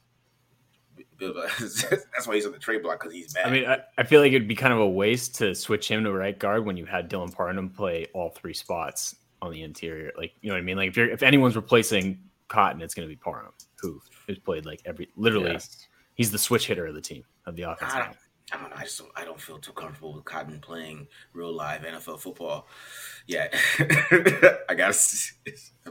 That's 1.21 2.27
why 2.27 2.35
he's 2.35 2.47
on 2.47 2.53
the 2.53 2.59
trade 2.59 2.83
block 2.83 3.01
because 3.01 3.13
he's 3.13 3.35
mad. 3.35 3.47
I 3.47 3.51
mean, 3.51 3.67
I, 3.67 3.81
I 3.99 4.05
feel 4.05 4.21
like 4.21 4.33
it'd 4.33 4.49
be 4.49 4.55
kind 4.55 4.73
of 4.73 4.81
a 4.81 4.89
waste 4.89 5.35
to 5.37 5.55
switch 5.55 5.91
him 5.91 6.05
to 6.05 6.13
right 6.13 6.39
guard 6.39 6.65
when 6.65 6.77
you 6.79 6.87
had 6.87 7.11
Dylan 7.11 7.33
Parham 7.33 7.69
play 7.69 8.07
all 8.15 8.31
three 8.31 8.55
spots 8.55 9.17
on 9.43 9.53
the 9.53 9.63
interior. 9.63 10.13
Like, 10.17 10.33
you 10.41 10.49
know 10.49 10.55
what 10.55 10.61
I 10.61 10.65
mean? 10.65 10.79
Like, 10.79 10.89
if 10.89 10.97
you're 10.97 11.11
if 11.11 11.23
anyone's 11.23 11.57
replacing 11.57 12.19
Cotton, 12.49 12.81
it's 12.81 12.95
going 12.95 13.07
to 13.07 13.13
be 13.13 13.17
Parham, 13.17 13.53
who 13.81 14.01
has 14.29 14.39
played 14.39 14.65
like 14.65 14.81
every 14.87 15.09
literally. 15.17 15.53
Yes. 15.53 15.87
He's 16.15 16.31
the 16.31 16.39
switch 16.39 16.67
hitter 16.67 16.87
of 16.87 16.95
the 16.95 17.01
team 17.01 17.25
of 17.47 17.57
the 17.57 17.63
offense. 17.63 18.17
I 18.53 18.57
don't, 18.61 18.71
know. 18.71 18.77
I 18.77 18.83
just 18.83 18.99
don't, 18.99 19.11
I 19.17 19.25
don't 19.25 19.41
feel 19.41 19.59
too 19.59 19.73
comfortable 19.73 20.15
with 20.15 20.25
Cotton 20.25 20.61
playing 20.61 21.07
real 21.33 21.55
live 21.55 21.83
NFL 21.83 22.21
football. 22.21 22.67
Yeah, 23.27 23.49
I 24.69 24.75
got 24.75 24.91
a 24.91 25.91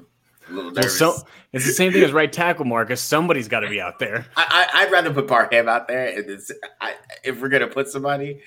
little 0.52 0.72
Well, 0.72 0.72
nervous. 0.72 0.98
so 0.98 1.16
it's 1.54 1.66
the 1.66 1.72
same 1.72 1.92
thing 1.94 2.04
as 2.04 2.12
right 2.12 2.32
tackle, 2.32 2.66
Marcus. 2.66 3.02
Somebody's 3.02 3.48
got 3.48 3.62
to 3.62 3.70
be 3.70 3.80
out 3.80 4.00
there. 4.00 4.26
I, 4.36 4.68
I, 4.74 4.82
I'd 4.84 4.92
rather 4.92 5.14
put 5.14 5.28
Parham 5.28 5.70
out 5.70 5.88
there. 5.88 6.08
And 6.18 6.30
it's, 6.30 6.52
I, 6.82 6.96
if 7.24 7.42
we're 7.42 7.50
gonna 7.50 7.68
put 7.68 7.88
somebody, 7.88 8.42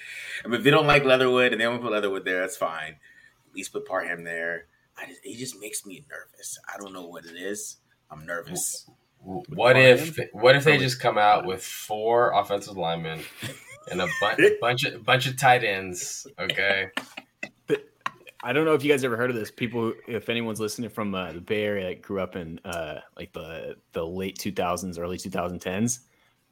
I 0.44 0.48
mean, 0.48 0.58
if 0.58 0.64
they 0.64 0.70
don't 0.70 0.86
like 0.86 1.04
Leatherwood 1.04 1.52
and 1.52 1.60
they 1.60 1.64
don't 1.64 1.80
put 1.80 1.92
Leatherwood 1.92 2.24
there, 2.24 2.40
that's 2.40 2.56
fine. 2.56 2.96
At 3.48 3.54
least 3.56 3.72
put 3.72 3.86
Parham 3.86 4.24
there. 4.24 4.66
I 4.98 5.06
just, 5.06 5.20
it 5.24 5.38
just 5.38 5.58
makes 5.60 5.86
me 5.86 6.04
nervous. 6.10 6.58
I 6.72 6.78
don't 6.78 6.92
know 6.92 7.06
what 7.06 7.24
it 7.24 7.36
is. 7.36 7.76
I'm 8.10 8.26
nervous. 8.26 8.88
What 9.24 9.76
if 9.76 10.18
what 10.32 10.56
if 10.56 10.64
they 10.64 10.78
just 10.78 11.00
come 11.00 11.16
out 11.16 11.46
with 11.46 11.62
four 11.62 12.32
offensive 12.32 12.76
linemen 12.76 13.20
and 13.90 14.00
a, 14.00 14.08
bu- 14.20 14.56
bunch 14.60 14.84
of 14.84 15.04
bunch 15.04 15.26
of 15.26 15.36
tight 15.36 15.64
ends? 15.64 16.26
Okay, 16.38 16.90
I 18.44 18.52
don't 18.52 18.64
know 18.64 18.74
if 18.74 18.82
you 18.82 18.90
guys 18.90 19.04
ever 19.04 19.16
heard 19.16 19.30
of 19.30 19.36
this. 19.36 19.50
People, 19.50 19.92
if 20.08 20.28
anyone's 20.28 20.58
listening 20.58 20.90
from 20.90 21.14
uh, 21.14 21.32
the 21.32 21.40
Bay 21.40 21.62
Area 21.62 21.88
that 21.88 22.02
grew 22.02 22.20
up 22.20 22.34
in 22.34 22.58
uh, 22.64 23.00
like 23.16 23.32
the 23.32 23.76
the 23.92 24.04
late 24.04 24.36
2000s, 24.38 24.98
early 24.98 25.16
2010s, 25.16 26.00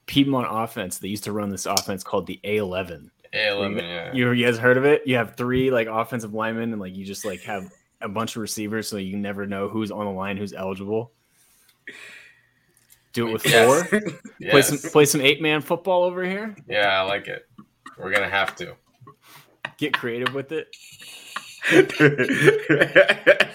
Piedmont 0.07 0.47
offense, 0.49 0.99
they 0.99 1.09
used 1.09 1.25
to 1.25 1.33
run 1.33 1.51
this 1.51 1.67
offense 1.67 2.05
called 2.05 2.27
the 2.27 2.39
A11. 2.45 3.11
A11, 3.35 3.81
yeah. 3.81 4.13
You, 4.13 4.31
you 4.31 4.47
guys 4.47 4.59
heard 4.59 4.77
of 4.77 4.85
it? 4.85 5.03
You 5.05 5.17
have 5.17 5.37
three 5.37 5.71
like 5.71 5.89
offensive 5.89 6.33
linemen, 6.33 6.73
and 6.73 6.81
like 6.81 6.95
you 6.95 7.05
just 7.05 7.25
like 7.25 7.41
have 7.43 7.73
a 8.01 8.09
bunch 8.09 8.37
of 8.37 8.43
receivers, 8.43 8.89
so 8.89 8.97
you 8.97 9.17
never 9.17 9.47
know 9.47 9.69
who's 9.69 9.91
on 9.91 10.05
the 10.05 10.13
line, 10.13 10.37
who's 10.37 10.53
eligible. 10.53 11.11
Do 13.13 13.29
it 13.29 13.33
with 13.33 13.47
Yes. 13.47 13.89
four. 13.89 14.01
Play 14.51 14.63
some 14.63 14.79
play 14.91 15.05
some 15.05 15.21
eight 15.21 15.43
man 15.43 15.61
football 15.61 16.05
over 16.05 16.25
here. 16.25 16.55
Yeah, 16.69 17.01
I 17.01 17.03
like 17.03 17.27
it. 17.29 17.47
We're 17.99 18.13
gonna 18.13 18.29
have 18.29 18.55
to. 18.57 18.77
Get 19.79 19.93
creative 19.95 20.35
with 20.35 20.53
it. 20.53 20.75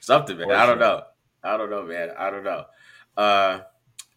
Something, 0.00 0.38
man. 0.38 0.48
For 0.48 0.54
I 0.54 0.66
don't 0.66 0.74
sure. 0.78 0.86
know. 0.86 1.02
I 1.42 1.56
don't 1.56 1.70
know, 1.70 1.82
man. 1.84 2.10
I 2.18 2.30
don't 2.30 2.44
know. 2.44 2.64
Uh, 3.16 3.60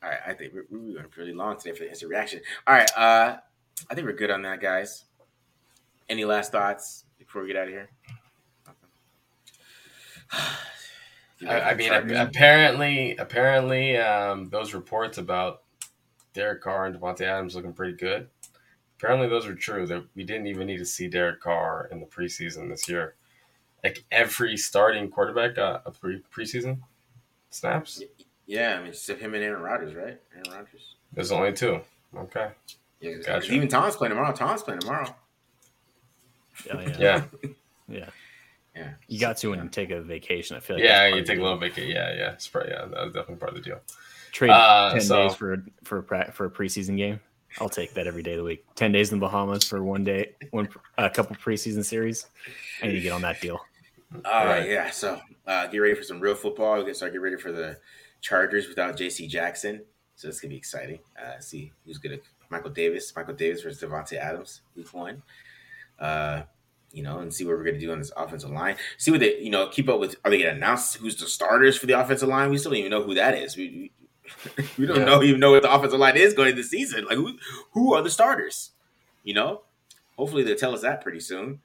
all 0.03 0.09
right, 0.09 0.19
I 0.25 0.33
think 0.33 0.53
we're, 0.53 0.65
we're 0.69 0.93
going 0.93 1.09
pretty 1.09 1.33
long 1.33 1.57
today 1.57 1.75
for 1.75 1.83
the 1.83 1.89
instant 1.89 2.09
reaction. 2.11 2.41
All 2.65 2.73
right, 2.75 2.89
uh, 2.97 3.37
I 3.89 3.95
think 3.95 4.05
we're 4.07 4.13
good 4.13 4.31
on 4.31 4.41
that, 4.43 4.59
guys. 4.61 5.05
Any 6.09 6.25
last 6.25 6.51
thoughts 6.51 7.05
before 7.19 7.41
we 7.41 7.47
get 7.47 7.57
out 7.57 7.67
of 7.67 7.73
here? 7.73 7.89
I, 11.47 11.59
I 11.71 11.73
mean, 11.75 11.91
apparently, 12.15 13.15
apparently, 13.17 13.97
um, 13.97 14.49
those 14.49 14.73
reports 14.73 15.17
about 15.17 15.63
Derek 16.33 16.61
Carr 16.61 16.85
and 16.88 16.95
Davante 16.95 17.21
Adams 17.21 17.55
looking 17.55 17.73
pretty 17.73 17.93
good. 17.97 18.27
Apparently, 18.97 19.27
those 19.27 19.45
are 19.45 19.53
true. 19.53 19.85
That 19.85 20.03
we 20.15 20.23
didn't 20.23 20.47
even 20.47 20.65
need 20.67 20.77
to 20.79 20.85
see 20.85 21.07
Derek 21.07 21.39
Carr 21.41 21.88
in 21.91 21.99
the 21.99 22.05
preseason 22.07 22.69
this 22.69 22.89
year. 22.89 23.15
Like 23.83 24.03
every 24.11 24.57
starting 24.57 25.09
quarterback 25.11 25.55
got 25.55 25.83
a 25.85 25.91
pre 25.91 26.21
preseason 26.35 26.79
snaps. 27.51 28.01
yeah, 28.47 28.75
I 28.75 28.79
mean, 28.79 28.88
it's 28.88 29.07
him 29.07 29.35
and 29.35 29.43
Aaron 29.43 29.61
Rodgers, 29.61 29.93
right? 29.93 30.19
Aaron 30.33 30.51
Rodgers. 30.51 30.95
There's 31.13 31.31
only 31.31 31.53
two. 31.53 31.79
Okay. 32.15 32.49
Yeah, 32.99 33.15
'cause 33.17 33.25
Gotcha. 33.25 33.53
even 33.53 33.67
Tom's 33.67 33.95
playing 33.95 34.09
tomorrow. 34.15 34.33
Tom's 34.33 34.63
playing 34.63 34.79
tomorrow. 34.79 35.15
Yeah, 36.65 36.81
yeah, 36.81 36.97
Yeah. 36.99 37.23
yeah. 37.88 38.09
Yeah, 38.78 38.89
You 39.07 39.19
got 39.19 39.38
to 39.38 39.49
when 39.49 39.63
you 39.63 39.69
take 39.69 39.89
a 39.91 40.01
vacation. 40.01 40.55
I 40.55 40.59
feel 40.59 40.75
like 40.78 40.86
Yeah, 40.86 41.07
you 41.07 41.23
take 41.23 41.39
a 41.39 41.41
little 41.41 41.57
vacation. 41.57 41.89
Yeah, 41.91 42.13
yeah. 42.13 42.32
It's 42.34 42.47
probably, 42.47 42.71
yeah, 42.71 42.86
that 42.86 43.03
was 43.05 43.13
definitely 43.13 43.36
part 43.38 43.49
of 43.49 43.55
the 43.55 43.61
deal. 43.61 43.82
trade 44.32 44.51
Uh, 44.51 44.91
ten 44.91 45.01
so- 45.01 45.28
days 45.28 45.36
for 45.36 45.63
for 45.84 45.97
a 45.99 46.03
pra- 46.03 46.32
for 46.32 46.45
a 46.45 46.49
preseason 46.51 46.95
game. 46.97 47.19
I'll 47.59 47.69
take 47.69 47.93
that 47.95 48.05
every 48.05 48.21
day 48.21 48.34
of 48.34 48.38
the 48.38 48.43
week. 48.43 48.65
Ten 48.75 48.91
days 48.91 49.11
in 49.11 49.19
the 49.19 49.25
Bahamas 49.25 49.63
for 49.63 49.82
one 49.82 50.03
day, 50.03 50.36
one 50.51 50.69
a 50.97 51.09
couple 51.09 51.36
preseason 51.38 51.84
series. 51.84 52.28
I 52.84 52.88
need 52.88 52.93
to 52.93 53.01
get 53.01 53.13
on 53.13 53.21
that 53.23 53.41
deal. 53.41 53.59
All 54.13 54.21
right, 54.45 54.59
Right. 54.59 54.69
yeah. 54.69 54.89
So 54.91 55.19
uh, 55.47 55.65
get 55.67 55.80
ready 55.80 55.95
for 55.95 56.03
some 56.03 56.19
real 56.19 56.36
football. 56.36 56.84
Get 56.84 56.95
start 56.95 57.13
get 57.13 57.21
ready 57.21 57.38
for 57.38 57.51
the 57.51 57.78
Chargers 58.21 58.67
without 58.67 58.95
J.C. 58.97 59.28
Jackson. 59.28 59.82
So 60.15 60.28
it's 60.28 60.39
gonna 60.39 60.51
be 60.51 60.57
exciting. 60.57 60.99
Uh, 61.19 61.39
see 61.39 61.71
who's 61.86 61.97
gonna 61.97 62.17
Michael 62.49 62.69
Davis, 62.69 63.13
Michael 63.15 63.34
Davis 63.34 63.61
versus 63.63 63.82
Davante 63.82 64.17
Adams, 64.17 64.61
week 64.75 64.93
one. 64.93 65.23
Uh, 65.99 66.43
you 66.91 67.03
know, 67.03 67.19
and 67.19 67.33
see 67.33 67.43
what 67.45 67.57
we're 67.57 67.63
gonna 67.63 67.79
do 67.79 67.91
on 67.91 67.99
this 67.99 68.11
offensive 68.17 68.49
line. 68.49 68.75
See 68.97 69.11
what 69.11 69.19
they, 69.19 69.38
you 69.39 69.49
know, 69.49 69.67
keep 69.69 69.89
up 69.89 69.99
with. 69.99 70.15
Are 70.23 70.31
they 70.31 70.39
gonna 70.39 70.55
announce 70.55 70.95
who's 70.95 71.15
the 71.17 71.27
starters 71.27 71.77
for 71.77 71.85
the 71.85 71.99
offensive 71.99 72.29
line? 72.29 72.49
We 72.49 72.57
still 72.57 72.71
don't 72.71 72.79
even 72.79 72.91
know 72.91 73.03
who 73.03 73.13
that 73.15 73.35
is. 73.35 73.55
We 73.57 73.91
we, 74.57 74.63
we 74.77 74.85
don't 74.85 74.97
Yeah. 74.99 75.05
know 75.05 75.23
even 75.23 75.39
know 75.39 75.51
what 75.51 75.61
the 75.63 75.71
offensive 75.73 75.99
line 75.99 76.17
is 76.17 76.33
going 76.33 76.49
into 76.49 76.61
the 76.61 76.67
season. 76.67 77.05
Like 77.05 77.17
who 77.17 77.38
who 77.71 77.93
are 77.93 78.01
the 78.01 78.09
starters? 78.09 78.71
You 79.23 79.33
know, 79.33 79.61
hopefully 80.17 80.43
they'll 80.43 80.55
tell 80.55 80.73
us 80.73 80.81
that 80.81 81.01
pretty 81.01 81.19
soon, 81.19 81.59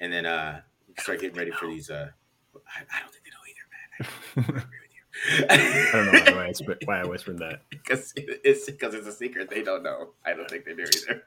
and 0.00 0.12
then 0.12 0.26
uh 0.26 0.60
start 0.98 1.20
getting 1.20 1.36
ready 1.36 1.50
for 1.50 1.66
these. 1.66 1.90
uh 1.90 2.10
I, 2.54 2.80
I 2.96 3.00
don't 3.00 3.12
think 3.12 3.24
they 3.24 3.30
know 3.30 3.44
either, 3.48 4.54
man. 4.54 4.54
I 4.56 4.60
agree 4.60 4.78
with 4.80 4.90
you. 4.92 5.46
I 5.48 5.92
don't 5.92 6.06
know 6.26 6.36
why 6.36 6.44
I, 6.44 6.48
whispered, 6.48 6.82
why 6.84 7.00
I 7.00 7.04
whispered 7.04 7.38
that. 7.38 7.62
because 7.70 8.12
it's 8.16 8.66
because 8.70 8.94
it's 8.94 9.06
a 9.06 9.12
secret. 9.12 9.48
They 9.50 9.62
don't 9.62 9.82
know. 9.82 10.10
I 10.24 10.32
don't 10.34 10.48
think 10.50 10.64
they 10.64 10.74
do 10.74 10.82
either 10.84 11.22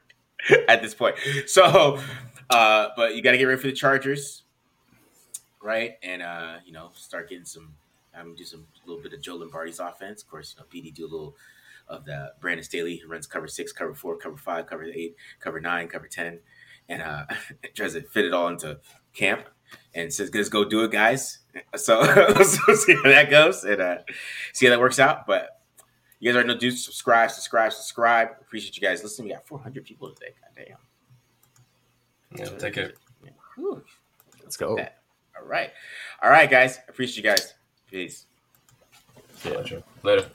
at 0.68 0.82
this 0.82 0.94
point. 0.94 1.16
So, 1.46 1.98
uh, 2.50 2.88
but 2.96 3.14
you 3.14 3.22
got 3.22 3.32
to 3.32 3.38
get 3.38 3.44
ready 3.44 3.60
for 3.60 3.66
the 3.68 3.72
Chargers, 3.72 4.42
right? 5.62 5.92
And 6.02 6.22
uh, 6.22 6.56
you 6.64 6.72
know, 6.72 6.90
start 6.94 7.28
getting 7.28 7.44
some. 7.44 7.74
I'm 8.14 8.28
um, 8.28 8.34
do 8.34 8.44
some 8.44 8.66
a 8.84 8.86
little 8.86 9.02
bit 9.02 9.14
of 9.14 9.22
Joe 9.22 9.36
Lombardi's 9.36 9.80
offense. 9.80 10.22
Of 10.22 10.28
course, 10.28 10.54
you 10.54 10.62
know, 10.62 10.66
PD 10.68 10.94
do 10.94 11.06
a 11.06 11.08
little 11.08 11.34
of 11.88 12.04
the 12.04 12.32
Brandon 12.40 12.62
Staley 12.62 12.96
who 12.96 13.08
runs 13.08 13.26
cover 13.26 13.48
six, 13.48 13.72
cover 13.72 13.94
four, 13.94 14.16
cover 14.16 14.36
five, 14.36 14.66
cover 14.66 14.84
eight, 14.84 15.16
cover 15.40 15.60
nine, 15.60 15.88
cover 15.88 16.08
ten, 16.08 16.40
and 16.88 17.00
uh, 17.02 17.24
tries 17.74 17.94
to 17.94 18.02
fit 18.02 18.26
it 18.26 18.34
all 18.34 18.48
into 18.48 18.78
camp. 19.14 19.48
And 19.94 20.12
says, 20.12 20.30
"Let's 20.34 20.50
go 20.50 20.64
do 20.64 20.84
it, 20.84 20.90
guys." 20.90 21.38
So, 21.76 22.02
so 22.44 22.74
see 22.74 22.94
how 22.94 23.10
that 23.10 23.28
goes 23.28 23.62
and 23.64 23.78
uh, 23.80 23.98
see 24.54 24.64
how 24.64 24.70
that 24.70 24.80
works 24.80 24.98
out. 24.98 25.26
But 25.26 25.61
you 26.22 26.28
guys 26.28 26.36
already 26.36 26.54
know, 26.54 26.56
do 26.56 26.70
subscribe, 26.70 27.32
subscribe, 27.32 27.72
subscribe. 27.72 28.28
Appreciate 28.40 28.76
you 28.76 28.80
guys 28.80 29.02
listening. 29.02 29.26
We 29.26 29.34
got 29.34 29.44
400 29.44 29.84
people 29.84 30.08
today. 30.14 30.32
God 30.40 30.64
damn. 32.38 32.38
Yeah, 32.38 32.58
take 32.58 32.76
it. 32.76 32.96
Whew. 33.56 33.82
Let's 34.40 34.56
go. 34.56 34.76
That. 34.76 35.02
All 35.36 35.44
right. 35.44 35.70
All 36.22 36.30
right, 36.30 36.48
guys. 36.48 36.78
Appreciate 36.88 37.16
you 37.16 37.22
guys. 37.28 37.54
Peace. 37.90 38.26
Yeah. 39.44 39.54
Gotcha. 39.54 39.82
Later. 40.04 40.26